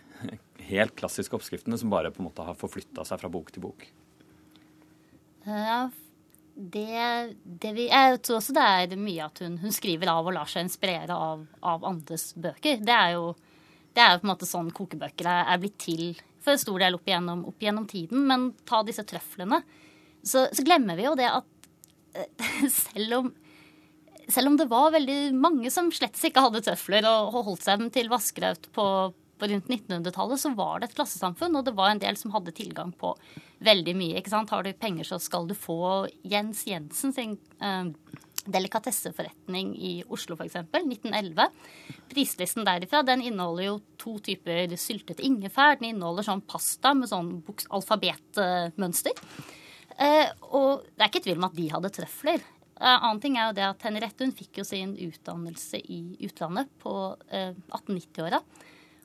helt 0.69 0.95
klassiske 0.99 1.37
oppskriftene 1.39 1.79
som 1.81 1.91
bare 1.93 2.13
på 2.13 2.23
en 2.23 2.29
måte 2.29 2.45
har 2.45 2.59
forflytta 2.59 3.07
seg 3.09 3.25
fra 3.25 3.33
bok 3.33 3.51
til 3.55 3.65
bok. 3.65 3.89
Ja, 5.47 5.91
det, 6.55 7.35
det 7.63 7.73
vi, 7.77 7.87
jeg 7.87 8.19
tror 8.27 8.41
også 8.41 8.55
det 8.57 8.65
er 8.65 8.97
mye 8.99 9.29
at 9.29 9.43
hun, 9.45 9.59
hun 9.63 9.75
skriver 9.75 10.11
av 10.11 10.27
og 10.27 10.35
lar 10.35 10.51
seg 10.51 10.67
inspirere 10.67 11.15
av, 11.15 11.45
av 11.63 11.87
andres 11.87 12.33
bøker. 12.35 12.81
Det 12.83 12.95
er 12.95 13.15
jo 13.15 13.35
det 13.95 14.05
er 14.05 14.19
på 14.21 14.27
en 14.29 14.33
måte 14.33 14.47
sånn 14.47 14.71
kokebøker 14.75 15.27
er, 15.27 15.45
er 15.51 15.61
blitt 15.63 15.79
til 15.83 16.11
for 16.43 16.55
en 16.55 16.61
stor 16.61 16.83
del 16.83 16.97
opp 16.99 17.09
igjennom, 17.09 17.45
opp 17.51 17.63
igjennom 17.63 17.87
tiden. 17.91 18.25
Men 18.31 18.51
ta 18.69 18.83
disse 18.87 19.05
trøflene, 19.07 19.63
så, 20.23 20.47
så 20.55 20.65
glemmer 20.67 20.99
vi 20.99 21.07
jo 21.09 21.15
det 21.19 21.29
at 21.31 21.69
eh, 22.15 22.67
selv 22.85 23.21
om 23.23 23.37
selv 24.29 24.51
om 24.51 24.59
det 24.61 24.67
var 24.69 24.91
veldig 24.93 25.33
mange 25.41 25.71
som 25.73 25.87
slett 25.95 26.19
ikke 26.29 26.43
hadde 26.45 26.61
tøfler 26.67 27.07
og 27.09 27.39
holdt 27.47 27.65
seg 27.65 27.87
til 27.95 28.11
vaskeraut 28.13 28.67
på, 28.77 28.85
på 29.39 29.49
rundt 29.51 29.71
1900-tallet, 29.71 30.43
så 30.43 30.53
var 30.59 30.81
det 30.81 30.91
et 30.91 30.97
klassesamfunn, 30.99 31.59
og 31.59 31.67
det 31.67 31.77
var 31.79 31.93
en 31.93 32.03
del 32.03 32.19
som 32.21 32.33
hadde 32.35 32.55
tilgang 32.57 32.93
på 32.99 33.15
veldig 33.65 33.95
mye. 33.99 34.19
ikke 34.19 34.33
sant? 34.33 34.53
Har 34.55 34.65
du 34.67 34.73
penger, 34.73 35.09
så 35.09 35.21
skal 35.23 35.49
du 35.49 35.55
få 35.59 36.09
Jens 36.27 36.65
Jensen 36.69 37.15
sin 37.15 37.37
eh, 37.63 37.93
delikatesseforretning 38.49 39.73
i 39.77 39.93
Oslo, 40.09 40.37
f.eks. 40.39 40.57
1911. 40.73 41.49
Prislisten 42.11 42.67
derifra 42.67 43.03
den 43.07 43.23
inneholder 43.29 43.69
jo 43.69 43.79
to 44.01 44.17
typer 44.25 44.75
syltet 44.81 45.23
ingefær. 45.25 45.79
Den 45.79 45.93
inneholder 45.93 46.27
sånn 46.27 46.45
pasta 46.49 46.95
med 46.97 47.11
sånn 47.11 47.39
alfabetmønster. 47.75 49.19
Eh, 49.99 50.31
og 50.55 50.87
det 50.95 51.05
er 51.05 51.11
ikke 51.11 51.25
tvil 51.27 51.41
om 51.41 51.49
at 51.49 51.59
de 51.59 51.69
hadde 51.75 51.93
trøfler. 51.99 52.43
Eh, 52.79 52.95
annen 52.95 53.21
ting 53.23 53.37
er 53.37 53.49
jo 53.49 53.59
det 53.59 53.67
at 53.67 53.87
Henriette 53.89 54.27
hun 54.27 54.35
fikk 54.37 54.61
jo 54.61 54.67
sin 54.67 54.95
utdannelse 55.09 55.81
i 55.83 56.03
utlandet 56.29 56.71
på 56.83 56.95
eh, 57.35 57.55
1890-åra. 57.75 58.43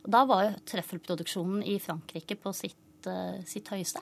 Og 0.03 0.11
da 0.11 0.23
var 0.27 0.43
jo 0.49 0.55
trøffelproduksjonen 0.73 1.63
i 1.63 1.77
Frankrike 1.79 2.35
på 2.43 2.51
sitt, 2.55 3.07
eh, 3.07 3.39
sitt 3.47 3.69
høyeste. 3.71 4.01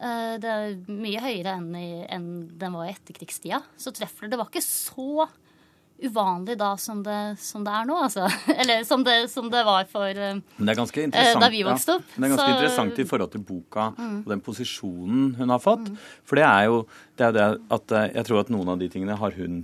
Eh, 0.00 0.36
det 0.42 0.50
er 0.52 0.76
mye 0.92 1.20
høyere 1.22 1.56
enn, 1.56 1.70
i, 1.78 2.04
enn 2.12 2.30
den 2.58 2.72
var 2.76 2.88
i 2.88 2.92
etterkrigstida. 2.96 3.62
Så 3.80 3.94
trøfler 3.96 4.28
det 4.32 4.38
var 4.40 4.50
ikke 4.50 4.64
så 4.66 5.28
uvanlig 5.96 6.58
da 6.60 6.74
som 6.76 6.98
det, 7.02 7.38
som 7.40 7.62
det 7.64 7.72
er 7.72 7.86
nå, 7.88 7.94
altså. 8.04 8.26
Eller 8.60 8.82
som 8.84 9.00
det, 9.06 9.14
som 9.32 9.46
det 9.48 9.62
var 9.64 9.86
for 9.88 10.10
eh, 10.12 10.34
Men 10.58 10.68
det 10.68 10.74
ganske 10.76 11.06
interessant, 11.06 11.40
da 11.40 11.48
vi 11.54 11.62
vokste 11.64 11.94
ja. 11.94 12.02
opp, 12.02 12.10
Men 12.18 12.26
det 12.26 12.26
er 12.26 12.34
ganske 12.34 12.50
så- 12.50 12.56
interessant 12.58 12.98
i 13.00 13.06
forhold 13.08 13.32
til 13.32 13.44
boka 13.48 13.86
Mm. 13.96 14.18
og 14.26 14.28
den 14.34 14.40
posisjonen 14.44 15.34
hun 15.38 15.48
har 15.54 15.58
fått. 15.62 15.88
For 16.28 16.36
det 16.36 16.44
er 16.44 16.66
jo 16.68 16.82
det, 17.16 17.24
er 17.30 17.32
det 17.32 17.46
at 17.72 17.88
jeg 18.12 18.24
tror 18.28 18.40
at 18.42 18.50
noen 18.52 18.68
av 18.74 18.78
de 18.82 18.88
tingene 18.92 19.16
har 19.16 19.30
hun 19.38 19.62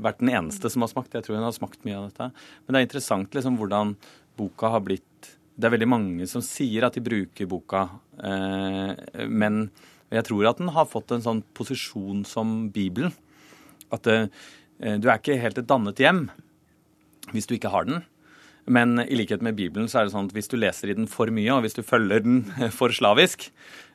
vært 0.00 0.20
den 0.24 0.30
eneste 0.32 0.70
som 0.72 0.80
har 0.86 0.88
smakt. 0.88 1.12
Jeg 1.12 1.24
tror 1.26 1.36
hun 1.36 1.44
har 1.44 1.52
smakt 1.52 1.84
mye 1.84 1.98
av 1.98 2.06
dette. 2.08 2.30
Men 2.64 2.72
det 2.72 2.80
er 2.80 2.86
interessant 2.88 3.36
liksom 3.36 3.58
hvordan 3.60 3.92
boka 4.38 4.70
har 4.74 4.84
blitt 4.84 5.02
Det 5.54 5.68
er 5.68 5.74
veldig 5.76 5.86
mange 5.86 6.26
som 6.26 6.42
sier 6.42 6.82
at 6.82 6.96
de 6.96 7.02
bruker 7.04 7.46
boka, 7.46 7.84
eh, 8.18 9.26
men 9.30 9.68
jeg 10.10 10.26
tror 10.26 10.48
at 10.50 10.58
den 10.58 10.72
har 10.74 10.88
fått 10.90 11.14
en 11.14 11.22
sånn 11.22 11.42
posisjon 11.54 12.24
som 12.26 12.72
Bibelen. 12.74 13.14
At 13.94 14.08
eh, 14.10 14.26
du 14.98 15.06
er 15.06 15.20
ikke 15.20 15.38
helt 15.38 15.60
et 15.60 15.70
dannet 15.70 16.02
hjem 16.02 16.26
hvis 17.32 17.46
du 17.48 17.54
ikke 17.56 17.72
har 17.72 17.86
den. 17.88 18.02
Men 18.66 18.98
i 19.04 19.16
likhet 19.16 19.42
med 19.44 19.56
Bibelen 19.58 19.88
så 19.90 20.00
er 20.00 20.06
det 20.06 20.14
sånn 20.14 20.28
at 20.30 20.36
hvis 20.36 20.48
du 20.48 20.56
leser 20.58 20.90
i 20.90 20.96
den 20.96 21.08
for 21.10 21.30
mye, 21.32 21.50
og 21.52 21.64
hvis 21.64 21.76
du 21.76 21.82
følger 21.84 22.24
den 22.24 22.44
for 22.78 22.94
slavisk, 22.94 23.50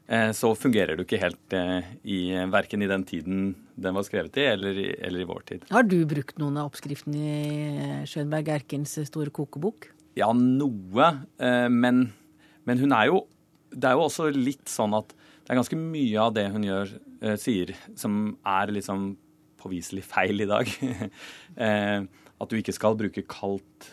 eh, 0.08 0.30
så 0.36 0.54
fungerer 0.58 0.98
du 0.98 1.06
ikke 1.06 1.22
helt 1.22 1.56
eh, 1.58 1.92
i 2.06 2.20
verken 2.54 2.86
i 2.86 2.90
den 2.90 3.06
tiden 3.08 3.54
den 3.80 3.96
var 3.96 4.06
skrevet 4.06 4.38
i, 4.38 4.46
eller 4.52 4.82
eller 4.98 5.24
i 5.24 5.30
vår 5.30 5.46
tid. 5.52 5.70
Har 5.74 5.88
du 5.88 6.02
brukt 6.10 6.42
noen 6.42 6.60
av 6.60 6.70
oppskriftene 6.70 7.30
i 7.30 8.04
Schönberg 8.10 8.52
Erkens 8.60 8.98
store 9.10 9.34
kokebok? 9.34 9.90
Ja, 10.18 10.30
noe, 10.34 11.10
eh, 11.42 11.68
men, 11.70 12.08
men 12.68 12.82
hun 12.82 12.96
er 12.96 13.10
jo 13.12 13.24
Det 13.70 13.86
er 13.86 13.98
jo 13.98 14.08
også 14.08 14.30
litt 14.34 14.70
sånn 14.72 14.96
at 14.98 15.14
det 15.14 15.54
er 15.54 15.60
ganske 15.60 15.78
mye 15.78 16.22
av 16.22 16.34
det 16.34 16.46
hun 16.54 16.66
gjør, 16.66 16.92
eh, 17.26 17.36
sier, 17.42 17.72
som 17.98 18.36
er 18.46 18.70
liksom 18.74 19.12
påviselig 19.62 20.04
feil 20.06 20.42
i 20.42 20.48
dag. 20.50 20.70
eh, 21.66 22.02
at 22.06 22.50
du 22.50 22.58
ikke 22.58 22.76
skal 22.76 22.98
bruke 22.98 23.26
kaldt, 23.30 23.88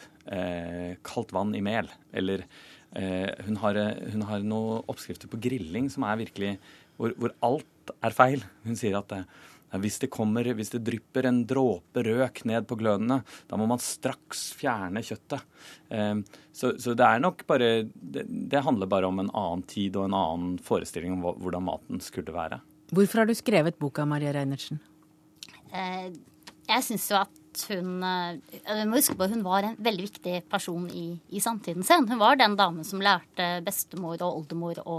kaldt 1.06 1.32
vann 1.34 1.54
i 1.56 1.62
mel. 1.64 1.88
Eller 2.14 2.44
hun, 2.92 3.56
har, 3.62 3.78
hun 4.12 4.24
har 4.28 4.44
noen 4.44 4.84
oppskrifter 4.90 5.30
på 5.32 5.40
grilling 5.42 5.88
som 5.90 6.04
er 6.06 6.20
virkelig 6.20 6.52
hvor, 6.98 7.14
hvor 7.18 7.34
alt 7.46 7.92
er 8.04 8.16
feil. 8.16 8.44
Hun 8.66 8.78
sier 8.78 8.98
at 9.00 9.16
hvis 9.74 9.98
det, 10.02 10.10
kommer, 10.14 10.46
hvis 10.56 10.70
det 10.72 10.82
drypper 10.86 11.26
en 11.28 11.42
dråpe 11.48 12.04
røk 12.06 12.44
ned 12.48 12.68
på 12.68 12.78
glødene, 12.78 13.20
da 13.50 13.58
må 13.58 13.66
man 13.68 13.82
straks 13.82 14.48
fjerne 14.56 15.02
kjøttet. 15.04 15.42
Eh, 15.90 16.22
så, 16.54 16.72
så 16.80 16.94
det 16.96 17.06
er 17.06 17.24
nok 17.24 17.44
bare 17.50 17.70
det, 17.90 18.26
det 18.26 18.64
handler 18.64 18.90
bare 18.90 19.10
om 19.10 19.20
en 19.22 19.32
annen 19.32 19.66
tid 19.68 19.98
og 19.98 20.08
en 20.08 20.18
annen 20.18 20.56
forestilling 20.62 21.18
om 21.18 21.26
hvordan 21.42 21.66
maten 21.66 22.04
skulle 22.04 22.34
være. 22.34 22.60
Hvorfor 22.94 23.22
har 23.22 23.28
du 23.28 23.34
skrevet 23.34 23.78
boka, 23.82 24.06
Maria 24.06 24.32
Reinertsen? 24.36 24.78
Eh, 25.74 26.14
jeg 26.66 26.86
syns 26.86 27.10
jo 27.10 27.18
at 27.18 27.42
hun 27.70 28.02
eh, 28.04 28.38
Vi 28.76 28.84
må 28.86 28.98
huske 28.98 29.16
på 29.16 29.26
at 29.26 29.32
hun 29.32 29.44
var 29.46 29.66
en 29.66 29.78
veldig 29.82 30.06
viktig 30.06 30.40
person 30.50 30.86
i, 30.92 31.08
i 31.34 31.42
samtiden 31.42 31.86
sin. 31.86 32.06
Hun 32.08 32.20
var 32.20 32.38
den 32.38 32.56
damen 32.58 32.86
som 32.86 33.02
lærte 33.02 33.56
bestemor 33.66 34.20
og 34.20 34.42
oldemor 34.42 34.82
å, 34.84 34.98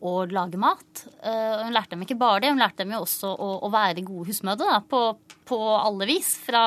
å 0.00 0.26
lage 0.28 0.58
mat. 0.60 1.06
Eh, 1.22 1.64
hun 1.64 1.74
lærte 1.74 1.94
dem 1.94 2.04
ikke 2.04 2.18
bare 2.20 2.42
det, 2.44 2.52
hun 2.52 2.60
lærte 2.60 2.84
dem 2.84 2.92
jo 2.96 3.04
også 3.06 3.32
å, 3.32 3.50
å 3.64 3.70
være 3.72 4.04
gode 4.06 4.28
husmødre 4.30 4.68
da, 4.68 4.80
på, 4.84 5.02
på 5.48 5.60
alle 5.76 6.08
vis. 6.08 6.34
Fra, 6.44 6.64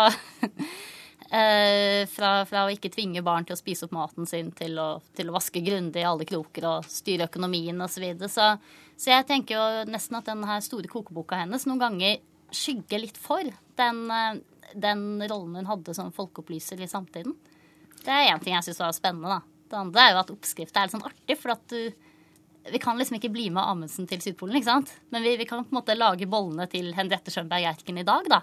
eh, 1.40 2.08
fra, 2.10 2.32
fra 2.50 2.66
å 2.66 2.74
ikke 2.74 2.92
tvinge 2.94 3.24
barn 3.26 3.46
til 3.46 3.58
å 3.58 3.60
spise 3.60 3.86
opp 3.86 3.94
maten 3.96 4.30
sin, 4.30 4.52
til 4.58 4.80
å, 4.82 4.90
til 5.16 5.30
å 5.30 5.38
vaske 5.38 5.62
grundig 5.66 6.02
i 6.02 6.10
alle 6.10 6.28
kroker 6.30 6.70
og 6.72 6.90
styre 6.90 7.30
økonomien 7.30 7.86
osv. 7.86 8.00
Så, 8.00 8.06
videre. 8.08 8.32
så 8.34 8.50
Så 8.98 9.14
jeg 9.14 9.30
tenker 9.30 9.60
jo 9.60 9.92
nesten 9.92 10.20
at 10.20 10.32
den 10.32 10.46
store 10.66 10.90
kokeboka 10.92 11.44
hennes 11.44 11.70
noen 11.70 11.86
ganger 11.86 12.18
skygger 12.56 13.06
litt 13.06 13.18
for 13.22 13.46
den, 13.78 14.04
eh, 14.12 14.42
den 14.74 15.22
rollen 15.30 15.62
hun 15.62 15.70
hadde 15.70 15.94
som 15.94 16.12
folkeopplyser 16.16 16.82
i 16.82 16.90
samtiden. 16.90 17.38
Det 18.00 18.10
er 18.10 18.32
én 18.32 18.42
ting 18.42 18.56
jeg 18.56 18.70
syns 18.70 18.82
var 18.82 18.94
spennende. 18.96 19.38
da. 19.38 19.42
Det 19.70 19.78
andre 19.78 20.02
er 20.02 20.14
jo 20.16 20.22
at 20.24 20.32
oppskrift 20.34 20.78
er 20.78 20.88
litt 20.88 20.96
sånn 20.96 21.06
artig, 21.06 21.36
for 21.38 21.54
at 21.54 21.66
du 21.70 22.09
vi 22.72 22.82
kan 22.82 22.98
liksom 22.98 23.18
ikke 23.20 23.32
bli 23.34 23.50
med 23.54 23.64
Amundsen 23.64 24.08
til 24.10 24.22
Sydpolen, 24.24 24.58
ikke 24.60 24.70
sant? 24.70 24.92
Men 25.14 25.26
vi, 25.26 25.36
vi 25.40 25.48
kan 25.50 25.64
på 25.64 25.74
en 25.74 25.80
måte 25.80 25.98
lage 25.98 26.28
bollene 26.30 26.68
til 26.72 26.92
Henriette 26.98 27.34
Schönberg 27.34 27.66
Gjerken 27.66 28.02
i 28.02 28.06
dag, 28.08 28.30
da. 28.32 28.42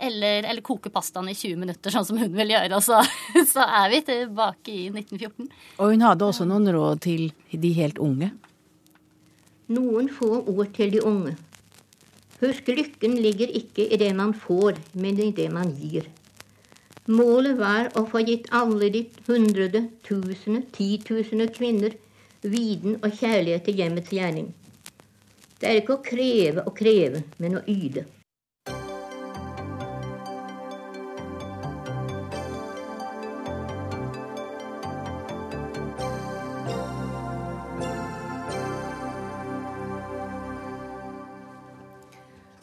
Eller, 0.00 0.46
eller 0.48 0.64
koke 0.64 0.88
pastaen 0.92 1.28
i 1.28 1.36
20 1.36 1.60
minutter, 1.60 1.92
sånn 1.92 2.06
som 2.08 2.20
hun 2.20 2.32
vil 2.36 2.54
gjøre. 2.54 2.72
Og 2.78 2.84
så, 2.84 3.02
så 3.54 3.66
er 3.66 3.90
vi 3.92 4.00
tilbake 4.06 4.72
i 4.72 4.86
1914. 4.92 5.50
Og 5.78 5.92
hun 5.92 6.06
hadde 6.06 6.28
også 6.28 6.48
noen 6.48 6.70
råd 6.72 7.02
til 7.04 7.26
de 7.52 7.72
helt 7.76 8.00
unge. 8.00 8.30
Noen 9.70 10.08
få 10.10 10.40
ord 10.40 10.72
til 10.74 10.96
de 10.96 11.04
unge. 11.06 11.36
Husk, 12.40 12.70
lykken 12.72 13.18
ligger 13.20 13.52
ikke 13.52 13.84
i 13.92 13.98
det 14.00 14.14
man 14.16 14.32
får, 14.32 14.80
men 14.96 15.20
i 15.20 15.28
det 15.36 15.50
man 15.52 15.74
gir. 15.76 16.08
Målet 17.10 17.58
var 17.58 17.90
å 17.98 18.06
få 18.08 18.22
gitt 18.22 18.48
alle 18.54 18.88
de 18.94 19.02
hundrede, 19.26 19.82
tusende, 20.06 20.62
titusende 20.72 21.48
kvinner 21.52 21.96
viten 22.42 22.96
og 23.02 23.12
kjærlighet 23.18 23.66
til 23.66 23.82
hjemmets 23.82 24.12
gjerning. 24.14 24.48
Det 25.60 25.68
er 25.68 25.82
ikke 25.82 25.98
å 25.98 26.04
kreve 26.04 26.64
og 26.64 26.72
kreve, 26.76 27.22
men 27.38 27.58
å 27.58 27.64
yte. 27.68 28.06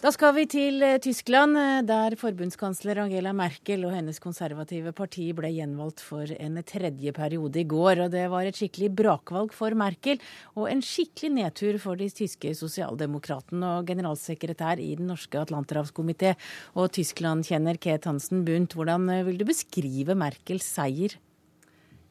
Da 0.08 0.14
skal 0.16 0.38
vi 0.38 0.46
til 0.48 0.80
eh, 0.88 1.02
Tyskland, 1.04 1.58
eh, 1.60 1.82
der 1.84 2.14
forbundskansler 2.16 3.02
Angela 3.02 3.34
Merkel 3.36 3.82
og 3.84 3.92
hennes 3.92 4.22
konservative 4.24 4.94
parti 4.96 5.26
ble 5.36 5.50
gjenvalgt 5.52 6.00
for 6.00 6.32
en 6.32 6.62
tredje 6.64 7.12
periode 7.12 7.60
i 7.60 7.66
går. 7.68 8.06
og 8.06 8.14
Det 8.14 8.24
var 8.32 8.48
et 8.48 8.56
skikkelig 8.56 8.94
brakvalg 8.96 9.52
for 9.52 9.76
Merkel, 9.76 10.24
og 10.56 10.72
en 10.72 10.80
skikkelig 10.80 11.34
nedtur 11.42 11.82
for 11.84 12.00
de 12.00 12.08
tyske 12.08 12.56
sosialdemokratene 12.56 13.74
og 13.82 13.92
generalsekretær 13.92 14.80
i 14.80 14.94
Den 14.96 15.12
norske 15.12 15.44
atlanterhavskomité 15.44 16.38
og 16.80 16.88
Tyskland-kjenner 16.96 17.76
Ket 17.76 18.08
Hansen 18.08 18.48
Bundt. 18.48 18.80
Hvordan 18.80 19.10
eh, 19.12 19.26
vil 19.28 19.44
du 19.44 19.50
beskrive 19.52 20.16
Merkels 20.16 20.72
seier? 20.72 21.20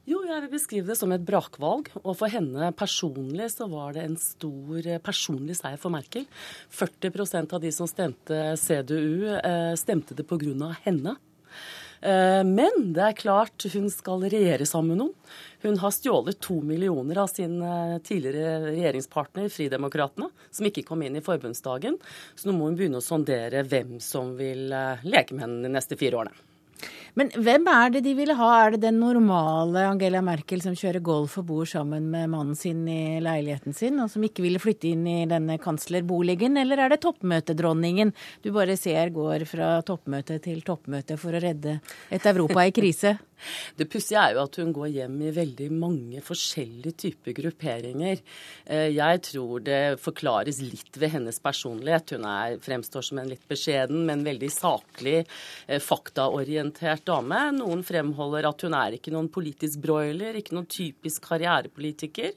Jo, 0.07 0.21
jeg 0.23 0.39
vil 0.45 0.53
beskrive 0.53 0.87
det 0.87 0.95
som 1.01 1.11
et 1.11 1.25
brakvalg. 1.27 1.89
Og 2.05 2.13
for 2.15 2.31
henne 2.31 2.71
personlig 2.79 3.49
så 3.57 3.67
var 3.67 3.97
det 3.97 4.05
en 4.07 4.19
stor 4.21 4.87
eh, 4.87 5.03
personlig 5.03 5.57
seier 5.59 5.81
for 5.83 5.91
Merkel. 5.91 6.29
40% 6.71 7.55
av 7.57 7.65
de 7.65 7.73
som 7.75 7.91
stemte 7.91 8.39
CDU, 8.63 9.27
eh, 9.35 9.73
stemte 9.75 10.15
det 10.15 10.29
pga. 10.31 10.77
henne. 10.85 11.17
Eh, 12.07 12.45
men 12.47 12.95
det 12.95 13.03
er 13.03 13.19
klart 13.19 13.67
hun 13.73 13.91
skal 13.91 14.23
regjere 14.31 14.63
sammen 14.63 14.95
med 14.95 15.03
noen. 15.03 15.37
Hun 15.67 15.79
har 15.83 15.91
stjålet 15.91 16.39
to 16.39 16.61
millioner 16.63 17.19
av 17.19 17.27
sin 17.27 17.59
tidligere 18.07 18.71
regjeringspartner, 18.71 19.51
Fridemokraterna, 19.51 20.31
som 20.53 20.67
ikke 20.69 20.87
kom 20.87 21.03
inn 21.03 21.17
i 21.17 21.25
forbundsdagen. 21.25 21.99
Så 22.37 22.47
nå 22.47 22.55
må 22.55 22.69
hun 22.69 22.79
begynne 22.79 23.03
å 23.03 23.03
sondere 23.03 23.67
hvem 23.67 23.99
som 23.99 24.37
vil 24.39 24.69
leke 25.03 25.35
med 25.35 25.49
henne 25.49 25.65
de 25.67 25.75
neste 25.75 25.99
fire 25.99 26.23
årene. 26.23 26.47
Men 27.17 27.31
hvem 27.33 27.65
er 27.73 27.95
det 27.95 28.03
de 28.05 28.13
ville 28.13 28.35
ha? 28.37 28.49
Er 28.61 28.75
det 28.75 28.83
den 28.83 28.99
normale 29.01 29.87
Angela 29.89 30.21
Merkel 30.25 30.61
som 30.61 30.75
kjører 30.77 31.01
golf 31.01 31.39
og 31.41 31.47
bor 31.49 31.69
sammen 31.69 32.11
med 32.13 32.29
mannen 32.29 32.59
sin 32.59 32.83
i 32.93 33.17
leiligheten 33.25 33.73
sin, 33.77 33.97
og 34.03 34.11
som 34.13 34.27
ikke 34.27 34.45
ville 34.45 34.61
flytte 34.61 34.91
inn 34.91 35.07
i 35.09 35.23
denne 35.31 35.57
kanslerboligen, 35.63 36.59
eller 36.61 36.85
er 36.85 36.93
det 36.93 37.01
toppmøtedronningen 37.07 38.13
du 38.45 38.51
bare 38.53 38.77
ser 38.77 39.15
går 39.17 39.47
fra 39.49 39.79
toppmøte 39.89 40.37
til 40.45 40.61
toppmøte 40.67 41.17
for 41.21 41.33
å 41.33 41.41
redde 41.41 41.79
et 42.13 42.29
Europa 42.29 42.69
i 42.69 42.77
krise? 42.77 43.17
Det 43.77 43.85
pussige 43.93 44.21
er 44.21 44.35
jo 44.35 44.43
at 44.47 44.57
hun 44.61 44.73
går 44.75 44.89
hjem 44.95 45.17
i 45.27 45.33
veldig 45.35 45.69
mange 45.77 46.23
forskjellige 46.25 46.97
typer 47.03 47.37
grupperinger. 47.37 48.23
Eh, 48.65 48.89
jeg 48.95 49.23
tror 49.31 49.65
det 49.67 50.01
forklares 50.03 50.61
litt 50.65 50.97
ved 51.01 51.13
hennes 51.17 51.41
personlighet. 51.43 52.17
Hun 52.17 52.27
er, 52.31 52.57
fremstår 52.65 53.05
som 53.05 53.21
en 53.21 53.31
litt 53.31 53.45
beskjeden, 53.49 54.05
men 54.09 54.25
veldig 54.27 54.51
saklig, 54.53 55.19
eh, 55.69 55.83
faktaorientert 55.83 57.06
dame. 57.07 57.41
Noen 57.57 57.85
fremholder 57.87 58.49
at 58.51 58.65
hun 58.67 58.77
er 58.77 58.97
ikke 58.97 59.15
noen 59.15 59.31
politisk 59.33 59.81
broiler, 59.85 60.37
ikke 60.39 60.57
noen 60.57 60.69
typisk 60.71 61.29
karrierepolitiker. 61.31 62.35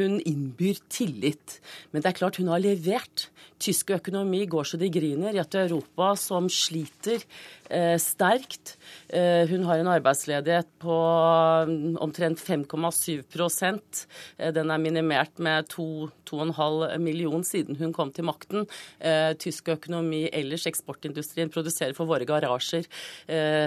Hun 0.00 0.18
innbyr 0.18 0.80
tillit. 0.92 1.60
Men 1.92 2.02
det 2.02 2.12
er 2.12 2.18
klart 2.20 2.40
hun 2.40 2.52
har 2.52 2.62
levert. 2.62 3.28
Tysk 3.62 3.94
økonomi 3.96 4.42
går 4.50 4.68
så 4.68 4.80
de 4.80 4.90
griner 4.92 5.36
i 5.36 5.40
et 5.40 5.60
Europa 5.62 6.10
som 6.20 6.50
sliter 6.52 7.22
sterkt. 8.00 8.76
Eh, 9.08 9.46
hun 9.48 9.64
har 9.66 9.78
en 9.78 9.90
arbeidsledighet 9.90 10.68
på 10.82 10.96
mm, 11.68 11.96
omtrent 12.02 12.40
5,7 12.42 13.22
eh, 14.38 14.52
Den 14.54 14.70
er 14.70 14.82
minimert 14.82 15.38
med 15.38 15.68
2,5 15.70 16.98
million 16.98 17.44
siden 17.46 17.78
hun 17.78 17.92
kom 17.94 18.10
til 18.14 18.26
makten. 18.26 18.66
Tysk 19.38 19.70
økonomi 19.76 20.26
ellers, 20.34 20.66
eksportindustrien, 20.66 21.50
produserer 21.52 21.94
for 21.94 22.08
våre 22.08 22.26
garasjer, 22.26 22.86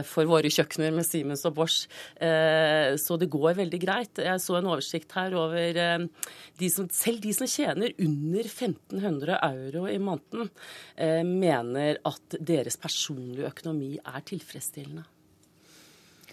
for 0.08 0.28
våre 0.28 0.52
kjøkkener 0.52 0.92
med 0.96 1.08
Siemens 1.08 1.46
og 1.48 1.56
Bosch. 1.56 1.88
Så 2.20 3.18
det 3.20 3.30
går 3.32 3.58
veldig 3.60 3.80
greit. 3.82 4.22
Jeg 4.24 4.44
så 4.44 4.58
en 4.60 4.70
oversikt 4.70 5.16
her 5.16 5.36
over 5.40 5.80
de 6.60 6.72
som, 6.74 6.90
selv 6.92 7.22
de 7.24 7.34
som 7.36 7.50
tjener 7.50 7.96
under 8.02 8.50
1500 8.50 9.40
euro 9.50 9.86
i 9.88 10.00
måneden, 10.04 10.52
mener 11.30 12.02
at 12.10 12.40
deres 12.40 12.80
personlige 12.82 13.48
økonomi 13.54 13.89
er 13.98 14.28
tilfredsstillende. 14.30 15.08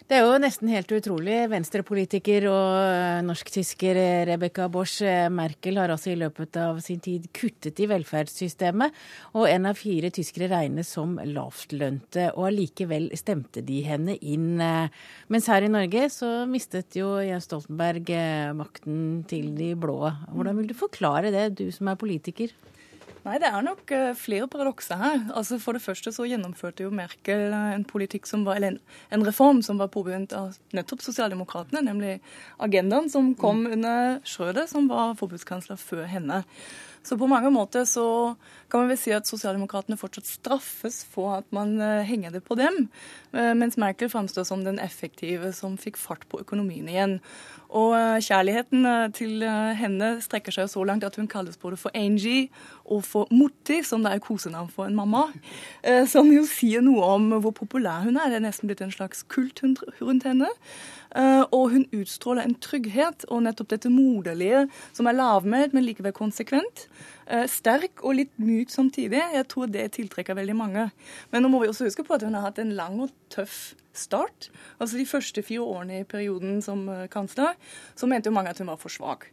Det 0.06 0.14
er 0.14 0.22
jo 0.22 0.36
nesten 0.38 0.68
helt 0.70 0.92
utrolig. 0.94 1.34
Venstrepolitiker 1.50 2.44
og 2.46 2.74
eh, 2.78 3.24
norsk-tysker 3.26 3.98
Rebekka 4.28 4.68
Bosch 4.70 5.00
eh, 5.02 5.24
Merkel 5.34 5.80
har 5.80 5.90
altså 5.90 6.12
i 6.12 6.18
løpet 6.20 6.58
av 6.62 6.78
sin 6.84 7.00
tid 7.02 7.24
kuttet 7.34 7.82
i 7.82 7.88
velferdssystemet, 7.90 8.94
og 9.34 9.48
en 9.50 9.66
av 9.66 9.80
fire 9.80 10.12
tyskere 10.14 10.46
regnes 10.52 10.92
som 10.94 11.16
lavtlønte. 11.18 12.28
Og 12.36 12.52
allikevel 12.52 13.08
stemte 13.18 13.64
de 13.66 13.80
henne 13.88 14.14
inn. 14.20 14.60
Eh, 14.62 14.94
mens 15.34 15.50
her 15.50 15.66
i 15.66 15.72
Norge 15.74 16.06
så 16.14 16.30
mistet 16.46 17.00
jo 17.00 17.16
Jens 17.26 17.50
Stoltenberg 17.50 18.14
makten 18.54 19.24
til 19.26 19.56
de 19.58 19.72
blå. 19.74 20.04
Hvordan 20.30 20.60
vil 20.60 20.70
du 20.70 20.78
forklare 20.78 21.34
det, 21.34 21.48
du 21.58 21.66
som 21.74 21.90
er 21.90 21.98
politiker? 21.98 22.54
Nei, 23.26 23.40
det 23.42 23.48
er 23.50 23.64
nok 23.66 23.90
uh, 23.90 24.12
flere 24.14 24.46
paradokser 24.46 25.00
her. 25.00 25.22
Altså, 25.34 25.58
For 25.58 25.74
det 25.74 25.82
første 25.82 26.12
så 26.14 26.28
gjennomførte 26.30 26.84
jo 26.84 26.92
Merkel 26.94 27.50
uh, 27.50 27.72
en 27.74 27.86
politikk 27.88 28.28
som 28.30 28.44
var, 28.46 28.60
eller 28.60 28.76
en, 28.76 28.80
en 29.16 29.26
reform 29.26 29.64
som 29.66 29.80
var 29.82 29.90
påbegynt 29.90 30.34
av 30.36 30.54
nettopp 30.76 31.02
sosialdemokratene, 31.02 31.82
nemlig 31.88 32.20
agendaen 32.62 33.10
som 33.10 33.32
kom 33.34 33.64
mm. 33.64 33.72
under 33.78 34.20
Schrøder, 34.22 34.68
som 34.70 34.86
var 34.92 35.16
forbudskansler 35.18 35.80
før 35.80 36.04
henne. 36.10 36.44
Så 37.06 37.18
på 37.18 37.28
mange 37.30 37.52
måter 37.54 37.86
så 37.86 38.34
kan 38.70 38.82
man 38.82 38.90
vel 38.90 38.98
si 38.98 39.14
at 39.14 39.28
sosialdemokratene 39.30 39.98
fortsatt 39.98 40.26
straffes 40.26 41.04
for 41.06 41.36
at 41.38 41.46
man 41.54 41.76
uh, 41.78 42.02
henger 42.06 42.34
det 42.34 42.42
på 42.46 42.56
dem, 42.58 42.88
mens 43.30 43.76
Merkel 43.78 44.08
framstår 44.10 44.46
som 44.48 44.62
den 44.64 44.78
effektive 44.82 45.52
som 45.54 45.76
fikk 45.78 45.98
fart 46.00 46.24
på 46.30 46.40
økonomien 46.40 46.88
igjen. 46.88 47.18
Og 47.74 47.94
eh, 47.98 48.22
kjærligheten 48.22 48.86
eh, 48.86 49.06
til 49.16 49.42
eh, 49.42 49.72
henne 49.76 50.12
strekker 50.22 50.54
seg 50.54 50.68
så 50.70 50.84
langt 50.86 51.04
at 51.06 51.16
hun 51.18 51.28
kalles 51.30 51.58
både 51.58 51.78
for 51.80 51.94
Angie 51.98 52.46
og 52.84 53.02
for 53.04 53.30
Morti, 53.34 53.80
som 53.84 54.04
det 54.04 54.12
er 54.14 54.22
kosenavn 54.22 54.70
for 54.70 54.86
en 54.86 54.94
mamma. 54.94 55.26
Som 56.06 56.30
jo 56.30 56.44
sier 56.46 56.84
noe 56.84 57.02
om 57.16 57.24
hvor 57.42 57.50
populær 57.56 58.04
hun 58.04 58.14
er. 58.14 58.30
Det 58.30 58.38
er 58.38 58.44
nesten 58.44 58.70
blitt 58.70 58.84
en 58.84 58.94
slags 58.94 59.24
kult 59.26 59.58
rundt 59.64 60.26
henne. 60.28 60.46
Og 61.50 61.72
hun 61.72 61.88
utstråler 61.96 62.46
en 62.46 62.54
trygghet 62.62 63.26
og 63.26 63.42
nettopp 63.42 63.72
dette 63.74 63.90
moderlige, 63.90 64.68
som 64.94 65.10
er 65.10 65.18
lavmælt, 65.18 65.74
men 65.74 65.86
likevel 65.88 66.14
konsekvent. 66.14 66.86
Sterk 67.50 68.04
og 68.06 68.14
litt 68.20 68.36
myk 68.38 68.70
samtidig. 68.70 69.18
Jeg 69.18 69.46
tror 69.50 69.66
det 69.66 69.88
tiltrekker 69.96 70.36
veldig 70.38 70.54
mange. 70.54 70.84
Men 71.32 71.42
nå 71.42 71.50
må 71.50 71.58
vi 71.62 71.70
også 71.72 71.88
huske 71.88 72.04
på 72.06 72.14
at 72.14 72.22
hun 72.22 72.36
har 72.38 72.44
hatt 72.44 72.60
en 72.62 72.70
lang 72.78 73.00
og 73.02 73.10
tøff 73.34 73.74
start. 73.96 74.50
Altså 74.78 75.00
De 75.00 75.06
første 75.06 75.42
fire 75.42 75.64
årene 75.64 76.00
i 76.00 76.08
perioden 76.08 76.60
som 76.62 76.86
eh, 76.88 77.08
kansler, 77.12 77.56
så 77.96 78.06
mente 78.06 78.30
jo 78.30 78.36
mange 78.36 78.52
at 78.52 78.60
hun 78.62 78.70
var 78.70 78.80
for 78.80 78.92
svak. 78.92 79.30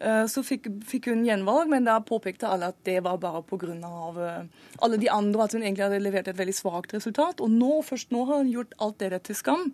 Eh, 0.00 0.24
så 0.30 0.42
fikk, 0.46 0.66
fikk, 0.88 1.08
hun 1.12 1.22
gjenvalg, 1.26 1.68
men 1.70 1.86
da 1.86 2.00
påpekte 2.04 2.48
alle 2.50 2.72
at 2.72 2.80
det 2.86 2.98
var 3.06 3.20
bare 3.22 3.44
pga. 3.46 3.74
Eh, 3.74 4.72
alle 4.84 4.98
de 5.00 5.10
andre, 5.12 5.44
at 5.44 5.54
hun 5.54 5.62
egentlig 5.62 5.86
hadde 5.86 6.02
levert 6.02 6.30
et 6.30 6.40
veldig 6.40 6.56
svakt 6.56 6.96
resultat. 6.96 7.42
Og 7.44 7.52
nå, 7.52 7.78
først 7.86 8.14
nå 8.14 8.24
har 8.28 8.42
hun 8.42 8.52
gjort 8.52 8.74
alt 8.82 8.98
det 9.04 9.22
til 9.28 9.38
skam 9.38 9.70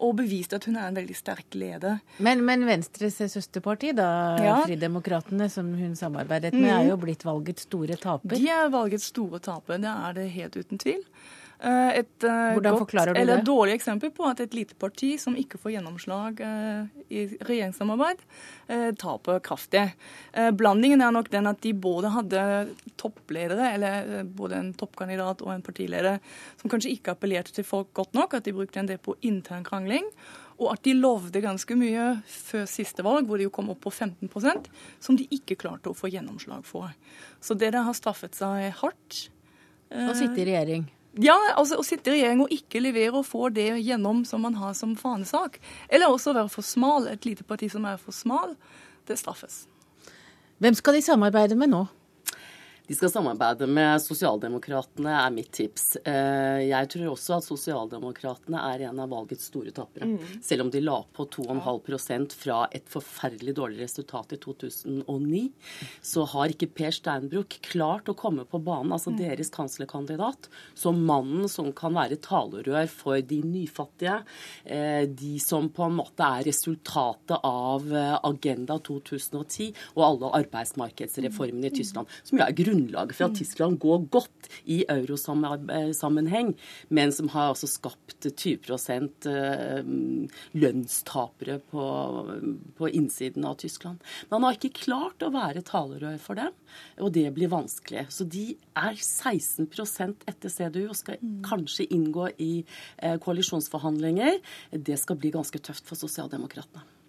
og 0.00 0.14
bevist 0.16 0.54
at 0.56 0.64
hun 0.64 0.78
er 0.80 0.88
en 0.88 0.96
veldig 0.96 1.16
sterk 1.16 1.56
leder. 1.60 1.98
Men, 2.24 2.40
men 2.46 2.64
Venstres 2.68 3.18
søsterparti, 3.20 3.92
da, 3.96 4.08
ja. 4.40 4.54
Fridemokratene, 4.64 5.50
som 5.52 5.68
hun 5.76 5.92
samarbeidet 5.98 6.54
med, 6.56 6.70
er 6.72 6.88
jo 6.88 6.96
mm. 6.96 7.02
blitt 7.04 7.26
valgets 7.28 7.68
store 7.68 7.98
taper? 8.00 8.32
De 8.32 8.48
er 8.48 8.72
valgets 8.72 9.10
store 9.12 9.42
taper, 9.44 9.82
det 9.82 9.92
er 9.92 10.16
det 10.16 10.26
helt 10.38 10.56
uten 10.56 10.80
tvil. 10.80 11.04
Eh, 11.60 11.98
et 12.00 12.24
Hvordan 12.24 12.78
godt, 12.78 12.94
eller 13.20 13.42
dårlig 13.44 13.74
eksempel 13.76 14.12
på 14.16 14.24
at 14.30 14.40
et 14.40 14.54
lite 14.56 14.76
parti 14.80 15.10
som 15.20 15.36
ikke 15.36 15.58
får 15.60 15.74
gjennomslag 15.74 16.40
uh, 16.40 16.86
i 17.12 17.26
regjeringssamarbeid, 17.36 18.22
taper 19.00 19.40
kraftig. 19.44 19.82
Blandingen 20.56 21.02
er 21.02 21.12
nok 21.12 21.28
den 21.32 21.48
at 21.50 21.58
de 21.64 21.72
både 21.74 22.12
hadde 22.14 22.42
toppledere, 23.00 23.72
eller 23.74 24.22
både 24.24 24.60
en 24.60 24.70
toppkandidat 24.78 25.42
og 25.44 25.52
en 25.52 25.64
partileder, 25.66 26.20
som 26.60 26.70
kanskje 26.72 26.94
ikke 26.94 27.16
appellerte 27.16 27.52
til 27.56 27.66
folk 27.66 27.90
godt 27.98 28.14
nok, 28.16 28.38
at 28.38 28.46
de 28.46 28.54
brukte 28.54 28.80
en 28.80 28.88
del 28.88 29.00
på 29.02 29.16
intern 29.26 29.66
krangling. 29.66 30.06
Og 30.60 30.74
at 30.74 30.84
de 30.84 30.94
lovde 30.96 31.40
ganske 31.40 31.76
mye 31.78 32.06
før 32.28 32.66
siste 32.68 33.04
valg, 33.04 33.26
hvor 33.26 33.40
de 33.40 33.48
jo 33.48 33.52
kom 33.54 33.72
opp 33.72 33.80
på 33.86 33.92
15 33.92 34.28
som 35.00 35.16
de 35.16 35.26
ikke 35.32 35.56
klarte 35.56 35.90
å 35.90 35.96
få 35.96 36.12
gjennomslag 36.12 36.66
for. 36.68 36.92
Så 37.40 37.56
det 37.56 37.72
der 37.72 37.86
har 37.88 37.96
straffet 37.96 38.36
seg 38.36 38.68
hardt. 38.82 39.28
Å 39.90 40.14
sitte 40.14 40.44
i 40.44 40.46
regjering? 40.52 40.84
Ja, 41.18 41.34
altså 41.58 41.80
å 41.80 41.84
sitte 41.86 42.12
i 42.12 42.20
regjering 42.20 42.44
og 42.44 42.52
ikke 42.54 42.82
levere 42.82 43.18
og 43.18 43.26
få 43.26 43.48
det 43.50 43.72
gjennom 43.82 44.22
som 44.28 44.44
man 44.46 44.54
har 44.60 44.76
som 44.78 44.92
fanesak. 44.98 45.58
Eller 45.90 46.06
også 46.06 46.36
være 46.36 46.52
for 46.52 46.66
smal. 46.66 47.08
Et 47.10 47.26
lite 47.26 47.46
parti 47.46 47.70
som 47.72 47.86
er 47.88 47.98
for 47.98 48.14
smal, 48.14 48.54
det 49.10 49.18
straffes. 49.18 49.64
Hvem 50.62 50.76
skal 50.78 50.94
de 50.94 51.02
samarbeide 51.02 51.58
med 51.58 51.72
nå? 51.72 51.86
De 52.90 52.96
skal 52.98 53.10
samarbeide 53.12 53.68
med 53.70 54.00
Sosialdemokratene, 54.02 55.12
er 55.14 55.30
mitt 55.30 55.52
tips. 55.54 55.92
Eh, 56.02 56.64
jeg 56.66 56.88
tror 56.90 57.12
også 57.12 57.36
at 57.36 57.44
Sosialdemokratene 57.46 58.58
er 58.66 58.82
en 58.88 58.98
av 59.04 59.12
valgets 59.12 59.46
store 59.46 59.70
tapere. 59.70 60.08
Mm. 60.10 60.40
Selv 60.42 60.64
om 60.64 60.72
de 60.74 60.80
la 60.82 60.96
på 61.14 61.28
2,5% 61.36 62.34
fra 62.34 62.64
et 62.74 62.90
forferdelig 62.90 63.54
dårlig 63.60 63.84
resultat 63.84 64.34
i 64.34 64.38
2009, 64.42 65.42
så 66.02 66.24
har 66.32 66.50
ikke 66.50 66.66
Per 66.80 66.96
Steinbruk 66.96 67.60
klart 67.68 68.10
å 68.10 68.16
komme 68.18 68.42
på 68.50 68.58
banen, 68.58 68.90
altså 68.96 69.14
mm. 69.14 69.20
deres 69.22 69.54
kanslerkandidat, 69.54 70.50
som 70.74 70.98
mannen 71.06 71.46
som 71.52 71.70
kan 71.70 71.94
være 71.94 72.18
talerør 72.26 72.90
for 72.90 73.22
de 73.22 73.38
nyfattige, 73.46 74.18
eh, 74.66 75.04
de 75.06 75.36
som 75.38 75.70
på 75.70 75.86
en 75.86 76.00
måte 76.00 76.26
er 76.26 76.48
resultatet 76.50 77.38
av 77.38 77.86
eh, 77.86 78.18
Agenda 78.32 78.80
2010 78.82 79.70
og 79.94 80.04
alle 80.08 80.34
arbeidsmarkedsreformene 80.42 81.70
i 81.70 81.74
Tyskland, 81.78 82.10
som 82.26 82.42
jo 82.42 82.48
er 82.48 82.58
grunnlaget 82.58 82.79
grunnlaget 82.80 83.16
for 83.16 83.28
at 83.28 83.36
Tyskland 83.38 83.78
går 83.80 84.06
godt 84.10 84.48
i 84.64 84.84
eurosammenheng, 84.88 86.54
men 86.88 87.12
som 87.12 87.28
har 87.28 87.50
altså 87.52 87.68
skapt 87.68 88.26
20 88.36 88.76
eh, 89.30 89.84
lønnstapere 90.52 91.58
på, 91.70 91.86
på 92.76 92.88
innsiden 92.88 93.44
av 93.44 93.56
Tyskland. 93.56 93.98
Man 94.30 94.44
har 94.44 94.56
ikke 94.56 94.84
klart 94.84 95.22
å 95.22 95.32
være 95.32 95.62
talerør 95.62 96.18
for 96.18 96.38
dem, 96.38 96.54
og 97.00 97.12
det 97.12 97.28
blir 97.34 97.52
vanskelig. 97.52 98.06
Så 98.10 98.24
de 98.24 98.56
er 98.76 98.96
16% 98.96 100.26
etter 100.30 100.48
CDU 100.52 100.88
og 100.88 100.96
skal 100.98 101.20
kanskje 101.46 101.88
inngå 101.90 102.30
i 102.38 102.52
eh, 102.98 103.18
koalisjonsforhandlinger. 103.20 104.40
Det 104.72 104.98
skal 105.00 105.20
bli 105.20 105.34
ganske 105.34 105.62
tøft 105.62 105.86
for 105.88 105.98
sosialdemokratene. 105.98 106.99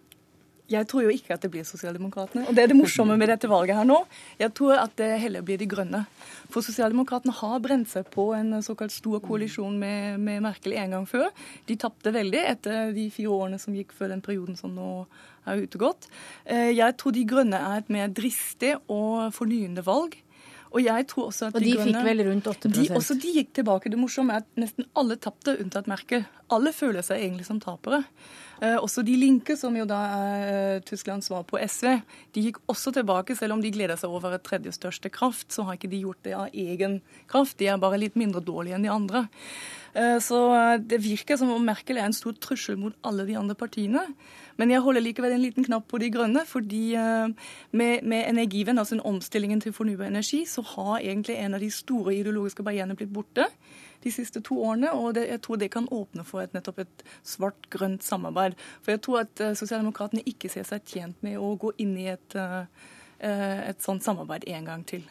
Jeg 0.71 0.87
tror 0.89 1.05
jo 1.05 1.11
ikke 1.13 1.35
at 1.35 1.43
det 1.43 1.51
blir 1.53 1.65
Sosialdemokratene. 1.67 2.45
Og 2.47 2.55
det 2.55 2.63
er 2.63 2.71
det 2.71 2.77
morsomme 2.79 3.17
med 3.19 3.31
dette 3.31 3.49
valget 3.51 3.77
her 3.77 3.87
nå. 3.87 3.99
Jeg 4.39 4.53
tror 4.57 4.79
at 4.79 4.95
det 4.99 5.09
heller 5.21 5.43
blir 5.45 5.59
De 5.61 5.67
grønne. 5.69 6.05
For 6.51 6.63
Sosialdemokratene 6.65 7.35
har 7.41 7.59
brent 7.63 7.91
seg 7.91 8.07
på 8.13 8.31
en 8.37 8.61
såkalt 8.63 8.93
stor 8.95 9.19
koalisjon 9.23 9.77
med, 9.79 10.19
med 10.23 10.41
Merkel 10.47 10.77
en 10.79 10.97
gang 10.97 11.09
før. 11.09 11.29
De 11.67 11.77
tapte 11.79 12.13
veldig 12.15 12.41
etter 12.55 12.95
de 12.95 13.09
fire 13.13 13.35
årene 13.35 13.59
som 13.61 13.75
gikk 13.75 13.93
før 13.97 14.15
den 14.15 14.23
perioden 14.23 14.57
som 14.59 14.73
nå 14.75 15.05
er 15.49 15.61
utegått. 15.65 16.07
Eh, 16.45 16.71
jeg 16.75 16.97
tror 16.97 17.15
De 17.15 17.27
grønne 17.27 17.59
er 17.59 17.81
et 17.81 17.89
mer 17.93 18.11
dristig 18.13 18.75
og 18.87 19.31
fornyende 19.35 19.83
valg. 19.85 20.17
Og 20.71 20.79
jeg 20.85 21.07
tror 21.11 21.27
også 21.27 21.49
at 21.49 21.57
og 21.57 21.59
de, 21.59 21.67
de 21.67 21.73
grønne, 21.75 21.97
fikk 21.99 22.07
vel 22.07 22.23
rundt 22.29 22.47
8 22.47 22.69
de, 22.71 22.85
Også 22.95 23.17
de 23.19 23.33
gikk 23.35 23.51
tilbake. 23.59 23.91
Det 23.91 23.99
morsomme 23.99 24.37
er 24.37 24.45
at 24.45 24.61
nesten 24.61 24.87
alle 24.95 25.17
tapte, 25.19 25.57
unntatt 25.59 25.89
Merkel. 25.91 26.23
Alle 26.51 26.71
føler 26.75 27.03
seg 27.03 27.25
egentlig 27.25 27.47
som 27.49 27.59
tapere. 27.63 28.05
Eh, 28.61 28.77
også 28.77 29.01
de 29.01 29.15
linke, 29.17 29.55
som 29.57 29.73
jo 29.73 29.87
da 29.89 29.99
er 30.13 30.41
eh, 30.51 30.81
Tysklands 30.85 31.31
svar 31.31 31.41
på 31.49 31.57
SV, 31.57 31.95
de 32.35 32.43
gikk 32.45 32.59
også 32.69 32.93
tilbake. 32.93 33.33
Selv 33.37 33.55
om 33.55 33.63
de 33.63 33.71
gleder 33.73 33.97
seg 33.97 34.13
over 34.13 34.35
et 34.37 34.45
tredje 34.45 34.75
største 34.77 35.09
kraft, 35.13 35.49
så 35.49 35.65
har 35.65 35.79
ikke 35.79 35.89
de 35.89 36.03
gjort 36.03 36.21
det 36.27 36.35
av 36.37 36.53
egen 36.53 36.99
kraft. 37.31 37.57
De 37.57 37.71
er 37.71 37.81
bare 37.81 37.97
litt 37.97 38.19
mindre 38.19 38.43
dårlige 38.45 38.77
enn 38.77 38.85
de 38.85 38.93
andre. 38.93 39.23
Eh, 39.97 40.19
så 40.21 40.43
det 40.77 41.01
virker 41.01 41.41
som 41.41 41.49
om 41.55 41.65
Merkel 41.65 41.97
er 41.97 42.05
en 42.05 42.15
stor 42.15 42.37
trussel 42.37 42.77
mot 42.77 42.93
alle 43.01 43.25
de 43.25 43.39
andre 43.39 43.57
partiene. 43.57 44.05
Men 44.61 44.69
jeg 44.69 44.85
holder 44.85 45.07
likevel 45.07 45.33
en 45.33 45.41
liten 45.41 45.65
knapp 45.65 45.87
på 45.89 45.97
De 45.97 46.11
grønne, 46.13 46.43
fordi 46.45 46.93
med, 46.93 48.03
med 48.03 48.27
Energiven, 48.27 48.77
altså 48.77 48.99
omstillingen 48.99 49.63
til 49.63 49.73
fornybar 49.73 50.11
energi, 50.11 50.43
så 50.45 50.61
har 50.75 50.99
egentlig 50.99 51.39
en 51.39 51.55
av 51.57 51.63
de 51.63 51.71
store 51.73 52.13
ideologiske 52.19 52.61
barrierene 52.61 52.97
blitt 52.99 53.13
borte 53.15 53.47
de 54.03 54.13
siste 54.13 54.41
to 54.45 54.57
årene. 54.63 54.91
Og 54.97 55.15
det, 55.17 55.27
jeg 55.29 55.41
tror 55.45 55.61
det 55.61 55.71
kan 55.73 55.89
åpne 55.91 56.25
for 56.27 56.43
et, 56.43 56.53
nettopp 56.57 56.83
et 56.85 57.05
svart-grønt 57.27 58.03
samarbeid. 58.05 58.57
For 58.81 58.95
jeg 58.95 59.03
tror 59.05 59.23
at 59.23 59.43
uh, 59.43 59.53
sosialdemokratene 59.57 60.25
ikke 60.29 60.51
ser 60.51 60.67
seg 60.67 60.85
tjent 60.87 61.23
med 61.25 61.39
å 61.39 61.53
gå 61.61 61.73
inn 61.83 61.95
i 61.99 62.09
et, 62.13 62.37
uh, 62.37 62.65
et 63.21 63.81
sånt 63.83 64.05
samarbeid 64.05 64.47
en 64.49 64.71
gang 64.71 64.85
til. 64.87 65.07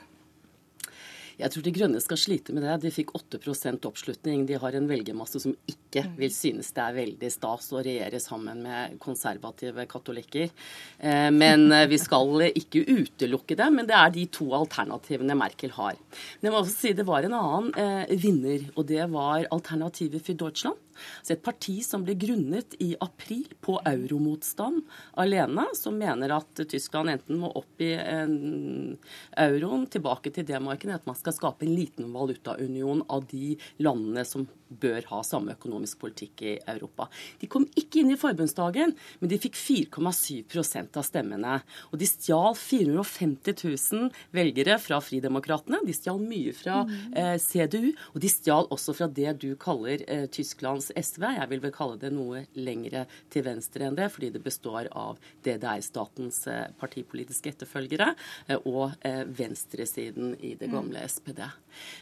Jeg 1.41 1.53
tror 1.55 1.65
De 1.65 1.73
Grønne 1.75 2.01
skal 2.03 2.21
slite 2.21 2.55
med 2.55 2.65
det. 2.67 2.77
De 2.85 2.93
fikk 2.95 3.15
8% 3.17 3.87
oppslutning. 3.89 4.45
De 4.49 4.59
har 4.61 4.77
en 4.77 4.89
velgermasse 4.91 5.41
som 5.43 5.55
ikke 5.69 6.05
mm. 6.07 6.17
vil 6.21 6.35
synes 6.35 6.71
det 6.77 6.85
er 6.85 6.99
veldig 6.99 7.31
stas 7.33 7.71
å 7.73 7.83
regjere 7.85 8.21
sammen 8.23 8.63
med 8.67 8.99
konservative 9.03 9.87
katolikker. 9.91 10.53
Eh, 10.99 11.31
men 11.43 11.67
eh, 11.73 11.89
vi 11.91 12.01
skal 12.01 12.47
ikke 12.51 12.85
utelukke 12.85 13.59
det. 13.59 13.71
Men 13.75 13.89
det 13.89 13.97
er 13.97 14.15
de 14.15 14.27
to 14.33 14.51
alternativene 14.59 15.39
Merkel 15.39 15.75
har. 15.79 15.99
Men 16.41 16.51
jeg 16.51 16.57
må 16.57 16.63
også 16.63 16.77
si 16.77 16.95
det 16.97 17.09
var 17.09 17.27
en 17.27 17.39
annen 17.39 17.73
eh, 17.81 18.15
vinner, 18.21 18.69
og 18.77 18.87
det 18.91 19.09
var 19.13 19.49
Alternativet 19.51 20.25
for 20.27 20.39
Deutschland. 20.45 20.79
Så 21.23 21.35
et 21.35 21.43
parti 21.45 21.79
som 21.87 22.05
ble 22.07 22.17
grunnet 22.21 22.77
i 22.83 22.93
april 23.01 23.47
på 23.65 23.79
euromotstand 23.89 24.83
alene, 25.21 25.67
som 25.79 25.99
mener 25.99 26.35
at 26.37 26.65
Tyskland 26.71 27.13
enten 27.15 27.41
må 27.43 27.53
opp 27.61 27.85
i 27.85 27.93
euroen, 27.97 29.87
tilbake 29.91 30.33
til 30.35 30.47
D-marken, 30.49 30.95
at 30.95 31.07
man 31.09 31.19
skal 31.19 31.37
skape 31.37 31.67
en 31.67 31.77
liten 31.77 32.11
valutaunion 32.15 33.05
av 33.09 33.27
de 33.31 33.57
landene 33.83 34.25
som 34.29 34.49
bør 34.71 35.07
ha 35.11 35.21
samme 35.27 35.55
økonomisk 35.57 36.01
politikk 36.05 36.45
i 36.47 36.55
Europa. 36.71 37.09
De 37.41 37.49
kom 37.51 37.67
ikke 37.79 38.03
inn 38.03 38.13
i 38.15 38.19
forbundsdagen, 38.21 38.95
men 39.21 39.31
de 39.31 39.39
fikk 39.43 39.59
4,7% 39.59 40.99
av 41.01 41.07
stemmene. 41.07 41.59
Og 41.91 42.01
de 42.01 42.09
stjal 42.09 42.55
450 42.59 43.65
000 43.67 44.09
velgere 44.37 44.79
fra 44.83 45.01
Fridemokratene. 45.05 45.83
De 45.87 45.97
stjal 45.97 46.21
mye 46.23 46.55
fra 46.57 46.83
eh, 46.87 47.37
CDU, 47.43 47.91
og 48.15 48.21
de 48.23 48.31
stjal 48.33 48.69
også 48.71 48.95
fra 48.97 49.11
det 49.11 49.37
du 49.43 49.51
kaller 49.61 50.05
eh, 50.07 50.27
Tysklands 50.33 50.91
SV. 50.95 51.27
Jeg 51.41 51.51
vil 51.53 51.65
vel 51.65 51.75
kalle 51.75 51.99
det 52.01 52.13
noe 52.15 52.45
lengre 52.59 53.07
til 53.33 53.47
venstre 53.47 53.89
enn 53.89 53.99
det, 53.99 54.11
fordi 54.15 54.33
det 54.35 54.45
består 54.45 54.91
av 54.97 55.19
DDR-statens 55.45 56.45
eh, 56.51 56.67
partipolitiske 56.81 57.55
etterfølgere 57.55 58.13
eh, 58.47 58.59
og 58.65 58.97
eh, 59.07 59.25
venstresiden 59.27 60.37
i 60.41 60.55
det 60.61 60.71
gamle 60.73 61.03
SPD. 61.09 61.43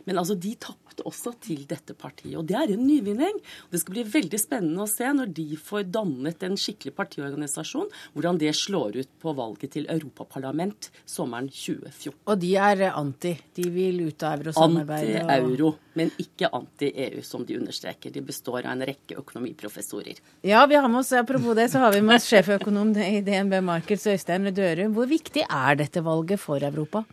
Men 0.09 0.21
altså, 0.21 0.37
de 0.39 0.55
tapte 0.61 1.05
også 1.07 1.35
til 1.45 1.65
dette 1.69 1.95
partiet. 1.95 2.37
og 2.39 2.47
det 2.49 2.57
er 2.59 2.73
en 2.75 2.87
nyvinning. 2.87 3.39
Det 3.71 3.81
skal 3.83 3.97
bli 3.97 4.05
veldig 4.09 4.41
spennende 4.41 4.85
å 4.85 4.91
se 4.91 5.07
når 5.15 5.33
de 5.37 5.47
får 5.57 5.89
dannet 5.95 6.43
en 6.47 6.59
skikkelig 6.59 6.95
partiorganisasjon, 6.97 7.91
hvordan 8.15 8.41
det 8.41 8.55
slår 8.57 8.99
ut 8.99 9.13
på 9.23 9.35
valget 9.39 9.77
til 9.77 9.89
Europaparlament 9.91 10.91
sommeren 11.07 11.51
2014. 11.53 12.19
Og 12.27 12.41
de 12.43 12.55
er 12.57 12.85
anti? 12.91 13.35
De 13.55 13.69
vil 13.73 14.03
ut 14.09 14.27
av 14.27 14.39
eurosamarbeidet? 14.39 15.23
Anti-euro, 15.23 15.75
men 15.99 16.13
ikke 16.21 16.51
anti-EU, 16.59 17.23
som 17.27 17.47
de 17.47 17.59
understreker. 17.59 18.13
De 18.15 18.25
består 18.25 18.65
av 18.65 18.75
en 18.75 18.87
rekke 18.89 19.19
økonomiprofessorer. 19.21 20.21
Ja, 20.47 20.65
vi 20.67 20.79
har 20.79 20.89
med 20.89 21.03
oss, 21.03 21.13
apropos 21.13 21.57
det, 21.59 21.69
så 21.73 21.85
har 21.85 21.95
vi 21.95 22.03
med 22.05 22.19
oss 22.19 22.29
sjeføkonom 22.31 22.95
i 23.05 23.23
DNB 23.27 23.61
Markets, 23.65 24.07
Øystein 24.11 24.51
Dørum. 24.55 24.95
Hvor 24.97 25.09
viktig 25.11 25.47
er 25.47 25.79
dette 25.79 26.05
valget 26.05 26.41
for 26.43 26.63
Europa? 26.63 27.05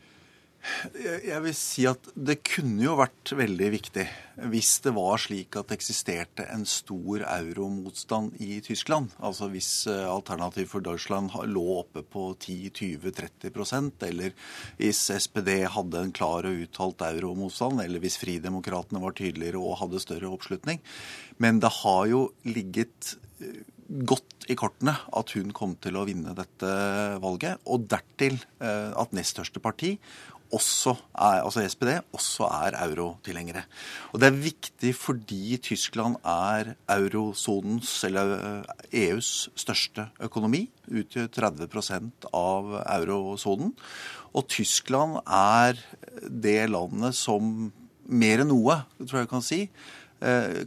Jeg 0.95 1.41
vil 1.43 1.55
si 1.57 1.86
at 1.89 2.07
det 2.16 2.39
kunne 2.45 2.84
jo 2.84 2.95
vært 2.99 3.34
veldig 3.38 3.68
viktig 3.76 4.05
hvis 4.51 4.72
det 4.84 4.91
var 4.95 5.20
slik 5.22 5.55
at 5.55 5.70
det 5.70 5.78
eksisterte 5.78 6.45
en 6.51 6.66
stor 6.68 7.24
euromotstand 7.24 8.36
i 8.43 8.59
Tyskland. 8.66 9.13
Altså 9.24 9.47
hvis 9.53 9.70
eh, 9.91 10.03
Alternativ 10.09 10.68
for 10.74 10.84
Deutschland 10.84 11.32
lå 11.47 11.63
oppe 11.80 12.03
på 12.03 12.28
10-20-30% 12.34 14.03
eller 14.09 14.36
hvis 14.80 15.05
SPD 15.16 15.63
hadde 15.72 16.01
en 16.01 16.16
klar 16.16 16.47
og 16.49 16.66
uttalt 16.66 17.05
euromotstand, 17.07 17.80
eller 17.86 18.03
hvis 18.03 18.20
Fridemokratene 18.20 19.03
var 19.03 19.16
tydeligere 19.16 19.61
og 19.61 19.80
hadde 19.84 20.03
større 20.03 20.34
oppslutning. 20.34 20.84
Men 21.39 21.61
det 21.63 21.72
har 21.82 22.03
jo 22.11 22.28
ligget 22.47 23.16
eh, 23.39 23.63
godt 23.86 24.47
i 24.49 24.55
kortene 24.57 24.95
at 25.15 25.33
hun 25.38 25.51
kom 25.55 25.75
til 25.81 25.97
å 25.97 26.05
vinne 26.07 26.36
dette 26.38 26.69
valget. 27.23 27.61
Og 27.69 27.88
dertil 27.89 28.38
eh, 28.59 28.93
at 28.95 29.13
nest 29.15 29.36
største 29.36 29.61
parti 29.63 29.95
også 30.53 30.93
er, 31.17 31.41
altså 31.41 31.63
SPD 31.65 31.91
også 32.13 32.47
er 32.47 32.77
eurotilhengere. 32.86 33.63
Og 34.13 34.21
det 34.21 34.29
er 34.29 34.43
viktig 34.43 34.91
fordi 34.97 35.57
Tyskland 35.63 36.19
er 36.21 36.75
eurosonens, 36.91 37.91
eller 38.07 38.36
EUs, 38.91 39.31
eh, 39.49 39.55
e 39.55 39.63
største 39.65 40.09
økonomi. 40.23 40.67
Utgjør 40.86 41.31
30% 41.33 42.29
av 42.33 42.77
eurosonen. 42.83 43.73
Og 44.36 44.47
Tyskland 44.51 45.19
er 45.25 45.79
det 46.29 46.69
landet 46.69 47.17
som 47.17 47.71
mer 48.05 48.43
enn 48.43 48.51
noe, 48.53 48.83
tror 49.01 49.23
jeg 49.23 49.31
kan 49.31 49.45
si, 49.45 49.61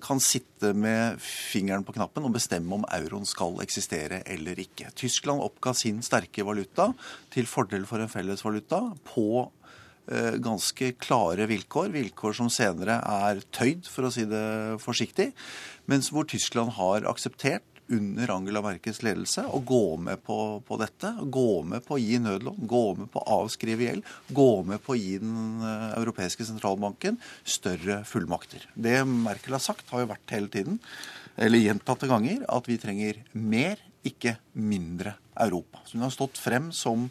kan 0.05 0.21
sitte 0.23 0.75
med 0.77 1.17
fingeren 1.25 1.83
på 1.83 1.95
knappen 1.97 2.27
og 2.29 2.35
bestemme 2.35 2.77
om 2.77 2.85
euroen 2.95 3.25
skal 3.27 3.57
eksistere 3.65 4.21
eller 4.29 4.61
ikke. 4.61 4.91
Tyskland 4.95 5.41
oppga 5.43 5.73
sin 5.75 6.03
sterke 6.05 6.45
valuta 6.47 6.91
til 7.33 7.49
fordel 7.49 7.87
for 7.89 8.05
en 8.05 8.13
felles 8.13 8.45
valuta 8.45 8.83
på 9.09 9.49
Eh, 10.09 10.39
ganske 10.41 10.95
klare 10.97 11.45
vilkår. 11.51 11.91
Vilkår 11.93 12.37
som 12.39 12.49
senere 12.53 12.97
er 13.05 13.43
tøyd, 13.53 13.89
for 13.93 14.09
å 14.09 14.13
si 14.13 14.25
det 14.29 14.79
forsiktig. 14.81 15.35
Mens 15.91 16.09
hvor 16.13 16.25
Tyskland 16.29 16.73
har 16.79 17.05
akseptert 17.11 17.78
under 17.95 18.31
Angela 18.35 18.63
Merkels 18.65 19.01
ledelse 19.05 19.45
å 19.49 19.61
gå 19.65 19.97
med 20.01 20.23
på, 20.25 20.37
på, 20.67 20.79
dette. 20.81 21.13
Gå 21.23 21.63
med 21.67 21.85
på 21.87 21.97
å 21.97 22.01
gi 22.03 22.19
nødlån, 22.23 22.61
gå 22.69 22.83
med 23.01 23.11
på 23.13 23.23
å 23.23 23.39
avskrive 23.43 23.87
gjeld, 23.87 24.11
gå 24.35 24.49
med 24.69 24.83
på 24.85 24.95
å 24.95 24.99
gi 24.99 25.17
Den 25.23 25.63
eh, 25.65 25.87
europeiske 25.99 26.47
sentralbanken 26.49 27.19
større 27.49 28.03
fullmakter. 28.09 28.67
Det 28.75 29.01
Merkel 29.09 29.57
har 29.57 29.65
sagt, 29.65 29.89
har 29.93 30.05
jo 30.05 30.13
vært 30.13 30.37
hele 30.37 30.53
tiden, 30.53 30.79
eller 31.39 31.63
gjentatte 31.63 32.11
ganger, 32.11 32.45
at 32.51 32.69
vi 32.69 32.79
trenger 32.81 33.23
mer, 33.33 33.81
ikke 34.07 34.37
mindre 34.55 35.17
Europa. 35.39 35.83
Så 35.85 35.99
hun 35.99 36.07
har 36.07 36.15
stått 36.15 36.39
frem 36.41 36.71
som 36.75 37.09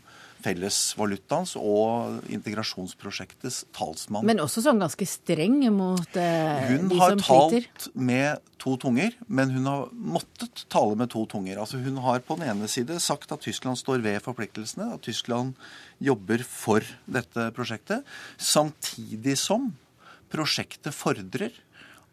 fellesvalutaens 0.48 1.56
og 1.60 2.24
integrasjonsprosjektets 2.34 3.66
talsmann. 3.76 4.26
Men 4.28 4.42
også 4.44 4.64
sånn 4.66 4.82
ganske 4.82 5.08
streng 5.10 5.60
mot 5.76 6.20
eh, 6.20 6.68
hun 6.72 6.92
de 6.92 7.00
som 7.00 7.22
sliter? 7.22 7.28
Hun 7.28 7.28
har 7.28 7.28
talt 7.28 7.88
med 7.94 8.46
to 8.62 8.76
tunger, 8.82 9.16
men 9.28 9.52
hun 9.54 9.68
har 9.70 9.88
måttet 9.94 10.64
tale 10.74 10.98
med 11.00 11.12
to 11.14 11.26
tunger. 11.30 11.60
Altså 11.62 11.82
Hun 11.84 12.00
har 12.04 12.24
på 12.26 12.40
den 12.40 12.50
ene 12.52 12.70
side 12.72 13.00
sagt 13.04 13.32
at 13.34 13.44
Tyskland 13.46 13.80
står 13.80 14.02
ved 14.06 14.22
forpliktelsene, 14.26 14.94
at 14.96 15.06
Tyskland 15.06 15.58
jobber 16.04 16.44
for 16.48 16.86
dette 17.06 17.50
prosjektet, 17.58 18.08
samtidig 18.38 19.38
som 19.40 19.72
prosjektet 20.34 20.96
fordrer 20.96 21.56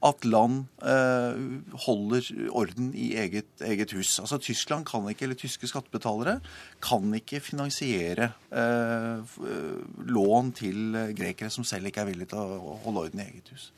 at 0.04 0.26
land 0.28 0.64
eh, 0.84 1.38
holder 1.86 2.26
orden 2.50 2.90
i 2.94 3.14
eget, 3.16 3.48
eget, 3.64 3.92
hus. 3.96 4.18
Altså 4.20 4.38
Tyskland 4.38 4.84
kan 4.88 5.08
ikke, 5.08 5.24
eller 5.24 5.38
Tyske 5.40 5.68
skattebetalere 5.70 6.40
kan 6.84 7.14
ikke 7.14 7.40
finansiere 7.40 8.32
eh, 8.52 9.38
lån 10.06 10.52
til 10.52 10.98
grekere 11.16 11.50
som 11.50 11.64
selv 11.64 11.88
ikke 11.88 12.04
er 12.04 12.12
villige 12.12 12.34
til 12.34 12.42
å 12.42 12.76
holde 12.84 13.06
orden 13.08 13.24
i 13.24 13.28
eget 13.30 13.54
hus. 13.54 13.70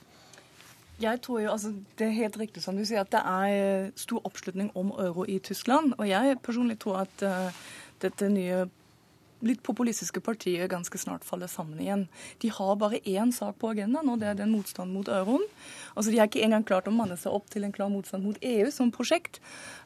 Jeg 1.00 1.20
tror 1.20 1.40
jo, 1.40 1.50
altså 1.52 1.74
Det 1.98 2.06
er 2.06 2.10
helt 2.16 2.38
riktig 2.40 2.62
som 2.64 2.76
du 2.76 2.84
sier, 2.84 3.04
at 3.04 3.12
det 3.12 3.20
er 3.20 3.90
stor 4.00 4.24
oppslutning 4.24 4.70
om 4.74 4.94
euro 4.96 5.26
i 5.28 5.38
Tyskland. 5.38 5.92
Og 5.98 6.08
jeg 6.08 6.38
personlig 6.42 6.78
tror 6.80 7.02
at 7.04 7.22
uh, 7.22 7.52
dette 8.00 8.28
nye 8.32 8.64
litt 9.48 9.62
populistiske 9.66 10.20
partier 10.24 10.68
ganske 10.70 10.98
snart 10.98 11.24
faller 11.24 11.50
sammen 11.50 11.80
igjen. 11.82 12.06
De 12.42 12.50
har 12.52 12.76
bare 12.80 13.00
én 13.04 13.32
sak 13.34 13.58
på 13.60 13.72
agendaen, 13.74 14.08
og 14.12 14.20
det 14.20 14.30
er 14.30 14.38
den 14.40 14.52
motstand 14.54 14.92
mot 14.94 15.08
euroen. 15.08 15.44
Altså, 15.94 16.10
De 16.10 16.18
har 16.18 16.28
ikke 16.28 16.44
engang 16.44 16.64
klart 16.66 16.88
å 16.88 16.94
manne 16.94 17.16
seg 17.16 17.32
opp 17.32 17.48
til 17.50 17.64
en 17.64 17.72
klar 17.72 17.90
motstand 17.92 18.24
mot 18.26 18.38
EU 18.40 18.70
som 18.70 18.92
prosjekt. 18.94 19.40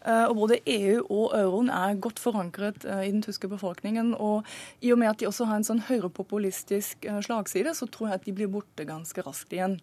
Eh, 0.04 0.26
og 0.26 0.36
Både 0.40 0.60
EU 0.66 1.02
og 1.04 1.34
euroen 1.36 1.70
er 1.70 1.98
godt 2.00 2.22
forankret 2.22 2.84
eh, 2.84 3.04
i 3.08 3.12
den 3.12 3.22
tyske 3.22 3.48
befolkningen. 3.48 4.14
og 4.14 4.46
I 4.80 4.92
og 4.92 4.98
med 4.98 5.10
at 5.10 5.20
de 5.20 5.28
også 5.28 5.46
har 5.50 5.60
en 5.60 5.66
sånn 5.66 5.84
høyrepopulistisk 5.90 7.04
eh, 7.04 7.20
slagside, 7.20 7.74
så 7.74 7.86
tror 7.86 8.10
jeg 8.10 8.20
at 8.20 8.26
de 8.26 8.36
blir 8.36 8.50
borte 8.52 8.86
ganske 8.88 9.26
raskt 9.26 9.52
igjen. 9.52 9.80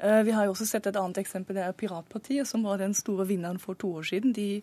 Vi 0.00 0.32
har 0.32 0.46
jo 0.46 0.54
også 0.54 0.64
sett 0.64 0.86
et 0.88 0.96
annet 0.96 1.18
eksempel. 1.20 1.58
Det 1.58 1.60
er 1.60 1.74
Piratpartiet, 1.76 2.48
som 2.48 2.62
var 2.64 2.78
den 2.80 2.94
store 2.96 3.26
vinneren 3.28 3.58
for 3.60 3.76
to 3.76 3.90
år 3.98 4.06
siden. 4.08 4.32
De 4.32 4.62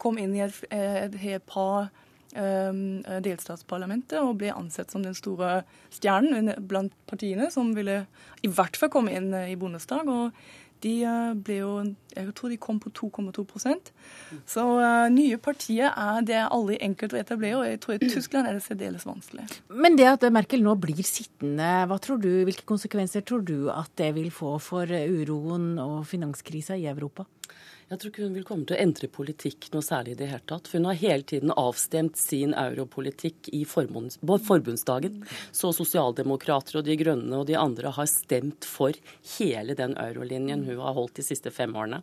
kom 0.00 0.16
inn 0.16 0.32
i 0.32 0.40
et, 0.40 0.62
et, 0.72 1.18
et 1.34 1.44
par 1.44 1.90
delstatsparlamentet 2.32 4.16
og 4.22 4.38
ble 4.40 4.52
ansett 4.56 4.92
som 4.92 5.04
den 5.04 5.16
store 5.16 5.62
stjernen 5.92 6.54
blant 6.68 6.94
partiene 7.10 7.50
som 7.52 7.74
ville 7.76 8.02
i 8.42 8.50
hvert 8.50 8.78
fall 8.78 8.92
komme 8.92 9.12
inn 9.12 9.32
eh, 9.36 9.52
i 9.52 9.58
Bondestag. 9.60 10.08
og 10.08 10.32
de 10.82 10.92
eh, 11.06 11.34
ble 11.38 11.58
jo, 11.60 11.72
jeg 12.10 12.32
tror 12.38 12.50
de 12.50 12.58
kom 12.60 12.80
på 12.82 12.90
2,2% 12.90 13.92
Så 14.50 14.64
uh, 14.80 15.06
nye 15.14 15.38
partier 15.38 15.92
er 15.92 16.24
det 16.26 16.40
aldri 16.42 16.78
enkelt 16.82 17.14
å 17.14 17.20
etablere, 17.20 17.60
og 17.60 17.68
jeg 17.68 17.80
tror 17.84 17.96
i 17.96 18.08
Tyskland 18.16 18.48
er 18.48 18.58
det 18.58 18.64
særdeles 18.64 19.06
vanskelig. 19.06 19.46
Men 19.70 19.98
det 19.98 20.08
at 20.10 20.26
Merkel 20.34 20.64
nå 20.64 20.74
blir 20.82 21.04
sittende, 21.06 21.70
hva 21.86 22.00
tror 22.02 22.18
du, 22.22 22.30
hvilke 22.48 22.66
konsekvenser 22.68 23.24
tror 23.26 23.46
du 23.46 23.70
at 23.72 23.92
det 24.00 24.10
vil 24.18 24.32
få 24.34 24.56
for 24.62 24.90
uroen 24.90 25.76
og 25.82 26.02
finanskrisa 26.10 26.78
i 26.80 26.88
Europa? 26.90 27.28
Jeg 27.92 28.00
tror 28.00 28.08
ikke 28.08 28.24
hun 28.24 28.36
vil 28.38 28.44
komme 28.48 28.64
til 28.64 28.72
å 28.72 28.80
endre 28.80 29.08
politikk 29.12 29.66
noe 29.74 29.84
særlig 29.84 30.14
i 30.14 30.18
det 30.22 30.30
hele 30.30 30.46
tatt. 30.48 30.64
For 30.64 30.80
hun 30.80 30.86
har 30.88 30.96
hele 30.96 31.26
tiden 31.28 31.52
avstemt 31.60 32.16
sin 32.16 32.54
europolitikk 32.56 33.50
i 33.52 33.66
forbundsdagen. 33.68 35.18
Så 35.52 35.74
sosialdemokrater 35.76 36.80
og 36.80 36.86
De 36.88 36.96
grønne 36.96 37.42
og 37.42 37.50
de 37.50 37.58
andre 37.60 37.92
har 37.92 38.08
stemt 38.08 38.64
for 38.64 38.96
hele 39.34 39.76
den 39.76 39.92
eurolinjen 40.00 40.64
hun 40.70 40.80
har 40.80 40.96
holdt 40.96 41.20
de 41.20 41.26
siste 41.26 41.52
fem 41.52 41.76
årene. 41.76 42.00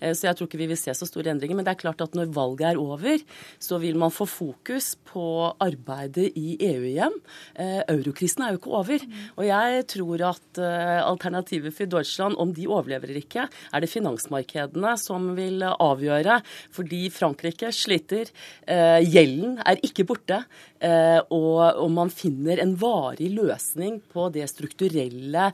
Eh, 0.00 0.14
så 0.14 0.28
jeg 0.28 0.38
tror 0.38 0.48
ikke 0.48 0.60
vi 0.60 0.68
vil 0.70 0.80
se 0.80 0.94
så 0.96 1.08
store 1.08 1.32
endringer. 1.32 1.58
Men 1.58 1.66
det 1.66 1.74
er 1.74 1.82
klart 1.82 2.02
at 2.04 2.16
når 2.16 2.32
valget 2.34 2.70
er 2.70 2.80
over, 2.80 3.22
så 3.62 3.80
vil 3.82 3.98
man 4.00 4.14
få 4.14 4.26
fokus 4.30 4.94
på 5.08 5.24
arbeidet 5.64 6.30
i 6.38 6.56
EU 6.70 6.84
igjen. 6.88 7.16
Eh, 7.54 7.80
eurokrisen 7.84 8.44
er 8.44 8.54
jo 8.54 8.62
ikke 8.62 8.74
over. 8.80 9.06
Og 9.36 9.44
jeg 9.48 9.86
tror 9.94 10.26
at 10.32 10.62
eh, 10.62 10.98
alternativet 11.02 11.74
for 11.74 11.90
Deutschland, 11.98 12.38
om 12.38 12.54
de 12.54 12.68
overlever 12.68 13.08
eller 13.08 13.22
ikke, 13.22 13.48
er 13.48 13.84
det 13.84 13.92
finansmarkedene 13.92 14.94
som 15.00 15.17
vil 15.38 15.64
avgjøre. 15.68 16.40
Fordi 16.74 17.02
Frankrike 17.14 17.72
sliter. 17.74 18.30
Gjelden 18.66 19.58
er 19.66 19.80
ikke 19.86 20.06
borte. 20.08 20.42
Og 20.78 21.82
om 21.82 21.94
man 21.96 22.10
finner 22.12 22.60
en 22.62 22.74
varig 22.78 23.30
løsning 23.34 23.98
på 24.12 24.28
det 24.34 24.46
strukturelle 24.50 25.48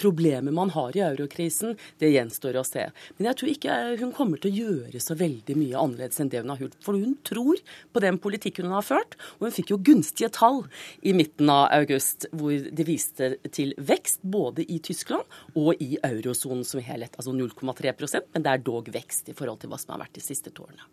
problemet 0.00 0.54
man 0.54 0.72
har 0.74 0.96
i 0.96 1.02
eurokrisen, 1.04 1.76
det 2.00 2.12
gjenstår 2.14 2.58
å 2.58 2.64
se. 2.66 2.86
Men 3.18 3.30
jeg 3.30 3.40
tror 3.40 3.52
ikke 3.52 3.76
hun 4.00 4.14
kommer 4.16 4.40
til 4.40 4.50
å 4.50 4.62
gjøre 4.62 5.02
så 5.02 5.16
veldig 5.18 5.56
mye 5.58 5.82
annerledes 5.82 6.20
enn 6.22 6.30
det 6.32 6.42
hun 6.42 6.52
har 6.54 6.62
gjort. 6.64 6.78
For 6.84 6.98
hun 6.98 7.16
tror 7.26 7.62
på 7.92 8.04
den 8.04 8.20
politikken 8.22 8.68
hun 8.68 8.76
har 8.78 8.86
ført, 8.86 9.18
og 9.38 9.48
hun 9.48 9.56
fikk 9.58 9.74
jo 9.74 9.80
gunstige 9.90 10.30
tall 10.34 10.64
i 11.02 11.14
midten 11.16 11.50
av 11.52 11.68
august, 11.76 12.28
hvor 12.32 12.54
det 12.54 12.88
viste 12.88 13.34
til 13.54 13.74
vekst 13.78 14.22
både 14.22 14.64
i 14.64 14.80
Tyskland 14.84 15.26
og 15.58 15.82
i 15.82 15.96
eurosonen 16.06 16.64
som 16.66 16.82
helhet. 16.84 17.16
Altså 17.18 17.34
0,3% 17.36 18.28
men 18.34 18.44
det 18.44 18.52
er 18.52 18.64
dog 18.64 18.88
vekst 18.92 19.30
i 19.32 19.36
forhold 19.36 19.62
til 19.62 19.72
hva 19.72 19.78
som 19.80 19.94
har 19.94 20.04
vært 20.04 20.18
de 20.18 20.22
siste 20.24 20.52
to 20.54 20.66
årene. 20.66 20.84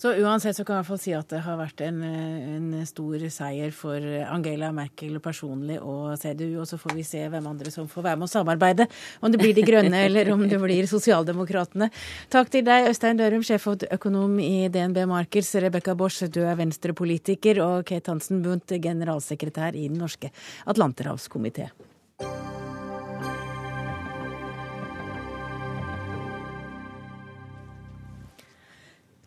Så 0.00 0.12
uansett 0.20 0.56
så 0.56 0.64
kan 0.64 0.78
jeg 0.78 0.80
i 0.80 0.82
hvert 0.82 0.90
fall 0.90 1.02
si 1.02 1.14
at 1.16 1.32
det 1.32 1.42
har 1.44 1.58
vært 1.60 1.82
en, 1.84 2.02
en 2.04 2.68
stor 2.88 2.99
seier 3.32 3.72
for 3.74 4.04
Angela 4.30 4.70
Merkel 4.74 5.18
personlig 5.22 5.78
og 5.80 6.14
CDU, 6.20 6.60
og 6.62 6.68
så 6.68 6.78
får 6.80 6.94
vi 6.98 7.04
se 7.06 7.24
hvem 7.32 7.46
andre 7.50 7.72
som 7.74 7.88
får 7.90 8.06
være 8.08 8.20
med 8.20 8.28
å 8.28 8.32
samarbeide. 8.32 8.86
Om 9.20 9.32
det 9.32 9.42
blir 9.42 9.54
De 9.56 9.66
Grønne 9.66 10.02
eller 10.06 10.32
om 10.34 10.46
det 10.48 10.60
blir 10.62 10.88
Sosialdemokratene. 10.90 11.90
Takk 12.32 12.50
til 12.54 12.64
deg, 12.66 12.90
Øystein 12.90 13.20
Dørum, 13.20 13.44
sjeføkonom 13.46 14.38
i 14.44 14.68
DNB 14.72 15.04
Markers, 15.10 15.52
Rebekka 15.60 15.96
Bosch, 15.98 16.24
du 16.30 16.42
er 16.44 16.58
venstrepolitiker, 16.60 17.62
og 17.64 17.86
Kate 17.90 18.12
Hansen 18.12 18.42
Bundt, 18.44 18.76
generalsekretær 18.80 19.76
i 19.76 19.88
Den 19.88 20.00
norske 20.00 20.32
atlanterhavskomité. 20.70 21.70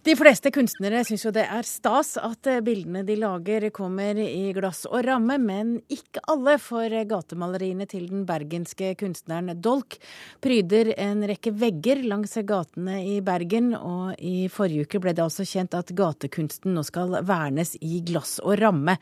De 0.03 0.17
fleste 0.19 0.51
kunstnere 0.51 0.99
syns 1.07 1.21
jo 1.23 1.31
det 1.31 1.45
er 1.47 1.63
stas 1.63 2.17
at 2.19 2.47
eh, 2.51 2.57
bildene 2.59 3.05
de 3.07 3.15
lager 3.21 3.69
kommer 3.71 4.17
i 4.19 4.49
glass 4.51 4.81
og 4.89 5.05
ramme, 5.07 5.37
men 5.39 5.77
ikke 5.87 6.19
alle, 6.27 6.57
for 6.59 6.91
gatemaleriene 7.07 7.87
til 7.87 8.09
den 8.09 8.25
bergenske 8.27 8.89
kunstneren 8.99 9.53
Dolk 9.63 9.95
pryder 10.43 10.89
en 10.99 11.23
rekke 11.29 11.53
vegger 11.55 12.01
langs 12.03 12.35
gatene 12.43 12.97
i 13.13 13.21
Bergen, 13.23 13.69
og 13.79 14.19
i 14.19 14.49
forrige 14.51 14.89
uke 14.89 14.99
ble 15.05 15.13
det 15.15 15.23
altså 15.23 15.45
kjent 15.47 15.79
at 15.79 15.95
gatekunsten 15.95 16.75
nå 16.75 16.83
skal 16.83 17.15
vernes 17.23 17.71
i 17.79 18.01
glass 18.03 18.41
og 18.43 18.59
ramme. 18.59 18.97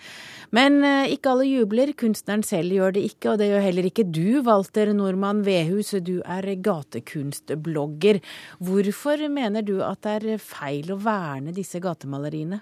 Men 0.53 0.83
eh, 0.85 1.15
ikke 1.15 1.33
alle 1.33 1.49
jubler, 1.49 1.95
kunstneren 1.97 2.45
selv 2.45 2.77
gjør 2.77 2.93
det 2.99 3.07
ikke, 3.09 3.31
og 3.33 3.41
det 3.41 3.49
gjør 3.49 3.65
heller 3.71 3.89
ikke 3.89 4.05
du, 4.05 4.43
Walter 4.45 4.93
Nordmann 4.93 5.41
Vehus, 5.49 5.95
du 5.97 6.19
er 6.21 6.51
gatekunstblogger. 6.61 8.21
Hvorfor 8.61 9.25
mener 9.33 9.65
du 9.65 9.79
at 9.81 10.05
det 10.05 10.37
er 10.37 10.45
feil 10.45 10.90
å 10.95 11.01
verne 11.01 11.53
disse 11.55 11.81
gatemaleriene? 11.83 12.61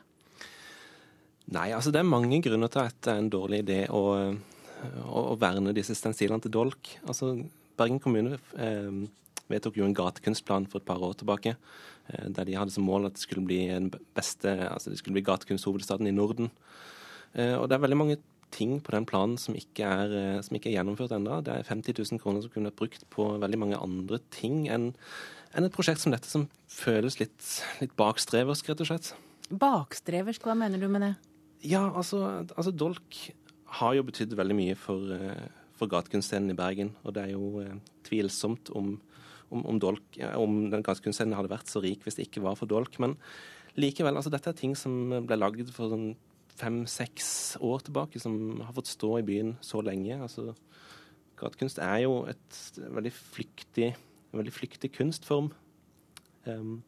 Nei, 1.50 1.70
altså 1.74 1.94
det 1.94 2.04
er 2.04 2.10
mange 2.10 2.42
grunner 2.46 2.70
til 2.70 2.84
at 2.86 2.98
det 3.06 3.14
er 3.14 3.22
en 3.24 3.32
dårlig 3.34 3.64
idé 3.64 3.80
å, 3.90 4.04
å, 4.30 5.22
å 5.34 5.38
verne 5.42 5.74
disse 5.74 5.96
stensilene 5.98 6.44
til 6.46 6.54
dolk. 6.54 6.92
Altså, 7.10 7.34
Bergen 7.80 8.02
kommune 8.04 8.38
eh, 8.60 9.00
vedtok 9.50 9.80
jo 9.80 9.88
en 9.88 9.96
gatekunstplan 9.98 10.68
for 10.70 10.82
et 10.82 10.88
par 10.88 11.02
år 11.06 11.16
tilbake, 11.20 11.56
eh, 12.12 12.28
der 12.30 12.50
de 12.50 12.58
hadde 12.60 12.76
som 12.76 12.86
mål 12.86 13.10
at 13.10 13.18
det 13.18 13.24
skulle 13.24 13.48
bli 13.48 13.64
en 13.74 13.90
beste, 14.18 14.52
altså 14.70 14.94
det 14.94 15.00
skulle 15.02 15.18
bli 15.18 15.26
gatekunsthovedstaden 15.26 16.10
i 16.10 16.16
Norden. 16.16 16.52
Eh, 17.34 17.56
og 17.56 17.70
det 17.70 17.78
er 17.78 17.86
veldig 17.88 17.98
mange 17.98 18.20
ting 18.54 18.80
på 18.82 18.94
den 18.94 19.06
planen 19.10 19.38
som 19.38 19.58
ikke 19.58 19.86
er, 19.86 20.14
eh, 20.14 20.42
som 20.42 20.58
ikke 20.58 20.72
er 20.72 20.80
gjennomført 20.80 21.14
ennå. 21.18 21.42
Det 21.46 21.54
er 21.54 21.68
50 21.68 21.98
000 21.98 22.22
kroner 22.22 22.42
som 22.42 22.54
kunne 22.54 22.70
vært 22.70 22.82
brukt 22.82 23.10
på 23.10 23.28
veldig 23.42 23.60
mange 23.62 23.82
andre 23.82 24.20
ting 24.34 24.68
enn 24.70 24.94
enn 25.56 25.66
et 25.66 25.74
prosjekt 25.74 26.04
som 26.04 26.14
dette, 26.14 26.30
som 26.30 26.48
føles 26.70 27.20
litt, 27.22 27.42
litt 27.82 27.96
bakstreversk, 28.00 28.70
rett 28.72 28.84
og 28.84 28.90
slett. 28.92 29.12
Bakstreversk, 29.50 30.46
hva 30.46 30.56
mener 30.58 30.82
du 30.82 30.88
med 30.92 31.06
det? 31.08 31.14
Ja, 31.66 31.88
altså, 31.90 32.46
altså 32.56 32.72
Dolk 32.72 33.18
har 33.80 33.96
jo 33.98 34.06
betydd 34.08 34.36
veldig 34.38 34.58
mye 34.58 34.78
for, 34.80 35.12
eh, 35.14 35.50
for 35.78 35.92
gatekunstscenen 35.92 36.54
i 36.54 36.58
Bergen. 36.58 36.94
Og 37.04 37.16
det 37.16 37.26
er 37.26 37.34
jo 37.34 37.62
eh, 37.64 37.76
tvilsomt 38.08 38.72
om, 38.78 38.96
om, 39.50 39.66
om, 39.66 39.80
dolk, 39.82 40.20
om 40.38 40.62
den 40.72 40.86
gatekunstscenen 40.86 41.38
hadde 41.38 41.52
vært 41.52 41.70
så 41.70 41.82
rik 41.84 42.06
hvis 42.06 42.20
det 42.20 42.30
ikke 42.30 42.46
var 42.46 42.58
for 42.60 42.70
Dolk. 42.70 42.98
Men 43.02 43.18
likevel, 43.80 44.18
altså 44.18 44.34
dette 44.34 44.54
er 44.54 44.58
ting 44.58 44.76
som 44.78 45.26
ble 45.28 45.38
lagd 45.38 45.74
for 45.76 45.94
sånn 45.94 46.14
fem-seks 46.60 47.60
år 47.64 47.86
tilbake, 47.88 48.20
som 48.20 48.60
har 48.66 48.76
fått 48.76 48.92
stå 48.92 49.14
i 49.20 49.26
byen 49.28 49.54
så 49.64 49.84
lenge. 49.86 50.18
Altså, 50.20 50.54
gatekunst 51.40 51.80
er 51.84 52.04
jo 52.04 52.24
et 52.32 52.62
veldig 52.80 53.14
flyktig 53.16 53.94
en 54.30 54.42
veldig 54.42 54.54
flyktig 54.54 54.94
kunstform. 54.98 55.52
Um, 56.46 56.80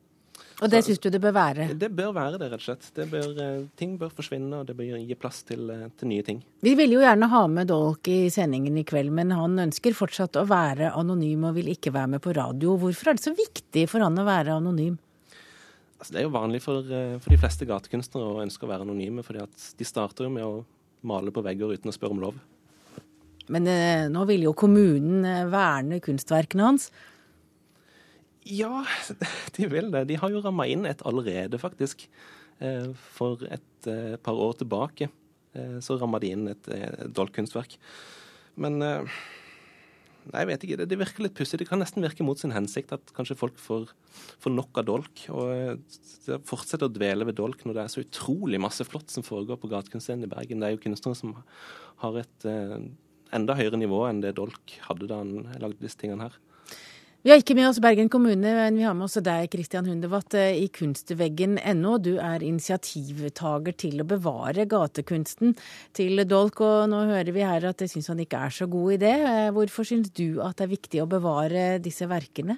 og 0.61 0.69
det 0.69 0.83
syns 0.85 0.99
du 1.01 1.07
det 1.09 1.19
bør 1.21 1.33
være? 1.33 1.65
Det 1.77 1.89
bør 1.93 2.11
være 2.13 2.37
det, 2.37 2.51
rett 2.51 2.61
og 2.61 2.65
slett. 2.67 2.89
Bør, 3.09 3.29
eh, 3.41 3.63
ting 3.77 3.95
bør 3.97 4.11
forsvinne, 4.13 4.59
og 4.59 4.67
det 4.69 4.75
bør 4.77 4.93
gi 4.93 5.17
plass 5.17 5.41
til, 5.47 5.69
eh, 5.73 5.87
til, 5.97 6.07
nye 6.11 6.25
ting. 6.25 6.43
Vi 6.61 6.75
ville 6.77 6.99
jo 6.99 7.01
gjerne 7.01 7.29
ha 7.31 7.41
med 7.47 7.67
Dolk 7.71 8.07
i 8.07 8.29
sendingen 8.29 8.77
i 8.77 8.83
kveld, 8.85 9.11
men 9.11 9.31
han 9.33 9.57
ønsker 9.57 9.97
fortsatt 9.97 10.37
å 10.37 10.45
være 10.45 10.93
anonym 10.93 11.47
og 11.49 11.55
vil 11.55 11.73
ikke 11.73 11.93
være 11.93 12.13
med 12.13 12.21
på 12.21 12.35
radio. 12.35 12.77
Hvorfor 12.77 13.09
er 13.09 13.13
det 13.17 13.25
så 13.25 13.35
viktig 13.35 13.87
for 13.89 14.05
han 14.05 14.15
å 14.15 14.27
være 14.27 14.57
anonym? 14.61 14.99
Altså, 15.99 16.13
det 16.13 16.19
er 16.21 16.29
jo 16.29 16.37
vanlig 16.37 16.61
for, 16.61 16.79
eh, 16.81 17.17
for 17.17 17.29
de 17.29 17.41
fleste 17.41 17.65
gatekunstnere 17.65 18.29
å 18.29 18.41
ønske 18.45 18.65
å 18.65 18.69
være 18.69 18.85
anonyme, 18.85 19.23
fordi 19.23 19.47
de 19.77 19.83
starter 19.83 20.25
jo 20.25 20.29
med 20.29 20.43
å 20.43 20.65
male 21.03 21.31
på 21.31 21.41
vegger 21.41 21.73
uten 21.73 21.89
å 21.89 21.97
spørre 21.97 22.11
om 22.11 22.21
lov. 22.21 22.35
Men 23.49 23.65
eh, 23.67 24.07
nå 24.09 24.27
vil 24.27 24.43
jo 24.43 24.53
kommunen 24.53 25.49
verne 25.49 25.99
kunstverkene 25.99 26.61
hans. 26.61 26.91
Ja, 28.47 28.85
de 29.57 29.67
vil 29.69 29.91
det. 29.93 30.07
De 30.09 30.19
har 30.21 30.31
jo 30.33 30.41
ramma 30.43 30.67
inn 30.69 30.87
et 30.89 31.03
allerede, 31.07 31.59
faktisk. 31.61 32.07
Eh, 32.61 32.89
for 33.15 33.41
et 33.49 33.89
eh, 33.89 34.15
par 34.21 34.37
år 34.37 34.59
tilbake 34.59 35.07
eh, 35.57 35.77
så 35.81 35.97
ramma 35.97 36.19
de 36.21 36.33
inn 36.35 36.49
et 36.51 36.73
dolkkunstverk. 37.09 37.77
Men 38.61 38.81
Nei, 40.21 40.43
jeg 40.43 40.47
vet 40.51 40.63
ikke. 40.67 40.85
Det, 40.85 40.97
virker 41.01 41.23
litt 41.25 41.33
pussig. 41.33 41.57
Det 41.57 41.65
kan 41.65 41.79
nesten 41.81 42.03
virke 42.05 42.21
mot 42.21 42.37
sin 42.37 42.51
hensikt 42.53 42.91
at 42.93 43.09
kanskje 43.17 43.33
folk 43.39 43.55
får, 43.57 43.87
får 44.43 44.53
nok 44.53 44.77
av 44.77 44.85
dolk. 44.85 45.23
Og 45.33 46.35
fortsetter 46.45 46.85
å 46.85 46.93
dvele 46.93 47.25
ved 47.25 47.39
dolk 47.39 47.63
når 47.65 47.73
det 47.73 47.81
er 47.81 47.89
så 47.89 48.03
utrolig 48.03 48.59
masse 48.61 48.85
flott 48.85 49.09
som 49.09 49.25
foregår 49.25 49.57
på 49.57 49.71
gatekunstscenen 49.71 50.27
i 50.27 50.29
Bergen. 50.29 50.61
Det 50.61 50.69
er 50.69 50.75
jo 50.75 50.83
kunstnere 50.83 51.17
som 51.17 51.33
har 52.03 52.19
et 52.21 52.45
enda 52.45 53.57
høyere 53.57 53.81
nivå 53.81 54.03
enn 54.11 54.21
det 54.21 54.35
dolk 54.37 54.75
hadde 54.85 55.09
da 55.09 55.23
han 55.23 55.33
lagde 55.57 55.81
disse 55.81 55.97
tingene 55.97 56.29
her. 56.29 56.37
Vi 57.21 57.29
har 57.29 57.37
ikke 57.37 57.53
med 57.53 57.67
oss 57.67 57.77
Bergen 57.77 58.07
kommune, 58.09 58.49
men 58.57 58.79
vi 58.79 58.81
har 58.81 58.95
med 58.97 59.05
oss 59.05 59.19
deg, 59.21 59.45
Christian 59.53 59.85
Hundevatt, 59.85 60.33
eh, 60.39 60.55
i 60.57 60.71
kunstveggen.no. 60.73 61.99
Du 62.01 62.15
er 62.17 62.41
initiativtaker 62.41 63.75
til 63.77 64.01
å 64.01 64.07
bevare 64.09 64.65
gatekunsten 64.65 65.53
til 65.93 66.23
Dolk, 66.25 66.63
og 66.65 66.89
nå 66.89 67.03
hører 67.11 67.29
vi 67.35 67.45
her 67.45 67.69
at 67.69 67.77
det 67.77 67.91
syns 67.93 68.09
han 68.09 68.25
ikke 68.25 68.41
er 68.41 68.57
så 68.57 68.65
god 68.65 68.97
idé. 68.97 69.13
Eh, 69.21 69.51
hvorfor 69.53 69.85
syns 69.85 70.09
du 70.09 70.41
at 70.41 70.57
det 70.57 70.65
er 70.65 70.73
viktig 70.73 71.05
å 71.05 71.07
bevare 71.13 71.77
disse 71.77 72.09
verkene? 72.09 72.57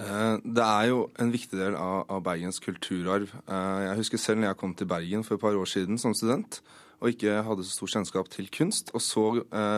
Eh, 0.00 0.40
det 0.40 0.64
er 0.64 0.88
jo 0.94 1.10
en 1.20 1.36
viktig 1.36 1.60
del 1.60 1.76
av, 1.76 2.16
Bergens 2.24 2.64
kulturarv. 2.64 3.28
Jeg 3.28 4.00
husker 4.00 4.16
selv 4.24 4.40
når 4.40 4.54
jeg 4.54 4.62
kom 4.64 4.72
til 4.72 4.88
Bergen 4.88 5.22
for 5.22 5.36
et 5.36 5.44
par 5.44 5.52
år 5.52 5.68
siden 5.68 6.00
som 6.00 6.16
student, 6.16 6.62
og 7.04 7.12
ikke 7.12 7.42
hadde 7.44 7.68
så 7.68 7.76
stor 7.76 7.98
kjennskap 7.98 8.32
til 8.32 8.48
kunst, 8.48 8.88
og 8.96 9.04
så 9.04 9.34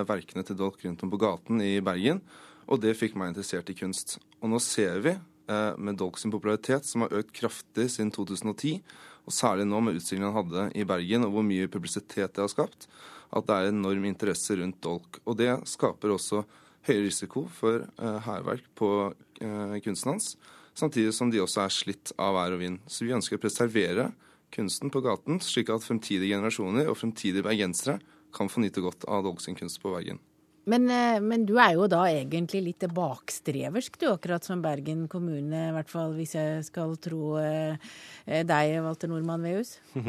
verkene 0.06 0.46
til 0.46 0.54
Dolk 0.54 0.86
rundt 0.86 1.02
om 1.02 1.10
på 1.10 1.18
gaten 1.18 1.58
i 1.58 1.80
Bergen. 1.82 2.22
Og 2.68 2.80
det 2.82 2.96
fikk 2.98 3.16
meg 3.16 3.32
interessert 3.32 3.70
i 3.72 3.76
kunst. 3.76 4.18
Og 4.42 4.52
nå 4.52 4.60
ser 4.60 5.00
vi, 5.04 5.14
eh, 5.48 5.72
med 5.76 5.96
Dolk 5.96 6.18
sin 6.18 6.30
popularitet, 6.30 6.84
som 6.84 7.02
har 7.02 7.16
økt 7.20 7.32
kraftig 7.32 7.88
siden 7.90 8.12
2010, 8.12 8.82
og 9.26 9.32
særlig 9.32 9.66
nå 9.66 9.80
med 9.82 9.96
utstillingen 9.96 10.32
han 10.32 10.44
hadde 10.44 10.76
i 10.76 10.84
Bergen, 10.84 11.24
og 11.24 11.32
hvor 11.32 11.44
mye 11.44 11.68
publisitet 11.68 12.32
det 12.34 12.44
har 12.44 12.48
skapt, 12.48 12.86
at 13.32 13.46
det 13.46 13.54
er 13.54 13.72
enorm 13.72 14.04
interesse 14.04 14.56
rundt 14.56 14.80
Dolk. 14.80 15.20
Og 15.26 15.36
det 15.36 15.50
skaper 15.68 16.12
også 16.12 16.44
høyere 16.88 17.08
risiko 17.08 17.48
for 17.48 17.84
eh, 17.84 18.20
hærverk 18.24 18.64
på 18.78 19.14
eh, 19.40 19.80
kunsten 19.84 20.14
hans, 20.14 20.36
samtidig 20.74 21.12
som 21.16 21.30
de 21.30 21.42
også 21.42 21.64
er 21.64 21.74
slitt 21.74 22.12
av 22.18 22.36
vær 22.36 22.56
og 22.56 22.62
vind. 22.62 22.80
Så 22.86 23.04
vi 23.04 23.16
ønsker 23.16 23.36
å 23.36 23.42
preservere 23.42 24.12
kunsten 24.54 24.92
på 24.92 25.02
gaten, 25.04 25.42
slik 25.44 25.72
at 25.72 25.84
fremtidige 25.84 26.36
generasjoner 26.36 26.88
og 26.88 26.96
fremtidige 27.00 27.44
bergensere 27.44 27.98
kan 28.32 28.48
få 28.48 28.62
nyte 28.64 28.84
godt 28.84 29.08
av 29.08 29.24
Dolk 29.24 29.40
sin 29.44 29.56
kunst 29.58 29.80
på 29.82 29.92
veggen. 29.92 30.20
Men, 30.68 30.90
eh, 30.92 31.20
men, 31.24 31.46
du 31.48 31.56
er 31.60 31.74
jo 31.78 31.86
da 31.88 32.02
egentlig 32.10 32.60
litt 32.66 32.84
bakstreversk, 32.92 33.96
du, 34.00 34.10
akkurat 34.10 34.44
som 34.44 34.60
Bergen 34.64 35.06
kommune, 35.10 35.68
i 35.70 35.74
hvert 35.76 35.90
fall 35.90 36.12
hvis 36.18 36.36
jeg 36.36 36.66
skal 36.66 36.96
tro 37.00 37.38
eh, 37.40 37.78
eh 38.26 38.44
deg, 38.46 38.76
Walter 38.84 39.08
Nordmann 39.08 39.46
Veus? 39.46 39.78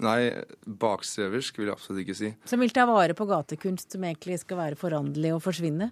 Nei, 0.00 0.32
bakstreversk 0.64 1.60
vil 1.60 1.68
jeg 1.68 1.76
absolutt 1.76 2.04
ikke 2.06 2.16
si. 2.16 2.30
Som 2.48 2.64
vil 2.64 2.72
ta 2.72 2.86
vare 2.88 3.16
på 3.16 3.28
gatekunst 3.28 3.92
som 3.92 4.06
egentlig 4.08 4.40
skal 4.40 4.62
være 4.62 4.80
foranderlig 4.80 5.34
og 5.36 5.44
forsvinne? 5.44 5.90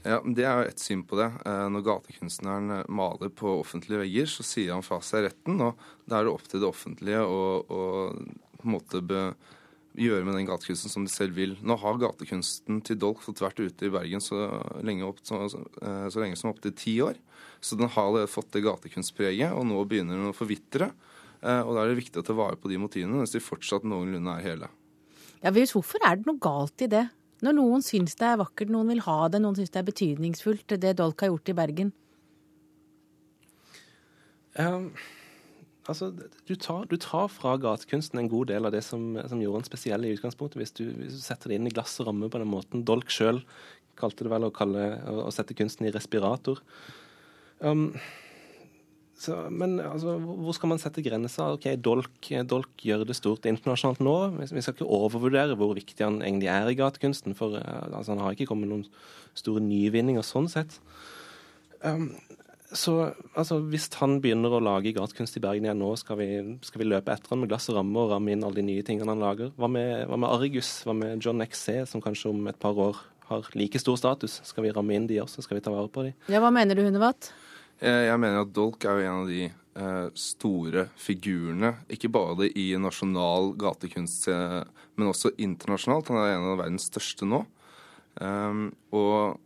Ja, 0.00 0.22
Det 0.24 0.46
er 0.48 0.62
jo 0.62 0.70
ett 0.70 0.80
syn 0.80 1.02
på 1.04 1.18
det. 1.18 1.28
Når 1.44 1.84
gatekunstneren 1.84 2.86
maler 2.88 3.28
på 3.36 3.58
offentlige 3.58 4.00
vegger, 4.00 4.30
så 4.32 4.46
sier 4.48 4.72
han 4.72 4.86
fra 4.86 5.02
seg 5.04 5.26
retten, 5.26 5.60
og 5.60 5.82
da 6.08 6.22
er 6.22 6.24
det 6.24 6.32
opp 6.32 6.48
til 6.48 6.62
det 6.62 6.70
offentlige 6.70 7.20
å, 7.20 7.42
å 7.60 7.82
på 8.56 8.64
en 8.64 8.74
måte 8.78 9.02
be, 9.04 9.26
gjøre 9.98 10.24
med 10.26 10.36
den 10.38 10.46
gatekunsten 10.48 10.92
som 10.92 11.04
de 11.06 11.12
selv 11.12 11.34
vil. 11.38 11.56
Nå 11.66 11.76
har 11.80 11.98
gatekunsten 12.00 12.80
til 12.86 12.98
Dolk 13.00 13.22
fått 13.24 13.42
vært 13.42 13.60
ute 13.60 13.88
i 13.88 13.92
Bergen 13.92 14.22
så 14.22 14.38
lenge, 14.86 15.06
opp, 15.08 15.22
så, 15.26 15.42
eh, 15.82 16.06
så 16.12 16.22
lenge 16.22 16.38
som 16.38 16.52
opptil 16.52 16.74
ti 16.76 16.96
år. 17.02 17.18
Så 17.60 17.76
den 17.76 17.88
har 17.88 18.06
allerede 18.06 18.30
fått 18.30 18.52
det 18.52 18.64
gatekunstpreget, 18.64 19.52
og 19.52 19.66
nå 19.66 19.82
begynner 19.88 20.16
den 20.16 20.30
å 20.30 20.36
forvitre. 20.36 20.92
Eh, 21.42 21.60
og 21.60 21.74
da 21.74 21.82
er 21.82 21.90
det 21.90 22.02
viktig 22.04 22.22
å 22.22 22.26
ta 22.26 22.36
vare 22.36 22.56
på 22.56 22.70
de 22.70 22.78
motivene, 22.78 23.18
mens 23.18 23.34
de 23.34 23.42
fortsatt 23.42 23.84
noenlunde 23.84 24.38
er 24.38 24.46
hele. 24.46 24.68
Ja, 25.42 25.50
Hvorfor 25.50 25.98
er 26.04 26.16
det 26.16 26.26
noe 26.26 26.38
galt 26.38 26.80
i 26.82 26.86
det? 26.86 27.08
Når 27.40 27.56
noen 27.56 27.82
syns 27.82 28.14
det 28.14 28.26
er 28.28 28.36
vakkert, 28.36 28.68
noen 28.68 28.88
vil 28.92 29.00
ha 29.00 29.28
det, 29.28 29.40
noen 29.40 29.56
syns 29.56 29.72
det 29.72 29.80
er 29.80 29.88
betydningsfullt, 29.88 30.76
det 30.78 30.96
Dolk 30.98 31.20
har 31.20 31.32
gjort 31.32 31.48
i 31.48 31.56
Bergen? 31.56 31.92
Um 34.58 34.92
altså, 35.88 36.10
du, 36.12 36.54
tar, 36.56 36.86
du, 36.90 36.96
tar, 37.00 37.28
fra 37.32 37.56
gatekunsten 37.60 38.20
en 38.20 38.30
god 38.30 38.50
del 38.52 38.68
av 38.68 38.74
det 38.74 38.82
som, 38.86 39.12
som 39.30 39.42
gjorde 39.42 39.62
den 39.62 39.70
spesiell 39.70 40.06
i 40.06 40.14
utgangspunktet, 40.16 40.60
hvis 40.60 40.74
du, 40.76 40.86
hvis 40.98 41.18
du, 41.18 41.22
setter 41.24 41.52
det 41.52 41.60
inn 41.60 41.68
i 41.70 41.74
glass 41.74 41.98
og 42.02 42.10
ramme 42.10 42.30
på 42.32 42.40
den 42.42 42.50
måten. 42.50 42.86
Dolk 42.88 43.12
sjøl 43.12 43.42
kalte 44.00 44.24
det 44.24 44.32
vel 44.32 44.48
å, 44.48 44.54
kalle, 44.54 44.94
å, 45.08 45.26
å 45.28 45.34
sette 45.34 45.56
kunsten 45.56 45.88
i 45.88 45.94
respirator. 45.94 46.62
Um, 47.60 47.90
så, 49.20 49.34
men 49.52 49.76
altså, 49.84 50.14
hvor 50.16 50.56
skal 50.56 50.70
man 50.72 50.80
sette 50.80 51.04
grensa? 51.04 51.50
Ok, 51.52 51.66
dolk, 51.84 52.30
dolk, 52.48 52.70
gjør 52.80 53.04
det 53.04 53.18
stort 53.18 53.44
internasjonalt 53.50 54.00
nå. 54.00 54.14
Vi 54.40 54.62
skal 54.64 54.72
ikke 54.72 54.88
overvurdere 54.88 55.58
hvor 55.60 55.74
viktig 55.76 56.06
han 56.06 56.22
egentlig 56.24 56.48
er 56.48 56.70
i 56.72 56.78
gatekunsten. 56.78 57.36
For 57.36 57.58
uh, 57.60 57.90
altså, 57.90 58.14
han 58.14 58.22
har 58.24 58.36
ikke 58.36 58.48
kommet 58.48 58.72
noen 58.72 58.86
store 59.36 59.60
nyvinninger 59.64 60.24
sånn 60.24 60.48
sett. 60.48 60.80
Um, 61.84 62.14
så 62.72 62.94
altså, 63.34 63.58
hvis 63.72 63.88
han 63.98 64.18
begynner 64.22 64.52
å 64.54 64.62
lage 64.62 64.92
gatekunst 64.94 65.38
i 65.38 65.42
Bergen 65.42 65.66
igjen 65.66 65.80
nå, 65.82 65.90
skal 65.98 66.18
vi, 66.20 66.28
skal 66.66 66.82
vi 66.82 66.88
løpe 66.90 67.12
etter 67.14 67.32
han 67.32 67.42
med 67.42 67.50
glass 67.50 67.70
og 67.72 67.80
ramme 67.80 68.04
og 68.04 68.12
ramme 68.12 68.34
inn 68.34 68.44
alle 68.46 68.60
de 68.60 68.66
nye 68.68 68.84
tingene 68.86 69.10
han 69.10 69.22
lager? 69.22 69.50
Hva 69.58 69.70
med, 69.72 70.04
hva 70.10 70.18
med 70.20 70.30
Argus? 70.30 70.70
Hva 70.86 70.94
med 70.96 71.24
John 71.24 71.42
XC, 71.42 71.82
som 71.90 72.04
kanskje 72.04 72.30
om 72.30 72.46
et 72.50 72.60
par 72.62 72.78
år 72.78 73.00
har 73.30 73.50
like 73.58 73.80
stor 73.82 73.98
status? 73.98 74.38
Skal 74.46 74.66
vi 74.66 74.74
ramme 74.76 74.94
inn 74.94 75.08
de 75.10 75.18
også? 75.22 75.42
Skal 75.46 75.58
vi 75.58 75.64
ta 75.66 75.74
vare 75.74 75.90
på 75.90 76.06
de? 76.06 76.14
Ja, 76.30 76.42
Hva 76.42 76.52
mener 76.54 76.78
du, 76.78 76.84
Hundevatt? 76.86 77.32
Eh, 77.80 78.06
jeg 78.06 78.22
mener 78.22 78.44
at 78.44 78.54
Dolk 78.54 78.86
er 78.86 79.00
jo 79.00 79.08
en 79.08 79.22
av 79.24 79.30
de 79.30 79.44
eh, 79.48 80.08
store 80.14 80.86
figurene, 81.00 81.74
ikke 81.90 82.12
bare 82.12 82.50
i 82.54 82.70
nasjonal 82.78 83.54
gatekunst, 83.58 84.28
eh, 84.30 84.60
men 84.94 85.10
også 85.10 85.34
internasjonalt. 85.40 86.12
Han 86.12 86.22
er 86.22 86.34
en 86.36 86.50
av 86.52 86.60
verdens 86.62 86.90
største 86.90 87.26
nå. 87.26 87.44
Um, 88.20 88.66
og 88.92 89.38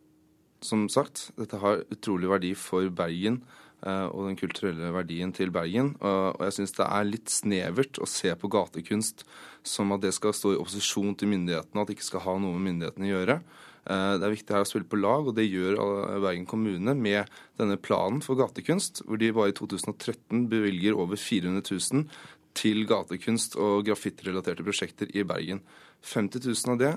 som 0.64 0.86
sagt, 0.92 1.28
dette 1.38 1.60
har 1.60 1.84
utrolig 1.92 2.30
verdi 2.30 2.54
for 2.58 2.88
Bergen 2.96 3.42
eh, 3.84 4.06
og 4.08 4.30
den 4.30 4.38
kulturelle 4.40 4.92
verdien 4.94 5.34
til 5.36 5.52
Bergen. 5.54 5.92
Og 6.00 6.40
jeg 6.46 6.58
syns 6.58 6.76
det 6.78 6.88
er 6.88 7.10
litt 7.10 7.32
snevert 7.32 8.00
å 8.00 8.08
se 8.08 8.32
på 8.38 8.50
gatekunst 8.52 9.26
som 9.64 9.92
at 9.96 10.04
det 10.04 10.14
skal 10.16 10.34
stå 10.36 10.54
i 10.54 10.58
opposisjon 10.60 11.14
til 11.20 11.32
myndighetene, 11.34 11.84
at 11.84 11.90
det 11.90 11.98
ikke 11.98 12.10
skal 12.10 12.26
ha 12.26 12.36
noe 12.40 12.56
med 12.56 12.70
myndighetene 12.70 13.10
å 13.10 13.12
gjøre. 13.12 13.38
Eh, 13.84 14.12
det 14.18 14.28
er 14.28 14.36
viktig 14.36 14.56
her 14.56 14.64
å 14.64 14.70
spille 14.70 14.88
på 14.88 15.00
lag, 15.00 15.28
og 15.28 15.36
det 15.36 15.48
gjør 15.48 15.76
Bergen 16.24 16.48
kommune 16.48 16.96
med 16.96 17.34
denne 17.60 17.76
planen 17.80 18.24
for 18.24 18.40
gatekunst, 18.40 19.04
hvor 19.04 19.20
de 19.20 19.34
bare 19.36 19.52
i 19.52 19.58
2013 19.58 20.48
bevilger 20.52 20.96
over 20.96 21.20
400 21.20 21.60
000 21.68 22.08
til 22.54 22.84
gatekunst 22.86 23.58
og 23.60 23.82
graffitirelaterte 23.88 24.64
prosjekter 24.64 25.10
i 25.12 25.26
Bergen. 25.26 25.60
50 26.04 26.44
000 26.46 26.74
av 26.74 26.80
det 26.80 26.92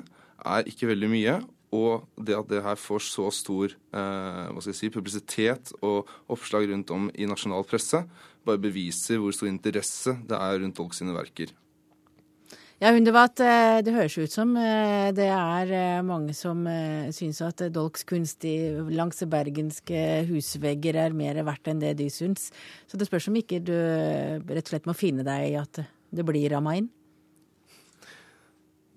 er 0.45 0.67
ikke 0.69 0.91
veldig 0.91 1.09
mye, 1.09 1.37
og 1.75 2.07
det 2.15 2.37
at 2.37 2.49
det 2.49 2.63
her 2.63 2.79
får 2.79 3.03
så 3.03 3.27
stor 3.35 3.73
eh, 3.75 4.59
si, 4.71 4.89
publisitet 4.93 5.73
og 5.81 6.07
oppslag 6.31 6.69
rundt 6.71 6.91
om 6.95 7.09
i 7.13 7.27
nasjonal 7.27 7.67
presse, 7.67 8.05
bare 8.47 8.61
beviser 8.61 9.19
hvor 9.19 9.35
stor 9.35 9.51
interesse 9.51 10.15
det 10.27 10.37
er 10.39 10.61
rundt 10.63 10.79
folk 10.79 10.95
sine 10.95 11.15
verker. 11.15 11.51
Ja, 12.77 12.91
Hundevatt, 12.93 13.39
eh, 13.41 13.79
det 13.81 13.93
høres 13.95 14.15
ut 14.21 14.29
som 14.29 14.51
eh, 14.53 15.09
det 15.17 15.25
er 15.33 15.71
eh, 15.73 16.01
mange 16.05 16.35
som 16.37 16.61
syns 17.09 17.39
at 17.41 17.63
Dolks 17.73 18.05
kunst 18.05 18.45
langs 18.45 19.23
bergenske 19.25 20.03
husvegger 20.29 20.99
er 21.07 21.15
mer 21.17 21.41
verdt 21.47 21.71
enn 21.71 21.81
det 21.81 21.95
de 21.97 22.05
syns. 22.13 22.51
Så 22.85 22.99
det 23.01 23.09
spørs 23.09 23.31
om 23.31 23.39
ikke 23.41 23.63
du 23.65 23.73
rett 23.73 24.61
og 24.61 24.69
slett 24.69 24.85
må 24.85 24.93
finne 24.93 25.25
deg 25.25 25.47
i 25.49 25.57
at 25.57 25.81
det 26.13 26.25
blir 26.27 26.53
ramma 26.53 26.77
inn? 26.77 26.91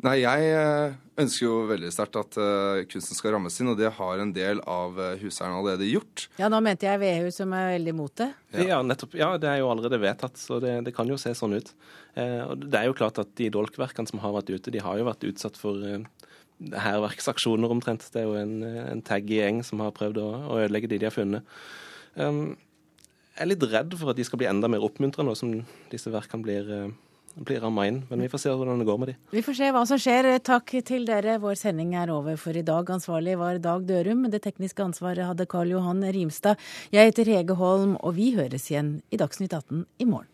Nei, 0.01 0.15
jeg 0.23 0.45
eh, 0.57 0.95
ønsker 1.21 1.45
jo 1.45 1.57
veldig 1.69 1.91
sterkt 1.93 2.17
at 2.17 2.37
uh, 2.41 2.81
kunsten 2.89 3.19
skal 3.19 3.35
rammes 3.35 3.59
inn, 3.61 3.69
og 3.69 3.77
det 3.77 3.91
har 3.99 4.23
en 4.23 4.31
del 4.33 4.63
av 4.65 4.97
uh, 4.97 5.11
huseierne 5.21 5.59
allerede 5.59 5.89
gjort. 5.91 6.25
Ja, 6.41 6.49
nå 6.49 6.63
mente 6.65 6.89
jeg 6.89 7.03
Vehu 7.03 7.29
som 7.35 7.53
er 7.57 7.75
veldig 7.75 7.93
imot 7.93 8.15
det. 8.23 8.31
Ja. 8.55 8.65
ja, 8.71 8.79
nettopp. 8.87 9.17
Ja, 9.21 9.29
det 9.41 9.51
er 9.51 9.59
jo 9.61 9.69
allerede 9.69 10.01
vedtatt, 10.01 10.41
så 10.41 10.57
det, 10.65 10.79
det 10.87 10.95
kan 10.97 11.11
jo 11.11 11.19
se 11.21 11.35
sånn 11.37 11.59
ut. 11.59 11.69
Eh, 12.17 12.41
og 12.47 12.65
det 12.65 12.81
er 12.81 12.89
jo 12.89 12.97
klart 12.97 13.21
at 13.21 13.35
de 13.39 13.51
dolkverkene 13.53 14.09
som 14.09 14.23
har 14.25 14.33
vært 14.39 14.55
ute, 14.55 14.73
de 14.73 14.81
har 14.83 14.97
jo 14.97 15.07
vært 15.11 15.29
utsatt 15.29 15.61
for 15.61 15.85
eh, 15.85 16.09
hærverksaksjoner 16.87 17.77
omtrent. 17.77 18.09
Det 18.15 18.23
er 18.23 18.31
jo 18.31 18.41
en, 18.41 18.57
en 18.65 19.05
taggy 19.05 19.37
gjeng 19.43 19.61
som 19.67 19.85
har 19.85 19.95
prøvd 19.97 20.23
å, 20.23 20.31
å, 20.49 20.59
ødelegge 20.65 20.91
de 20.95 21.03
de 21.03 21.11
har 21.11 21.15
funnet. 21.15 21.61
Um, 22.17 22.57
jeg 23.37 23.45
er 23.45 23.53
litt 23.53 23.69
redd 23.69 23.95
for 24.01 24.13
at 24.13 24.19
de 24.19 24.25
skal 24.27 24.41
bli 24.41 24.49
enda 24.49 24.69
mer 24.73 24.85
oppmuntrende, 24.85 25.37
som 25.39 25.61
disse 25.93 26.13
verkene 26.13 26.49
blir. 26.49 26.73
Uh, 26.73 27.10
blir 27.37 27.61
ramma 27.61 27.87
inn. 27.89 28.03
Men 28.11 28.25
vi 28.25 28.31
får 28.33 28.43
se 28.45 28.55
hvordan 28.55 28.81
det 28.83 28.89
går 28.89 28.99
med 29.03 29.13
de. 29.13 29.17
Vi 29.35 29.45
får 29.45 29.59
se 29.61 29.71
hva 29.75 29.85
som 29.89 30.01
skjer. 30.01 30.31
Takk 30.47 30.75
til 30.87 31.07
dere. 31.09 31.39
Vår 31.43 31.59
sending 31.61 31.95
er 31.99 32.13
over 32.15 32.41
for 32.41 32.57
i 32.57 32.65
dag. 32.67 32.91
Ansvarlig 32.91 33.39
var 33.41 33.61
Dag 33.63 33.87
Dørum. 33.89 34.27
Det 34.33 34.43
tekniske 34.47 34.85
ansvaret 34.85 35.27
hadde 35.29 35.49
Karl 35.51 35.77
Johan 35.77 36.05
Rimstad. 36.05 36.61
Jeg 36.93 37.13
heter 37.13 37.31
Hege 37.31 37.57
Holm, 37.61 37.97
og 38.01 38.17
vi 38.19 38.33
høres 38.37 38.71
igjen 38.71 39.01
i 39.11 39.21
Dagsnytt 39.21 39.55
18 39.55 39.87
i 39.99 40.09
morgen. 40.09 40.29